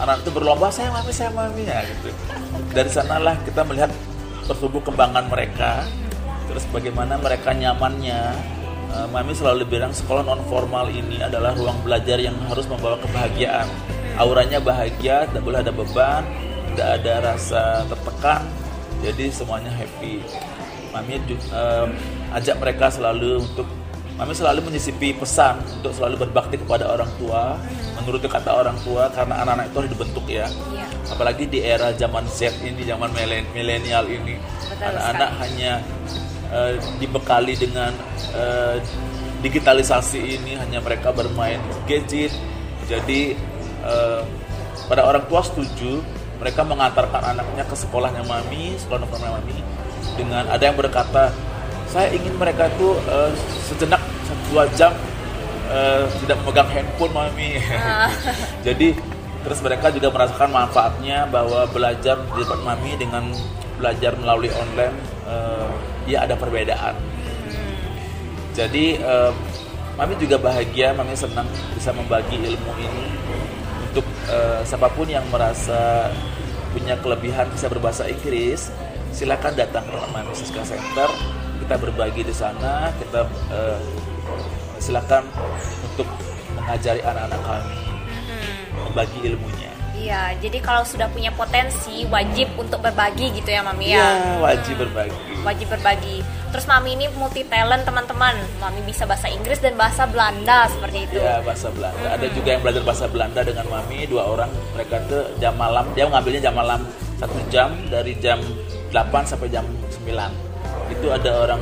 anak 0.00 0.24
itu 0.24 0.30
berlomba 0.34 0.72
saya 0.72 0.90
mami 0.90 1.12
saya 1.12 1.30
mami 1.30 1.62
ya 1.62 1.84
gitu. 1.86 2.10
Dari 2.72 2.90
sanalah 2.90 3.36
kita 3.46 3.62
melihat 3.62 3.92
pertumbuh 4.48 4.82
kembangan 4.82 5.28
mereka 5.28 5.86
terus 6.50 6.64
bagaimana 6.72 7.20
mereka 7.20 7.52
nyamannya. 7.54 8.20
Uh, 8.92 9.08
mami 9.08 9.32
selalu 9.32 9.64
bilang 9.64 9.88
sekolah 9.88 10.20
non 10.20 10.44
formal 10.52 10.84
ini 10.92 11.16
adalah 11.16 11.56
ruang 11.56 11.80
belajar 11.80 12.20
yang 12.20 12.36
harus 12.44 12.68
membawa 12.68 13.00
kebahagiaan. 13.00 13.64
Auranya 14.20 14.60
bahagia 14.60 15.24
tidak 15.32 15.42
boleh 15.48 15.64
ada 15.64 15.72
beban 15.72 16.20
tidak 16.72 16.88
ada 17.00 17.14
rasa 17.32 17.88
tertekan 17.88 18.44
jadi 19.00 19.32
semuanya 19.32 19.72
happy. 19.72 20.20
Mami 20.92 21.24
uh, 21.56 21.88
ajak 22.36 22.60
mereka 22.60 22.92
selalu 22.92 23.40
untuk 23.40 23.64
kami 24.22 24.38
selalu 24.38 24.70
menyisipi 24.70 25.18
pesan 25.18 25.58
untuk 25.82 25.90
selalu 25.98 26.22
berbakti 26.22 26.54
kepada 26.54 26.94
orang 26.94 27.10
tua, 27.18 27.58
menuruti 27.98 28.30
kata 28.30 28.54
orang 28.54 28.78
tua 28.86 29.10
karena 29.10 29.42
anak-anak 29.42 29.66
itu 29.66 29.76
harus 29.82 29.90
dibentuk 29.98 30.26
ya. 30.30 30.46
Iya. 30.46 30.86
Apalagi 31.10 31.50
di 31.50 31.58
era 31.58 31.90
zaman 31.90 32.22
Z 32.30 32.54
ini, 32.62 32.86
zaman 32.86 33.10
milenial 33.50 34.06
ini, 34.06 34.38
anak-anak 34.78 35.30
hanya 35.42 35.82
uh, 36.54 36.78
dibekali 37.02 37.58
dengan 37.58 37.90
uh, 38.38 38.78
digitalisasi 39.42 40.38
ini, 40.38 40.54
hanya 40.54 40.78
mereka 40.78 41.10
bermain 41.10 41.58
gadget. 41.90 42.30
Jadi 42.86 43.34
uh, 43.82 44.22
pada 44.86 45.02
orang 45.02 45.26
tua 45.26 45.42
setuju 45.42 45.98
mereka 46.38 46.62
mengantarkan 46.62 47.34
anaknya 47.34 47.66
ke 47.66 47.74
sekolahnya 47.74 48.22
mami, 48.22 48.78
sekolah 48.78 49.02
normal 49.02 49.42
mami 49.42 49.58
dengan 50.14 50.46
ada 50.46 50.62
yang 50.62 50.78
berkata 50.78 51.34
saya 51.92 52.08
ingin 52.16 52.32
mereka 52.40 52.72
itu 52.72 52.96
uh, 53.04 53.28
sejenak 53.68 54.00
dua 54.50 54.64
jam 54.74 54.92
uh, 55.68 56.04
tidak 56.24 56.36
memegang 56.42 56.68
handphone 56.70 57.12
mami. 57.12 57.58
Ah. 57.72 58.10
jadi 58.66 58.96
terus 59.42 59.58
mereka 59.58 59.90
juga 59.90 60.08
merasakan 60.14 60.50
manfaatnya 60.54 61.26
bahwa 61.26 61.66
belajar 61.70 62.20
di 62.22 62.42
tempat 62.46 62.62
mami 62.62 62.92
dengan 62.94 63.24
belajar 63.80 64.14
melalui 64.14 64.50
online 64.54 64.96
uh, 65.26 65.66
ya 66.06 66.22
ada 66.22 66.38
perbedaan. 66.38 66.94
Jadi 68.52 69.00
uh, 69.00 69.32
mami 69.96 70.14
juga 70.20 70.38
bahagia 70.38 70.92
mami 70.92 71.16
senang 71.16 71.48
bisa 71.74 71.90
membagi 71.90 72.36
ilmu 72.36 72.72
ini 72.78 73.06
untuk 73.90 74.06
uh, 74.30 74.60
siapa 74.64 74.88
pun 74.92 75.08
yang 75.08 75.24
merasa 75.28 76.08
punya 76.72 76.96
kelebihan 77.00 77.44
bisa 77.52 77.68
berbahasa 77.68 78.08
Inggris 78.08 78.72
silakan 79.12 79.52
datang 79.52 79.84
ke 79.84 79.98
Mami 80.08 80.32
Siska 80.32 80.64
Center. 80.64 81.08
Kita 81.60 81.76
berbagi 81.78 82.24
di 82.24 82.34
sana 82.34 82.90
kita 82.96 83.28
uh, 83.52 83.78
silakan 84.82 85.22
untuk 85.86 86.08
mengajari 86.58 86.98
anak-anak 87.06 87.40
kami 87.46 87.78
membagi 88.74 89.18
ilmunya 89.22 89.70
Iya, 89.92 90.34
jadi 90.42 90.58
kalau 90.58 90.82
sudah 90.82 91.06
punya 91.14 91.30
potensi 91.30 92.02
wajib 92.10 92.50
untuk 92.58 92.82
berbagi 92.82 93.38
gitu 93.38 93.54
ya 93.54 93.62
Mami 93.62 93.94
ya. 93.94 94.02
ya 94.02 94.42
wajib 94.42 94.82
berbagi 94.82 95.14
Wajib 95.46 95.70
berbagi. 95.70 96.18
Terus 96.50 96.66
Mami 96.66 96.98
ini 96.98 97.06
multi 97.14 97.46
talent 97.46 97.86
teman-teman. 97.86 98.34
Mami 98.58 98.82
bisa 98.82 99.06
bahasa 99.06 99.30
Inggris 99.30 99.62
dan 99.62 99.78
bahasa 99.78 100.02
Belanda 100.10 100.66
seperti 100.74 101.06
itu. 101.06 101.22
ya 101.22 101.38
bahasa 101.46 101.70
Belanda 101.70 102.18
ada 102.18 102.26
juga 102.34 102.48
yang 102.50 102.62
belajar 102.66 102.82
bahasa 102.82 103.06
Belanda 103.06 103.40
dengan 103.46 103.66
mami 103.70 104.02
dua 104.10 104.22
orang 104.26 104.50
mereka 104.74 104.96
tuh 105.06 105.22
jam 105.38 105.54
malam 105.54 105.86
dia 105.94 106.08
ngambilnya 106.10 106.42
jam 106.50 106.54
malam 106.58 106.80
satu 107.22 107.38
jam 107.46 107.70
dari 107.86 108.18
jam 108.18 108.42
8 108.90 109.06
sampai 109.22 109.48
jam 109.54 109.62
9 110.02 110.02
itu 110.90 111.06
ada 111.14 111.30
orang 111.46 111.60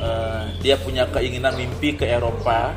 eh, 0.00 0.42
dia 0.62 0.76
punya 0.80 1.04
keinginan 1.10 1.54
mimpi 1.56 1.96
ke 1.96 2.06
Eropa. 2.06 2.72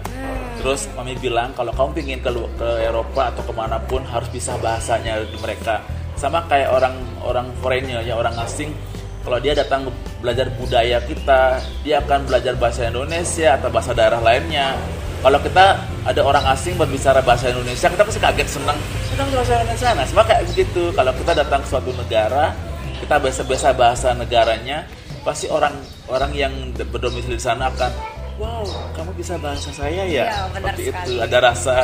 Terus 0.60 0.92
mami 0.96 1.16
bilang 1.16 1.56
kalau 1.56 1.72
kamu 1.72 2.04
ingin 2.04 2.20
ke, 2.20 2.32
ke 2.60 2.70
Eropa 2.84 3.32
atau 3.32 3.44
ke 3.44 3.54
mana 3.56 3.80
pun 3.80 4.04
harus 4.04 4.28
bisa 4.32 4.56
bahasanya 4.60 5.24
mereka. 5.40 5.80
Sama 6.20 6.44
kayak 6.52 6.76
orang 6.76 6.96
orang 7.24 7.48
foreigner 7.64 8.04
ya 8.04 8.20
orang 8.20 8.36
asing. 8.44 8.76
Kalau 9.24 9.40
dia 9.40 9.52
datang 9.52 9.88
belajar 10.24 10.48
budaya 10.56 11.00
kita 11.04 11.60
dia 11.84 12.00
akan 12.04 12.28
belajar 12.28 12.56
bahasa 12.56 12.88
Indonesia 12.88 13.56
atau 13.56 13.70
bahasa 13.72 13.92
daerah 13.96 14.20
lainnya. 14.20 14.76
Kalau 15.20 15.40
kita 15.44 15.76
ada 16.08 16.22
orang 16.24 16.48
asing 16.56 16.80
berbicara 16.80 17.20
bahasa 17.20 17.52
Indonesia 17.52 17.88
kita 17.92 18.04
pasti 18.04 18.20
kaget 18.20 18.48
senang. 18.48 18.80
Kita 19.12 19.24
bahasa 19.32 19.54
Indonesia. 19.64 19.90
Nah 19.96 20.06
sama 20.08 20.24
kayak 20.28 20.44
begitu. 20.52 20.92
Kalau 20.96 21.12
kita 21.16 21.32
datang 21.36 21.60
ke 21.64 21.68
suatu 21.68 21.92
negara 21.96 22.56
kita 23.00 23.16
biasa-biasa 23.16 23.68
bahasa 23.74 24.12
negaranya 24.12 24.84
pasti 25.24 25.48
orang 25.48 25.74
orang 26.10 26.32
yang 26.34 26.54
berdomisili 26.76 27.36
di 27.36 27.44
sana 27.44 27.70
akan 27.70 27.92
wow 28.36 28.66
kamu 28.94 29.12
bisa 29.14 29.38
bahasa 29.38 29.70
saya 29.70 30.04
ya 30.04 30.26
Iya, 30.26 30.42
benar 30.52 30.74
seperti 30.74 30.84
sekali. 30.90 31.08
itu 31.08 31.14
ada 31.22 31.38
rasa 31.44 31.76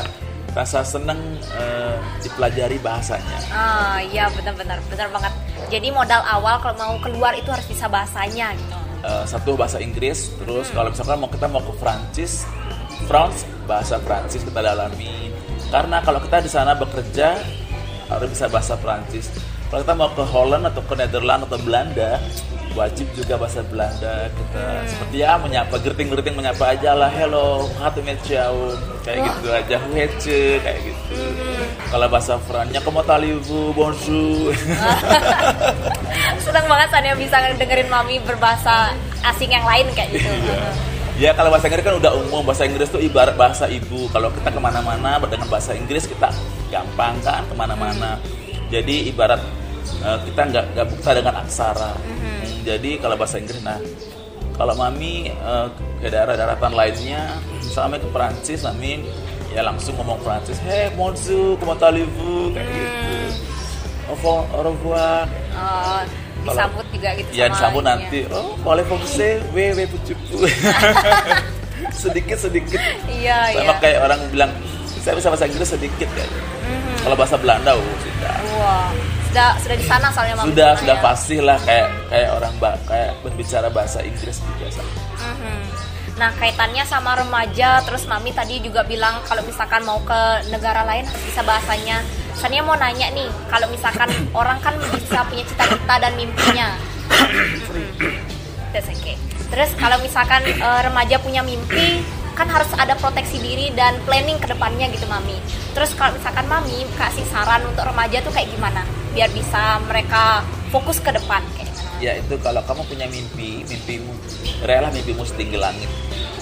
rasa 0.52 0.80
senang 0.82 1.20
eh, 1.52 1.96
dipelajari 2.22 2.78
bahasanya 2.80 3.38
Ah, 3.52 4.00
iya 4.02 4.32
benar-benar 4.32 4.80
benar 4.88 5.12
banget. 5.12 5.34
Jadi 5.68 5.88
modal 5.90 6.24
awal 6.24 6.56
kalau 6.60 6.76
mau 6.78 6.96
keluar 6.98 7.34
itu 7.34 7.48
harus 7.48 7.66
bisa 7.66 7.86
bahasanya 7.86 8.56
gitu. 8.56 8.76
Eh, 9.04 9.26
satu 9.26 9.54
bahasa 9.54 9.78
Inggris 9.78 10.32
terus 10.38 10.72
kalau 10.72 10.90
misalkan 10.90 11.20
mau 11.20 11.28
kita 11.28 11.46
mau 11.46 11.60
ke 11.60 11.74
Prancis 11.76 12.48
France 13.06 13.44
bahasa 13.66 14.00
Prancis 14.00 14.42
kita 14.42 14.64
dalami 14.64 15.30
karena 15.68 16.00
kalau 16.00 16.18
kita 16.18 16.40
di 16.40 16.48
sana 16.48 16.72
bekerja 16.72 17.36
harus 18.08 18.28
bisa 18.32 18.48
bahasa 18.48 18.74
Prancis 18.76 19.28
kalau 19.70 19.82
kita 19.82 19.94
mau 19.98 20.10
ke 20.14 20.24
Holland 20.24 20.64
atau 20.70 20.82
ke 20.86 20.94
Netherlands 20.94 21.46
atau 21.50 21.60
Belanda 21.62 22.22
wajib 22.76 23.08
juga 23.16 23.40
bahasa 23.40 23.64
Belanda. 23.66 24.28
Kita 24.30 24.64
seperti 24.86 25.24
ya 25.24 25.40
menyapa 25.40 25.76
gerting-gerting 25.80 26.36
menyapa 26.36 26.76
aja 26.76 26.92
lah 26.94 27.10
hello 27.10 27.66
hatu 27.80 28.04
ciao. 28.28 28.76
Kayak 29.02 29.32
gitu 29.32 29.48
aja 29.50 29.76
huece 29.90 30.44
kayak 30.60 30.80
gitu. 30.84 31.18
Kalau 31.90 32.08
bahasa 32.12 32.36
Frannya 32.46 32.80
kamu 32.84 33.02
talibu 33.08 33.72
bonjour. 33.72 34.52
Senang 36.46 36.66
banget 36.68 36.88
Sania 36.92 37.16
bisa 37.16 37.40
dengerin 37.56 37.90
Mami 37.90 38.20
berbahasa 38.22 38.94
asing 39.24 39.50
yang 39.50 39.66
lain 39.66 39.88
kayak 39.96 40.14
gitu. 40.14 40.30
Ya 41.16 41.32
kalau 41.32 41.48
bahasa 41.48 41.72
Inggris 41.72 41.88
kan 41.88 41.96
udah 41.96 42.12
umum. 42.12 42.44
Bahasa 42.44 42.68
Inggris 42.68 42.92
tuh 42.92 43.00
ibarat 43.00 43.40
bahasa 43.40 43.72
ibu. 43.72 44.12
Kalau 44.12 44.28
kita 44.36 44.52
ke 44.52 44.60
mana-mana 44.60 45.16
dengan 45.24 45.48
bahasa 45.48 45.72
Inggris 45.72 46.12
kita 46.12 46.28
gampang 46.68 47.16
kan 47.24 47.40
ke 47.48 47.56
mana-mana. 47.56 48.20
Jadi 48.72 49.10
ibarat 49.12 49.42
eh, 50.02 50.18
kita 50.30 50.42
nggak 50.52 50.66
nggak 50.76 50.86
buta 50.94 51.12
dengan 51.14 51.36
aksara. 51.46 51.92
Hmm, 51.96 52.46
Jadi 52.66 52.92
kalau 52.98 53.16
bahasa 53.16 53.38
Inggris, 53.38 53.62
nah 53.62 53.78
kalau 54.58 54.74
mami 54.74 55.30
eh, 55.30 55.68
ke 56.02 56.08
daerah 56.10 56.34
daratan 56.34 56.74
lainnya, 56.74 57.38
misalnya 57.62 58.02
ke 58.02 58.08
Perancis, 58.10 58.66
mami 58.66 59.06
ya 59.56 59.62
langsung 59.64 59.96
ngomong 59.96 60.20
Perancis. 60.22 60.58
Hey, 60.66 60.92
bonjour, 60.94 61.56
comment 61.62 61.80
allez-vous? 61.80 62.52
Kayak 62.52 62.68
gitu. 62.70 63.16
Au 64.06 64.62
revoir. 64.62 65.26
Oh, 65.58 66.02
disambut 66.46 66.86
juga 66.94 67.10
gitu 67.18 67.30
Ya 67.34 67.50
sama 67.50 67.54
disambut 67.58 67.84
nanti. 67.90 68.20
Oh, 68.30 68.54
boleh 68.62 68.86
fungsi 68.86 69.42
wewe 69.50 69.90
pucupu. 69.90 70.46
sedikit 72.06 72.38
sedikit. 72.38 72.80
Iya, 73.10 73.56
Sama 73.56 73.74
iya. 73.74 73.76
kayak 73.82 74.00
orang 74.06 74.20
bilang 74.30 74.52
saya 75.02 75.14
bisa 75.18 75.28
bahasa 75.30 75.46
Inggris 75.50 75.70
sedikit 75.70 76.10
kan. 76.14 76.30
Kalau 77.06 77.14
bahasa 77.22 77.38
Belanda 77.38 77.78
oh 77.78 77.86
sudah. 78.02 78.36
Wah, 78.58 78.90
sudah 79.30 79.50
sudah 79.62 79.78
di 79.78 79.86
sana 79.86 80.08
soalnya 80.10 80.36
Mami. 80.42 80.50
Sudah 80.50 80.72
sudah 80.74 80.98
ya. 80.98 81.06
pasti 81.06 81.36
lah 81.38 81.58
kayak 81.62 81.88
kayak 82.10 82.30
orang 82.34 82.54
kayak 82.90 83.12
berbicara 83.22 83.68
bahasa 83.70 84.02
Inggris 84.02 84.42
biasa. 84.58 84.82
Mhm. 85.22 85.62
Nah 86.18 86.32
kaitannya 86.34 86.82
sama 86.90 87.14
remaja, 87.14 87.86
terus 87.86 88.10
mami 88.10 88.34
tadi 88.34 88.58
juga 88.58 88.82
bilang 88.88 89.22
kalau 89.30 89.46
misalkan 89.46 89.86
mau 89.86 90.02
ke 90.02 90.50
negara 90.50 90.82
lain 90.82 91.06
harus 91.06 91.24
bisa 91.30 91.46
bahasanya. 91.46 92.02
Sania 92.34 92.66
mau 92.66 92.74
nanya 92.74 93.14
nih, 93.14 93.30
kalau 93.54 93.70
misalkan 93.70 94.10
orang 94.40 94.58
kan 94.66 94.74
bisa 94.98 95.22
punya 95.30 95.46
cita-cita 95.46 95.96
dan 96.02 96.12
mimpinya. 96.18 96.74
That's 98.74 98.90
okay. 98.90 99.14
Terus 99.54 99.70
kalau 99.78 100.02
misalkan 100.02 100.42
eh, 100.42 100.80
remaja 100.82 101.22
punya 101.22 101.46
mimpi, 101.46 102.02
kan 102.36 102.52
harus 102.52 102.68
ada 102.76 102.94
proteksi 103.00 103.40
diri 103.40 103.72
dan 103.74 103.96
planning 104.04 104.38
ke 104.38 104.52
depannya 104.52 104.92
gitu 104.92 105.08
mami. 105.08 105.40
Terus 105.72 105.96
kalau 105.96 106.14
misalkan 106.14 106.46
mami 106.52 106.84
kasih 107.00 107.24
saran 107.32 107.64
untuk 107.66 107.88
remaja 107.88 108.20
tuh 108.22 108.36
kayak 108.36 108.52
gimana? 108.52 108.84
Biar 109.16 109.32
bisa 109.32 109.80
mereka 109.88 110.44
fokus 110.70 111.00
ke 111.00 111.16
depan 111.16 111.42
kayak 111.56 111.72
gimana? 111.72 111.86
ya 112.04 112.12
itu 112.20 112.36
kalau 112.44 112.60
kamu 112.68 112.84
punya 112.92 113.08
mimpi 113.08 113.64
mimpimu 113.64 114.12
rela 114.68 114.92
mimpimu 114.92 115.24
setinggi 115.24 115.58
langit 115.60 115.92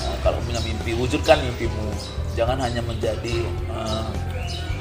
Nah, 0.04 0.20
kalau 0.20 0.36
punya 0.44 0.60
mimpi 0.68 0.92
wujudkan 1.00 1.40
mimpimu 1.40 1.88
jangan 2.36 2.60
hanya 2.60 2.84
menjadi 2.84 3.38
eh, 3.72 4.10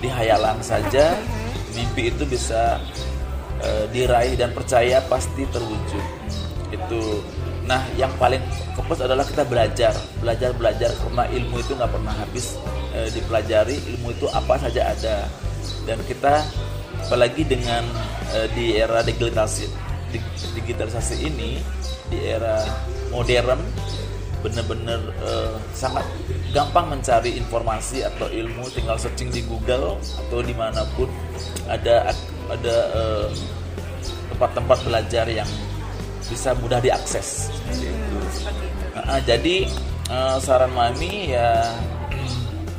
di 0.03 0.09
hayalan 0.11 0.59
saja 0.59 1.15
mimpi 1.77 2.11
itu 2.11 2.27
bisa 2.27 2.83
eh, 3.63 3.87
diraih 3.95 4.35
dan 4.35 4.51
percaya 4.51 4.99
pasti 5.07 5.47
terwujud 5.47 6.05
itu 6.75 7.03
nah 7.73 7.81
yang 7.97 8.13
paling 8.21 8.45
fokus 8.77 9.01
adalah 9.01 9.25
kita 9.25 9.49
belajar. 9.49 9.97
Belajar 10.21 10.53
belajar. 10.53 10.93
Karena 10.93 11.25
ilmu 11.33 11.57
itu 11.57 11.73
nggak 11.73 11.89
pernah 11.89 12.13
habis 12.13 12.61
eh, 12.93 13.09
dipelajari. 13.17 13.81
Ilmu 13.97 14.13
itu 14.13 14.29
apa 14.29 14.61
saja 14.61 14.93
ada. 14.93 15.25
Dan 15.89 15.97
kita 16.05 16.45
apalagi 17.09 17.49
dengan 17.49 17.81
eh, 18.37 18.45
di 18.53 18.77
era 18.77 19.01
digitalisasi 19.01 19.65
dig- 20.13 20.53
digitalisasi 20.53 21.25
ini 21.25 21.65
di 22.13 22.29
era 22.29 22.61
modern 23.09 23.65
benar-benar 24.45 25.01
eh, 25.25 25.57
sangat 25.73 26.05
gampang 26.53 26.93
mencari 26.93 27.41
informasi 27.41 28.05
atau 28.05 28.29
ilmu. 28.29 28.69
Tinggal 28.69 29.01
searching 29.01 29.33
di 29.33 29.41
Google 29.49 29.97
atau 29.97 30.45
di 30.45 30.53
mana 30.53 30.85
pun 30.93 31.09
ada 31.73 32.13
ada 32.53 32.77
eh, 32.93 33.29
tempat-tempat 34.29 34.79
belajar 34.85 35.25
yang 35.33 35.49
bisa 36.33 36.57
mudah 36.57 36.81
diakses 36.81 37.53
seperti 37.53 37.93
itu. 37.93 38.17
Seperti 38.33 38.65
itu. 38.65 38.85
Nah, 39.05 39.21
jadi 39.29 39.57
eh, 40.09 40.37
saran 40.41 40.73
mami 40.73 41.37
ya 41.37 41.77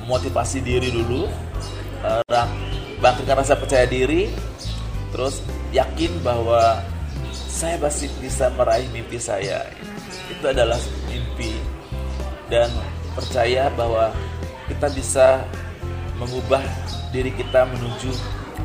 motivasi 0.10 0.66
diri 0.66 0.89
dulu, 0.89 1.30
ra- 2.28 2.51
bangkitkan 2.99 3.39
rasa 3.39 3.54
percaya 3.56 3.86
diri, 3.86 4.34
terus 5.14 5.45
yakin 5.72 6.12
bahwa 6.26 6.82
saya 7.32 7.78
pasti 7.78 8.10
bisa 8.18 8.49
meraih 8.58 8.89
mimpi 8.91 9.22
saya. 9.22 9.64
Itu 10.28 10.49
adalah 10.49 10.82
mimpi 11.08 11.56
dan 12.49 12.68
percaya 13.14 13.70
bahwa 13.78 14.12
kita 14.68 14.88
bisa 14.91 15.28
mengubah 16.20 16.64
diri 17.14 17.30
kita 17.32 17.64
menuju 17.70 18.12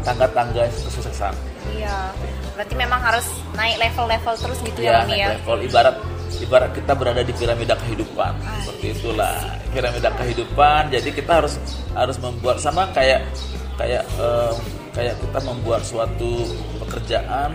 tangga-tangga 0.02 0.66
kesuksesan. 0.72 1.34
Iya. 1.76 2.10
Berarti 2.58 2.74
memang 2.74 2.98
harus 2.98 3.22
naik 3.54 3.78
level-level 3.78 4.34
terus 4.34 4.58
gitu 4.66 4.82
ya, 4.82 4.90
ya, 4.90 4.96
mami 5.06 5.14
ya. 5.14 5.28
level. 5.38 5.62
Ibarat 5.62 5.96
ibarat 6.42 6.70
kita 6.74 6.92
berada 6.98 7.22
di 7.22 7.30
piramida 7.30 7.78
kehidupan. 7.78 8.34
Ah, 8.42 8.58
seperti 8.66 8.98
itulah. 8.98 9.38
Piramida 9.70 10.10
kehidupan 10.18 10.90
jadi 10.90 11.06
kita 11.14 11.38
harus 11.38 11.54
harus 11.94 12.18
membuat 12.18 12.58
sama 12.58 12.90
kayak 12.90 13.22
kayak 13.78 14.02
eh, 14.18 14.52
kayak 14.90 15.14
kita 15.22 15.38
membuat 15.46 15.86
suatu 15.86 16.50
pekerjaan 16.82 17.54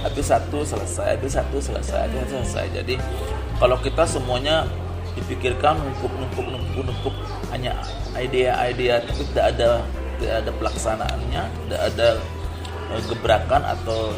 habis 0.00 0.24
satu 0.24 0.64
selesai 0.64 1.20
habis 1.20 1.36
satu 1.36 1.60
selesai 1.60 2.08
habis 2.08 2.24
satu 2.24 2.32
selesai. 2.40 2.64
Jadi 2.80 2.96
kalau 3.60 3.76
kita 3.84 4.08
semuanya 4.08 4.64
dipikirkan 5.20 5.76
numpuk 5.84 6.12
numpuk 6.16 6.48
numpuk 6.48 6.80
numpuk 6.80 7.14
hanya 7.52 7.76
ide-ide 8.16 9.04
tapi 9.04 9.22
tidak 9.36 9.46
ada 9.52 9.70
tidak 10.16 10.34
ada 10.40 10.50
pelaksanaannya 10.56 11.42
tidak 11.68 11.80
ada 11.92 12.08
eh, 12.92 13.02
gebrakan 13.08 13.62
atau 13.64 14.12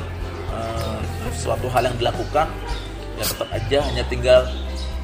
eh, 0.51 0.99
suatu 1.37 1.67
hal 1.71 1.87
yang 1.93 1.97
dilakukan 2.01 2.49
ya 3.17 3.25
tetap 3.25 3.49
aja 3.53 3.79
hanya 3.93 4.05
tinggal 4.09 4.41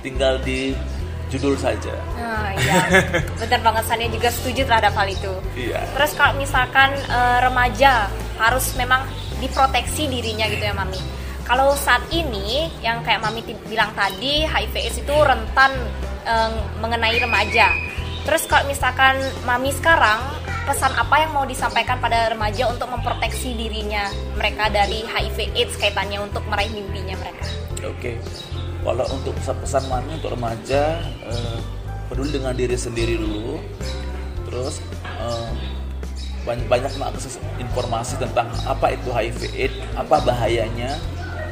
tinggal 0.02 0.34
di 0.42 0.74
judul 1.32 1.56
saja 1.56 1.96
Nah, 2.20 2.52
iya. 2.60 2.76
Benar 3.40 3.60
banget 3.64 3.84
Sania 3.88 4.08
juga 4.12 4.28
setuju 4.28 4.68
terhadap 4.68 4.92
hal 4.92 5.08
itu. 5.08 5.32
iya 5.56 5.80
Terus 5.96 6.12
kalau 6.12 6.36
misalkan 6.36 6.92
eh, 6.92 7.38
remaja 7.40 8.12
harus 8.36 8.76
memang 8.76 9.04
diproteksi 9.40 10.06
dirinya 10.06 10.46
gitu 10.52 10.62
ya 10.62 10.74
mami. 10.76 11.00
Kalau 11.42 11.74
saat 11.74 12.04
ini 12.14 12.70
yang 12.84 13.02
kayak 13.02 13.20
mami 13.24 13.42
bilang 13.66 13.90
tadi 13.96 14.44
HIV/AIDS 14.44 15.02
itu 15.02 15.16
rentan 15.24 15.72
eh, 16.28 16.52
mengenai 16.80 17.16
remaja. 17.16 17.72
Terus 18.22 18.46
kalau 18.46 18.68
misalkan 18.68 19.18
mami 19.42 19.72
sekarang 19.74 20.20
pesan 20.62 20.94
apa 20.94 21.26
yang 21.26 21.30
mau 21.34 21.42
disampaikan 21.42 21.98
pada 21.98 22.30
remaja 22.30 22.70
untuk 22.70 22.86
memproteksi 22.86 23.54
dirinya 23.58 24.06
mereka 24.38 24.70
dari 24.70 25.02
HIV/AIDS 25.02 25.74
kaitannya 25.78 26.22
untuk 26.22 26.46
meraih 26.46 26.70
mimpinya 26.70 27.18
mereka? 27.18 27.44
Oke, 27.82 28.14
kalau 28.86 29.06
untuk 29.10 29.34
pesan-pesan 29.42 29.82
mami 29.90 30.14
untuk 30.14 30.30
remaja 30.38 31.02
eh, 31.26 31.58
peduli 32.06 32.38
dengan 32.38 32.54
diri 32.54 32.78
sendiri 32.78 33.18
dulu, 33.18 33.58
terus 34.46 34.78
eh, 35.02 35.50
banyak-banyak 36.46 36.90
mengakses 36.98 37.42
informasi 37.58 38.18
tentang 38.22 38.46
apa 38.62 38.94
itu 38.94 39.10
HIV/AIDS, 39.10 39.74
apa 39.98 40.16
bahayanya, 40.22 40.94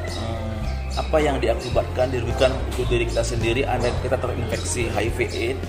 eh, 0.07 0.59
apa 0.95 1.17
yang 1.19 1.35
diakibatkan 1.43 2.15
dirugikan 2.15 2.55
untuk 2.71 2.87
diri 2.87 3.03
kita 3.11 3.27
sendiri, 3.27 3.67
andai 3.67 3.91
kita 3.99 4.15
terinfeksi 4.15 4.87
HIV/AIDS 4.87 5.59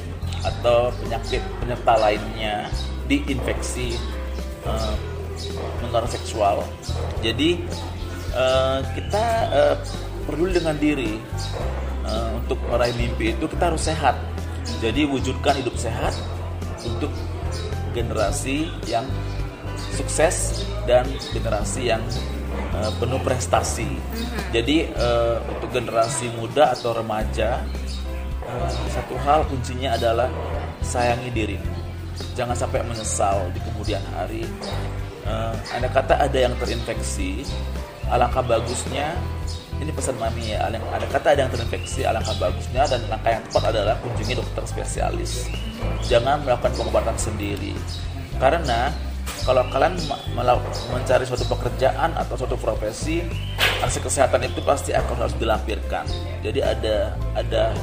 atau 0.43 0.91
penyakit 1.03 1.43
penyerta 1.63 1.95
lainnya 1.99 2.67
diinfeksi 3.13 3.93
eh, 4.65 4.95
menular 5.85 6.09
seksual. 6.09 6.65
Jadi 7.21 7.61
eh, 8.33 8.79
kita 8.97 9.25
eh, 9.53 9.77
peduli 10.25 10.57
dengan 10.57 10.77
diri 10.81 11.21
Eh, 12.03 12.31
untuk 12.35 12.59
meraih 12.67 12.95
mimpi 12.99 13.31
itu 13.33 13.47
kita 13.47 13.71
harus 13.71 13.87
sehat. 13.87 14.19
Jadi 14.83 15.07
wujudkan 15.07 15.55
hidup 15.55 15.79
sehat 15.79 16.13
untuk 16.83 17.15
generasi 17.95 18.67
yang 18.91 19.07
sukses 19.95 20.67
dan 20.85 21.07
generasi 21.31 21.95
yang 21.95 22.03
eh, 22.75 22.91
penuh 22.99 23.23
prestasi. 23.23 23.87
Jadi 24.51 24.91
eh, 24.91 25.37
untuk 25.47 25.71
generasi 25.71 26.29
muda 26.35 26.75
atau 26.75 26.91
remaja 26.93 27.63
satu 28.93 29.17
hal 29.23 29.49
kuncinya 29.49 29.97
adalah 29.97 30.29
sayangi 30.85 31.31
dirimu. 31.33 31.82
Jangan 32.33 32.57
sampai 32.57 32.81
menyesal 32.85 33.53
di 33.53 33.61
kemudian 33.61 34.01
hari. 34.17 34.49
Eh, 35.23 35.55
ada 35.71 35.87
kata 35.87 36.19
ada 36.19 36.39
yang 36.39 36.55
terinfeksi, 36.59 37.47
alangkah 38.11 38.43
bagusnya 38.43 39.15
ini 39.83 39.91
pesan 39.91 40.15
mami 40.15 40.55
ya, 40.55 40.71
ada, 40.71 40.79
kata 41.11 41.35
ada 41.35 41.41
yang 41.43 41.51
terinfeksi, 41.51 42.07
alangkah 42.07 42.39
bagusnya 42.39 42.87
dan 42.87 43.03
langkah 43.11 43.35
yang 43.35 43.43
tepat 43.51 43.75
adalah 43.75 43.95
kunjungi 43.99 44.39
dokter 44.39 44.63
spesialis. 44.63 45.51
Jangan 46.07 46.47
melakukan 46.47 46.71
pengobatan 46.79 47.19
sendiri, 47.19 47.75
karena 48.39 48.95
kalau 49.43 49.67
kalian 49.75 49.99
mencari 50.95 51.27
suatu 51.27 51.43
pekerjaan 51.51 52.15
atau 52.15 52.39
suatu 52.39 52.55
profesi, 52.55 53.27
aspek 53.83 54.07
kesehatan 54.07 54.47
itu 54.47 54.63
pasti 54.63 54.95
akan 54.95 55.27
harus 55.27 55.35
dilampirkan. 55.35 56.07
Jadi 56.47 56.63
ada 56.63 57.19
ada 57.35 57.75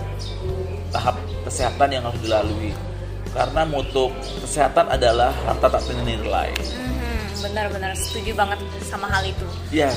tahap 0.95 1.19
kesehatan 1.43 1.99
yang 1.99 2.03
harus 2.07 2.19
dilalui. 2.23 2.71
Karena 3.29 3.61
mutu 3.65 4.09
kesehatan 4.41 4.89
adalah 4.89 5.29
harta 5.45 5.69
tak 5.69 5.81
ternilai. 5.85 6.49
Mhm, 6.53 7.45
Benar-benar 7.45 7.93
setuju 7.95 8.35
banget 8.35 8.59
sama 8.83 9.07
hal 9.07 9.23
itu. 9.23 9.47
Ya, 9.71 9.93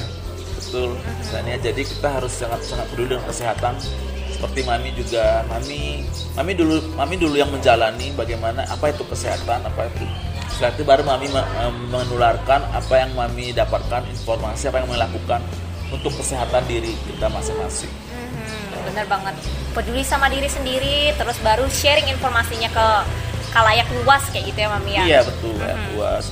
betul. 0.55 0.95
Misalnya, 1.19 1.57
jadi 1.59 1.83
kita 1.83 2.09
harus 2.21 2.33
sangat 2.37 2.61
sangat 2.63 2.87
peduli 2.93 3.17
dengan 3.17 3.27
kesehatan. 3.27 3.75
Seperti 4.33 4.61
mami 4.67 4.91
juga, 4.95 5.43
mami, 5.47 6.07
mami 6.35 6.53
dulu, 6.55 6.77
mami 6.99 7.15
dulu 7.19 7.35
yang 7.39 7.51
menjalani 7.51 8.11
bagaimana 8.15 8.67
apa 8.67 8.91
itu 8.91 9.03
kesehatan, 9.07 9.63
apa 9.63 9.87
itu. 9.91 10.05
Setelah 10.53 10.73
itu 10.77 10.83
baru 10.85 11.03
mami 11.03 11.27
menularkan 11.91 12.61
apa 12.71 12.95
yang 13.01 13.11
mami 13.17 13.51
dapatkan 13.57 14.05
informasi 14.13 14.69
apa 14.69 14.83
yang 14.83 14.89
mami 14.91 15.01
lakukan 15.01 15.41
untuk 15.91 16.13
kesehatan 16.17 16.63
diri 16.69 16.93
kita 17.09 17.27
masing-masing. 17.33 17.93
Bener 18.83 19.07
banget 19.07 19.35
peduli 19.73 20.05
sama 20.05 20.29
diri 20.29 20.47
sendiri 20.47 21.17
terus 21.17 21.41
baru 21.41 21.65
sharing 21.71 22.13
informasinya 22.13 22.69
ke 22.69 22.89
kalayak 23.53 23.89
luas 24.03 24.25
kayak 24.33 24.53
gitu 24.53 24.59
ya 24.65 24.69
mami 24.69 24.93
ya 24.97 25.05
Iya 25.05 25.21
betul 25.29 25.57
ya, 25.61 25.77
luas. 25.97 26.25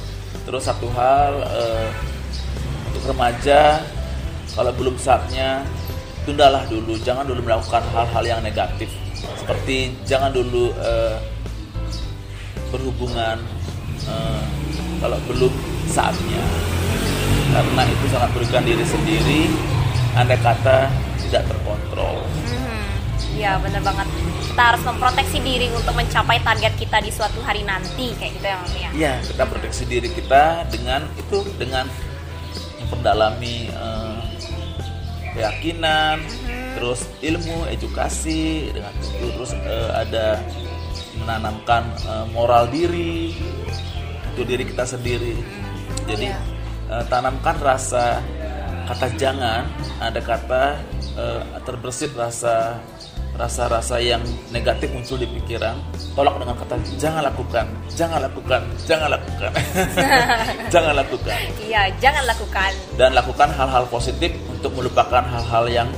Terus 0.44 0.62
satu 0.64 0.88
hal 0.92 1.32
eh, 1.46 1.88
untuk 2.92 3.02
remaja 3.12 3.84
kalau 4.56 4.72
belum 4.74 4.96
saatnya 4.98 5.62
tundalah 6.26 6.66
dulu, 6.68 7.00
jangan 7.00 7.24
dulu 7.24 7.40
melakukan 7.44 7.80
hal-hal 7.94 8.24
yang 8.24 8.40
negatif. 8.44 8.92
Seperti 9.14 9.94
jangan 10.04 10.32
dulu 10.32 10.74
eh, 10.80 11.16
berhubungan 12.72 13.40
eh, 14.04 14.44
kalau 15.00 15.18
belum 15.28 15.52
saatnya. 15.88 16.42
Karena 17.50 17.82
itu 17.82 18.04
sangat 18.14 18.30
merugikan 18.30 18.62
diri 18.62 18.84
sendiri, 18.86 19.50
andai 20.14 20.38
kata 20.38 20.86
tidak 21.30 21.46
terkontrol. 21.46 22.26
Mhm, 22.26 22.82
Iya 23.30 23.56
bener 23.62 23.80
banget. 23.80 24.04
Kita 24.50 24.62
harus 24.74 24.82
memproteksi 24.82 25.38
diri 25.40 25.70
untuk 25.70 25.94
mencapai 25.94 26.42
target 26.42 26.74
kita 26.74 26.98
di 26.98 27.08
suatu 27.08 27.38
hari 27.40 27.62
nanti 27.62 28.10
kayak 28.18 28.32
gitu 28.36 28.46
ya 28.46 28.56
Mami 28.58 28.80
ya. 28.82 28.90
Iya, 28.90 29.12
kita 29.22 29.42
proteksi 29.46 29.82
diri 29.86 30.10
kita 30.10 30.66
dengan 30.68 31.06
itu 31.14 31.38
dengan 31.54 31.86
memperdalami 32.82 33.70
eh, 33.70 34.18
keyakinan, 35.30 36.18
terus 36.74 37.06
ilmu, 37.22 37.70
edukasi, 37.70 38.74
dengan 38.74 38.92
itu 38.98 39.26
terus 39.30 39.52
eh, 39.54 39.90
ada 39.94 40.42
menanamkan 41.16 41.86
eh, 42.02 42.26
moral 42.34 42.66
diri 42.66 43.30
untuk 44.34 44.44
diri 44.44 44.66
kita 44.66 44.84
sendiri. 44.84 45.38
Jadi 46.04 46.26
Iya. 46.28 46.40
eh, 46.90 47.04
tanamkan 47.06 47.56
rasa 47.62 48.18
kata 48.90 49.06
jangan, 49.14 49.70
ada 50.02 50.18
kata 50.18 50.62
eh, 51.20 51.60
terbersit 51.62 52.16
rasa 52.16 52.80
rasa-rasa 53.30 53.96
yang 54.02 54.20
negatif 54.52 54.92
muncul 54.92 55.16
di 55.16 55.24
pikiran, 55.24 55.78
tolak 56.12 56.36
dengan 56.36 56.56
kata 56.60 56.76
jangan 57.00 57.24
lakukan, 57.24 57.66
jangan 57.88 58.20
lakukan, 58.20 58.60
jangan 58.84 59.08
lakukan, 59.16 59.50
jangan 60.74 60.94
lakukan, 60.98 61.38
Iya, 61.56 61.88
jangan 62.02 62.24
lakukan. 62.28 62.70
dan 63.00 63.16
lakukan 63.16 63.48
hal-hal 63.48 63.84
positif 63.88 64.34
untuk 64.50 64.76
melupakan 64.76 65.24
hal-hal 65.24 65.64
yang 65.72 65.88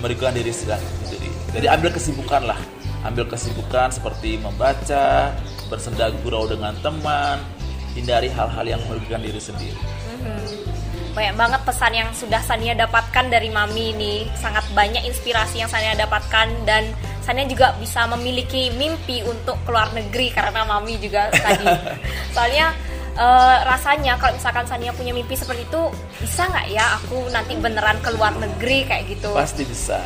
merugikan 0.00 0.32
diri 0.32 0.48
sendiri. 0.48 1.28
Jadi 1.52 1.66
ambil 1.68 1.90
kesibukan 1.92 2.40
lah, 2.48 2.60
ambil 3.04 3.28
kesibukan 3.28 3.92
seperti 3.92 4.40
membaca, 4.40 5.34
bersenda 5.68 6.08
gurau 6.24 6.48
dengan 6.48 6.72
teman, 6.80 7.36
hindari 7.92 8.32
hal-hal 8.32 8.64
yang 8.64 8.80
merugikan 8.88 9.20
diri 9.20 9.36
sendiri. 9.36 9.76
Banyak 11.12 11.36
banget 11.36 11.60
pesan 11.68 11.92
yang 11.92 12.08
sudah 12.16 12.40
Sania 12.40 12.72
dapatkan 12.72 13.28
dari 13.28 13.52
Mami 13.52 13.92
ini. 13.92 14.24
Sangat 14.32 14.64
banyak 14.72 15.04
inspirasi 15.04 15.60
yang 15.60 15.68
Sania 15.68 15.92
dapatkan 15.92 16.48
dan 16.64 16.88
Sania 17.20 17.44
juga 17.44 17.76
bisa 17.76 18.08
memiliki 18.08 18.72
mimpi 18.80 19.20
untuk 19.28 19.60
keluar 19.68 19.92
negeri 19.92 20.32
karena 20.32 20.64
Mami 20.64 20.96
juga 20.96 21.28
tadi. 21.44 21.68
Soalnya 22.32 22.72
eh, 23.12 23.56
rasanya 23.68 24.16
kalau 24.16 24.32
misalkan 24.40 24.64
Sania 24.64 24.96
punya 24.96 25.12
mimpi 25.12 25.36
seperti 25.36 25.68
itu 25.68 25.82
bisa 26.16 26.48
nggak 26.48 26.66
ya 26.72 26.96
aku 26.96 27.28
nanti 27.28 27.60
beneran 27.60 28.00
keluar 28.00 28.32
negeri 28.40 28.88
kayak 28.88 29.04
gitu? 29.12 29.36
Pasti 29.36 29.68
bisa. 29.68 30.00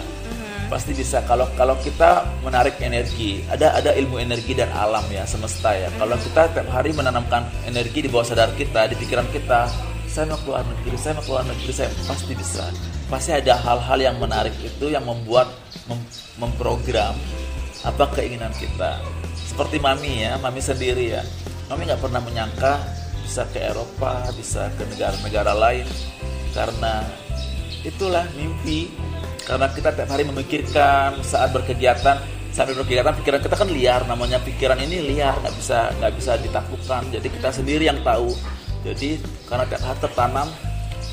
Pasti 0.66 0.90
bisa 0.90 1.22
kalau 1.22 1.46
kalau 1.54 1.78
kita 1.86 2.26
menarik 2.42 2.82
energi. 2.82 3.46
Ada 3.46 3.78
ada 3.78 3.94
ilmu 3.94 4.18
energi 4.18 4.59
dan 4.59 4.74
alam 4.74 5.07
ya 5.07 5.22
semesta 5.22 5.70
ya. 5.70 5.86
Kalau 5.94 6.18
kita 6.18 6.50
tiap 6.50 6.66
hari 6.74 6.90
menanamkan 6.90 7.46
energi 7.62 8.02
di 8.02 8.11
bawah 8.11 8.26
sadar 8.26 8.50
kita, 8.59 8.90
di 8.90 8.98
pikiran 8.98 9.30
kita, 9.30 9.70
saya 10.16 10.32
mau 10.32 10.40
keluar 10.40 10.64
negeri, 10.64 10.96
saya 10.96 11.12
mau 11.20 11.24
keluar 11.28 11.44
negeri, 11.44 11.72
saya 11.76 11.92
pasti 12.08 12.32
bisa. 12.32 12.64
Pasti 13.12 13.30
ada 13.36 13.60
hal-hal 13.60 13.98
yang 14.00 14.16
menarik 14.16 14.56
itu 14.64 14.88
yang 14.88 15.04
membuat 15.04 15.52
mem- 15.84 16.08
memprogram 16.40 17.12
apa 17.84 18.08
keinginan 18.16 18.48
kita. 18.56 18.96
Seperti 19.36 19.76
mami 19.76 20.24
ya, 20.24 20.40
mami 20.40 20.64
sendiri 20.64 21.20
ya. 21.20 21.22
Mami 21.68 21.84
nggak 21.84 22.00
pernah 22.00 22.24
menyangka 22.24 22.80
bisa 23.28 23.44
ke 23.52 23.60
Eropa, 23.60 24.24
bisa 24.32 24.72
ke 24.80 24.88
negara-negara 24.88 25.52
lain 25.52 25.84
karena 26.56 27.04
itulah 27.84 28.24
mimpi 28.32 28.88
karena 29.44 29.68
kita 29.68 29.92
tiap 29.92 30.08
hari 30.08 30.24
memikirkan 30.24 31.20
saat 31.20 31.52
berkegiatan 31.52 32.16
saat 32.56 32.72
berkegiatan 32.72 33.12
pikiran 33.20 33.44
kita 33.44 33.52
kan 33.52 33.68
liar 33.68 34.02
namanya 34.08 34.40
pikiran 34.40 34.80
ini 34.80 35.12
liar 35.12 35.36
nggak 35.44 35.54
bisa 35.60 35.92
nggak 36.00 36.12
bisa 36.16 36.32
ditaklukkan 36.40 37.02
jadi 37.12 37.28
kita 37.28 37.48
sendiri 37.52 37.84
yang 37.92 38.00
tahu 38.00 38.32
jadi 38.85 39.20
karena 39.47 39.64
tertanam 40.01 40.49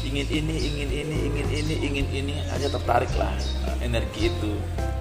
ingin 0.03 0.27
ini 0.27 0.55
ingin 0.67 0.89
ini 0.91 1.15
ingin 1.31 1.47
ini 1.47 1.75
ingin 1.79 2.07
ini 2.11 2.33
hanya 2.51 2.67
tertariklah 2.67 3.31
energi 3.79 4.27
itu. 4.31 4.51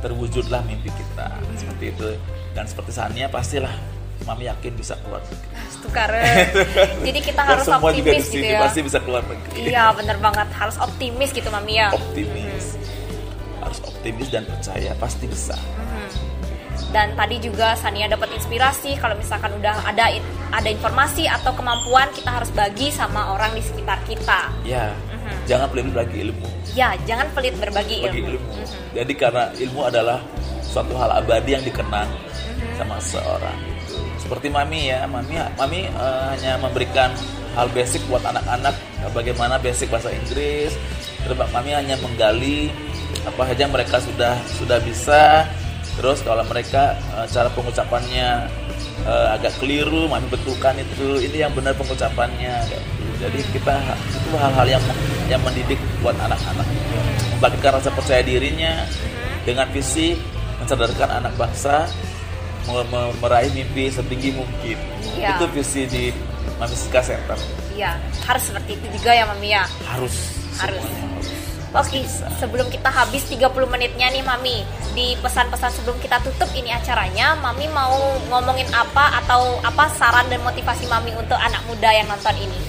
Terwujudlah 0.02 0.66
mimpi 0.66 0.90
kita. 0.90 1.30
Seperti 1.54 1.94
itu. 1.94 2.08
Dan 2.52 2.66
seperti 2.66 2.90
Sania 2.90 3.30
pastilah 3.30 3.70
mami 4.22 4.46
yakin 4.46 4.74
bisa 4.78 4.94
keluar 5.02 5.22
negeri. 5.26 5.48
Tukar. 5.82 6.10
Jadi 7.06 7.20
kita 7.22 7.42
harus 7.42 7.66
semua 7.66 7.90
juga 7.90 8.10
optimis 8.14 8.26
gitu 8.30 8.38
sini 8.38 8.48
ya. 8.54 8.60
pasti 8.62 8.80
bisa 8.82 8.98
keluar 9.02 9.22
negeri. 9.26 9.58
Iya 9.70 9.84
bener 9.94 10.16
banget. 10.22 10.48
Harus 10.54 10.76
optimis 10.78 11.30
gitu 11.34 11.48
Mami 11.50 11.74
ya. 11.78 11.90
optimis. 11.90 12.78
Harus 13.62 13.78
optimis 13.86 14.28
dan 14.30 14.42
percaya 14.46 14.90
pasti 14.98 15.26
bisa 15.30 15.54
dan 16.92 17.16
tadi 17.16 17.40
juga 17.40 17.72
Sania 17.74 18.06
dapat 18.06 18.28
inspirasi 18.36 19.00
kalau 19.00 19.16
misalkan 19.16 19.48
udah 19.56 19.80
ada 19.88 20.12
ada 20.52 20.68
informasi 20.68 21.24
atau 21.24 21.56
kemampuan 21.56 22.12
kita 22.12 22.28
harus 22.28 22.52
bagi 22.52 22.92
sama 22.92 23.32
orang 23.32 23.56
di 23.56 23.64
sekitar 23.64 23.98
kita. 24.04 24.52
Ya 24.62 24.92
jangan 25.48 25.72
pelit 25.72 25.88
bagi 25.90 26.16
ilmu. 26.28 26.48
Ya 26.76 26.94
jangan 27.08 27.32
pelit 27.32 27.56
berbagi 27.56 28.04
bagi 28.04 28.20
ilmu, 28.20 28.36
ilmu. 28.36 28.52
Jadi 28.92 29.12
karena 29.16 29.48
ilmu 29.56 29.80
adalah 29.88 30.20
suatu 30.60 30.92
hal 31.00 31.10
abadi 31.24 31.56
yang 31.56 31.64
dikenang 31.64 32.08
sama 32.76 33.00
seorang. 33.00 33.58
Gitu. 33.82 33.98
seperti 34.22 34.48
mami 34.48 34.88
ya 34.88 35.02
mami 35.04 35.34
mami 35.58 35.80
eh, 35.90 36.24
hanya 36.32 36.54
memberikan 36.56 37.10
hal 37.56 37.72
basic 37.72 38.04
buat 38.06 38.22
anak-anak. 38.22 38.76
Bagaimana 39.16 39.56
basic 39.58 39.88
bahasa 39.88 40.12
Inggris. 40.12 40.76
Terus 41.24 41.36
mami 41.50 41.72
hanya 41.72 41.96
menggali 42.04 42.68
apa 43.22 43.42
saja 43.48 43.64
mereka 43.70 43.96
sudah 44.02 44.34
sudah 44.58 44.78
bisa 44.82 45.46
terus 45.92 46.18
kalau 46.20 46.40
mereka 46.42 46.94
eh, 47.12 47.26
cara 47.26 47.48
pengucapannya 47.48 48.28
eh, 49.02 49.26
agak 49.30 49.52
keliru 49.56 50.06
mami 50.06 50.26
betulkan 50.26 50.76
itu 50.76 51.20
ini 51.20 51.36
yang 51.38 51.52
benar 51.52 51.74
pengucapannya 51.74 52.54
kayak 52.64 52.82
gitu. 52.82 53.12
jadi 53.20 53.38
kita 53.52 53.74
itu 54.10 54.28
hal-hal 54.34 54.66
yang 54.68 54.84
yang 55.28 55.40
mendidik 55.40 55.78
buat 55.98 56.16
anak-anak 56.16 56.66
membangkitkan 57.32 57.72
rasa 57.74 57.90
percaya 57.90 58.22
dirinya 58.22 58.86
dengan 59.42 59.66
visi 59.68 60.16
mencerdarkan 60.58 61.18
anak 61.18 61.34
bangsa 61.34 61.90
me- 62.64 62.86
me- 62.86 63.14
meraih 63.18 63.50
mimpi 63.50 63.88
setinggi 63.88 64.30
mungkin 64.32 64.78
Iya. 65.12 65.34
itu 65.34 65.44
visi 65.50 65.82
di 65.84 66.04
Mamisika 66.56 67.02
Center 67.02 67.34
Iya, 67.72 67.96
harus 68.22 68.42
seperti 68.44 68.76
itu 68.76 68.86
juga 68.94 69.10
ya 69.10 69.24
Mami 69.24 69.50
ya 69.50 69.64
harus 69.84 70.14
Harus. 70.54 70.78
semuanya 70.78 71.08
harus. 71.10 71.28
Oke, 71.72 72.04
Bisa. 72.04 72.28
sebelum 72.36 72.68
kita 72.68 72.92
habis 72.92 73.24
30 73.32 73.48
menitnya 73.64 74.12
nih 74.12 74.20
Mami 74.20 74.60
Di 74.92 75.16
pesan-pesan 75.24 75.80
sebelum 75.80 75.96
kita 76.04 76.20
tutup 76.20 76.52
ini 76.52 76.68
acaranya 76.68 77.32
Mami 77.40 77.64
mau 77.72 77.96
ngomongin 78.28 78.68
apa 78.76 79.24
atau 79.24 79.56
apa 79.64 79.88
saran 79.96 80.28
dan 80.28 80.44
motivasi 80.44 80.84
Mami 80.84 81.16
untuk 81.16 81.40
anak 81.40 81.64
muda 81.64 81.88
yang 81.88 82.04
nonton 82.12 82.36
ini 82.36 82.60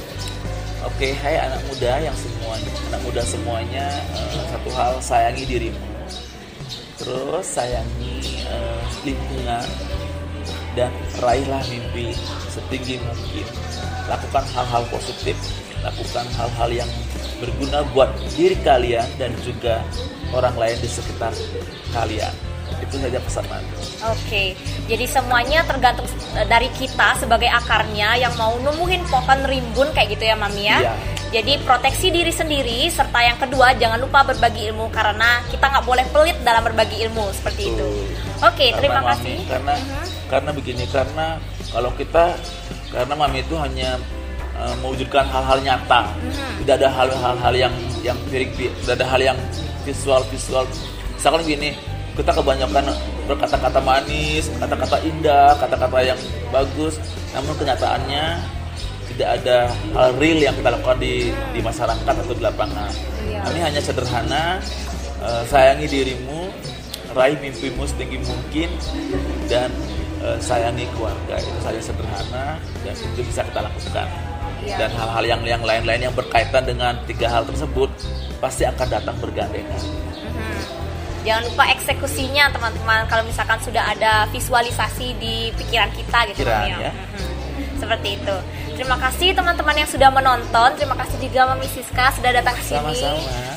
Oke, 0.83 1.15
hai 1.15 1.39
anak 1.39 1.63
muda 1.71 1.95
yang 1.95 2.11
semuanya, 2.11 2.71
anak 2.91 3.01
muda 3.07 3.23
semuanya, 3.23 3.87
eh, 4.19 4.43
satu 4.51 4.69
hal 4.75 4.99
sayangi 4.99 5.47
dirimu, 5.47 5.79
terus 6.99 7.47
sayangi 7.47 8.43
eh, 8.43 8.83
lingkungan 9.07 9.63
dan 10.75 10.91
raihlah 11.23 11.63
mimpi 11.71 12.11
setinggi 12.51 12.99
mungkin. 12.99 13.47
Lakukan 14.11 14.43
hal-hal 14.51 14.83
positif, 14.91 15.39
lakukan 15.83 16.25
hal-hal 16.33 16.69
yang 16.73 16.89
berguna 17.37 17.83
buat 17.91 18.07
diri 18.33 18.55
kalian 18.57 19.05
dan 19.15 19.35
juga 19.43 19.83
orang 20.31 20.55
lain 20.55 20.77
di 20.79 20.87
sekitar 20.87 21.35
kalian. 21.91 22.31
Itu 22.79 22.99
saja 22.99 23.15
pesan 23.15 23.45
Mami. 23.47 23.71
Oke, 24.09 24.43
jadi 24.87 25.05
semuanya 25.05 25.63
tergantung 25.63 26.03
eh, 26.35 26.43
dari 26.43 26.67
kita 26.73 27.15
sebagai 27.15 27.47
akarnya 27.47 28.17
yang 28.17 28.33
mau 28.35 28.55
numbuhin 28.57 29.03
pohon 29.07 29.39
rimbun 29.43 29.91
kayak 29.93 30.11
gitu 30.11 30.23
ya 30.25 30.35
Mami 30.35 30.63
ya. 30.65 30.77
Iya. 30.81 30.93
Jadi 31.33 31.57
proteksi 31.65 32.13
diri 32.13 32.29
sendiri 32.29 32.85
serta 32.87 33.17
yang 33.19 33.41
kedua 33.41 33.73
jangan 33.73 33.97
lupa 33.97 34.21
berbagi 34.21 34.69
ilmu 34.69 34.85
karena 34.89 35.41
kita 35.49 35.65
nggak 35.65 35.81
boleh 35.81 36.05
pelit 36.11 36.37
dalam 36.41 36.61
berbagi 36.61 37.01
ilmu 37.03 37.25
seperti 37.33 37.73
itu. 37.73 37.87
Betul. 37.89 38.05
Oke, 38.43 38.65
Karena 38.67 38.77
terima 38.77 38.99
Mami- 38.99 39.09
kasih. 39.11 39.37
Karena 39.47 39.73
Mhm. 39.73 40.05
karena 40.29 40.49
begini 40.51 40.85
karena 40.87 41.25
kalau 41.69 41.91
kita 41.93 42.23
karena 42.89 43.13
mami 43.15 43.41
itu 43.41 43.55
hanya 43.55 43.97
uh, 44.57 44.75
mewujudkan 44.81 45.25
hal-hal 45.27 45.59
nyata, 45.61 46.09
Mhm. 46.19 46.63
tidak 46.63 46.75
ada 46.81 46.89
hal-hal 46.89 47.53
yang 47.55 47.73
yang 48.05 48.17
pirik, 48.29 48.53
tidak 48.55 49.01
ada 49.01 49.05
hal 49.07 49.21
yang 49.21 49.37
visual 49.83 50.21
visual. 50.31 50.63
Misalkan 51.17 51.41
gini, 51.47 51.71
kita 52.13 52.31
kebanyakan 52.35 52.93
berkata-kata 53.25 53.79
manis, 53.81 54.51
kata-kata 54.59 54.97
indah, 55.01 55.55
kata-kata 55.57 55.97
yang 56.03 56.19
bagus, 56.51 56.99
namun 57.31 57.55
kenyataannya 57.57 58.37
tidak 59.13 59.29
ada 59.41 59.57
hal 59.93 60.09
real 60.17 60.39
yang 60.41 60.55
kita 60.57 60.69
lakukan 60.73 60.97
di 60.99 61.31
di 61.53 61.59
masyarakat 61.61 62.13
atau 62.13 62.33
di 62.33 62.43
lapangan. 62.43 62.91
Iya. 63.29 63.39
Kami 63.45 63.59
hanya 63.61 63.81
sederhana, 63.81 64.57
eh, 65.21 65.43
sayangi 65.47 65.85
dirimu, 65.87 66.49
raih 67.13 67.37
mimpimu 67.39 67.85
setinggi 67.85 68.19
mungkin, 68.25 68.69
dan 69.47 69.69
eh, 70.23 70.37
sayangi 70.41 70.87
keluarga. 70.97 71.35
Itu 71.39 71.59
saja 71.61 71.81
sederhana 71.81 72.57
dan 72.83 72.95
itu 72.95 73.21
bisa 73.21 73.41
kita 73.45 73.59
lakukan. 73.63 74.07
Iya. 74.63 74.77
Dan 74.79 74.91
hal-hal 74.95 75.23
yang 75.27 75.41
yang 75.43 75.63
lain-lain 75.63 76.07
yang 76.09 76.15
berkaitan 76.15 76.63
dengan 76.63 76.95
tiga 77.03 77.27
hal 77.27 77.43
tersebut 77.43 77.91
pasti 78.39 78.63
akan 78.63 78.87
datang 78.87 79.15
bergandengan. 79.19 79.81
Mhm. 80.23 80.59
Jangan 81.23 81.43
lupa 81.47 81.63
eksekusinya 81.71 82.51
teman-teman 82.51 83.07
kalau 83.07 83.23
misalkan 83.23 83.59
sudah 83.63 83.83
ada 83.95 84.27
visualisasi 84.31 85.15
di 85.19 85.51
pikiran 85.55 85.91
kita 85.95 86.19
gitu 86.31 86.43
Pikiran, 86.43 86.67
ya. 86.67 86.91
Mhm. 86.91 87.32
Seperti 87.83 88.09
itu. 88.15 88.35
Terima 88.79 88.95
kasih 88.95 89.35
teman-teman 89.35 89.75
yang 89.75 89.89
sudah 89.91 90.09
menonton. 90.09 90.69
Terima 90.79 90.95
kasih 90.95 91.19
juga 91.19 91.51
Mami 91.51 91.67
Siska 91.67 92.15
sudah 92.15 92.31
datang 92.31 92.55
ke 92.55 92.63
sini. 92.63 92.95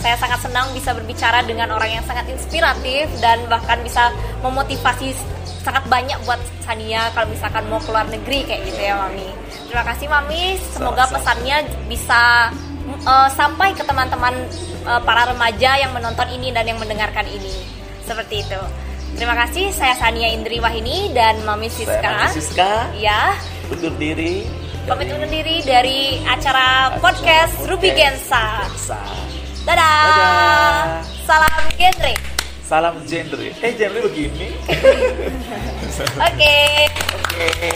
Saya 0.02 0.18
sangat 0.18 0.42
senang 0.42 0.66
bisa 0.74 0.90
berbicara 0.92 1.46
dengan 1.46 1.70
orang 1.70 2.02
yang 2.02 2.04
sangat 2.04 2.26
inspiratif 2.26 3.06
dan 3.22 3.46
bahkan 3.46 3.78
bisa 3.86 4.10
memotivasi 4.42 5.14
sangat 5.62 5.82
banyak 5.90 6.18
buat 6.26 6.38
Sania 6.62 7.10
kalau 7.10 7.26
misalkan 7.26 7.66
mau 7.66 7.82
keluar 7.82 8.06
negeri 8.06 8.46
kayak 8.46 8.66
gitu 8.70 8.80
ya 8.82 8.94
Mami. 8.98 9.30
Terima 9.70 9.84
kasih 9.86 10.06
Mami. 10.10 10.42
Semoga 10.74 11.10
pesannya 11.10 11.66
bisa 11.86 12.50
uh, 13.06 13.28
sampai 13.34 13.74
ke 13.74 13.82
teman-teman 13.82 14.34
uh, 14.86 15.02
para 15.02 15.30
remaja 15.30 15.78
yang 15.78 15.90
menonton 15.90 16.26
ini 16.34 16.54
dan 16.54 16.66
yang 16.66 16.78
mendengarkan 16.78 17.26
ini. 17.26 17.66
Seperti 18.06 18.46
itu. 18.46 18.60
Terima 19.16 19.32
kasih. 19.32 19.72
Saya 19.72 19.96
Sania 19.96 20.28
Indri 20.30 20.60
Wahini 20.60 21.10
dan 21.16 21.40
Mami 21.42 21.72
Saya 21.72 21.98
Siska. 21.98 22.10
Mami 22.14 22.28
Siska 22.36 22.72
Ya, 23.00 23.34
undur 23.72 23.94
diri. 23.98 24.46
pamit 24.86 25.10
undur 25.10 25.26
diri 25.26 25.58
dari 25.66 26.22
acara 26.22 26.94
podcast 27.02 27.58
Ruby 27.66 27.90
Gensa. 27.90 28.62
Gensa. 28.70 29.00
Dadah. 29.66 30.02
Dadah. 30.06 30.78
Salam 31.26 31.62
genre. 31.74 32.14
Salam 32.62 32.94
genre. 33.02 33.46
Eh 33.62 33.72
genre 33.74 33.98
begini. 34.06 34.48
Oke. 36.26 36.56
Oke. 37.34 37.70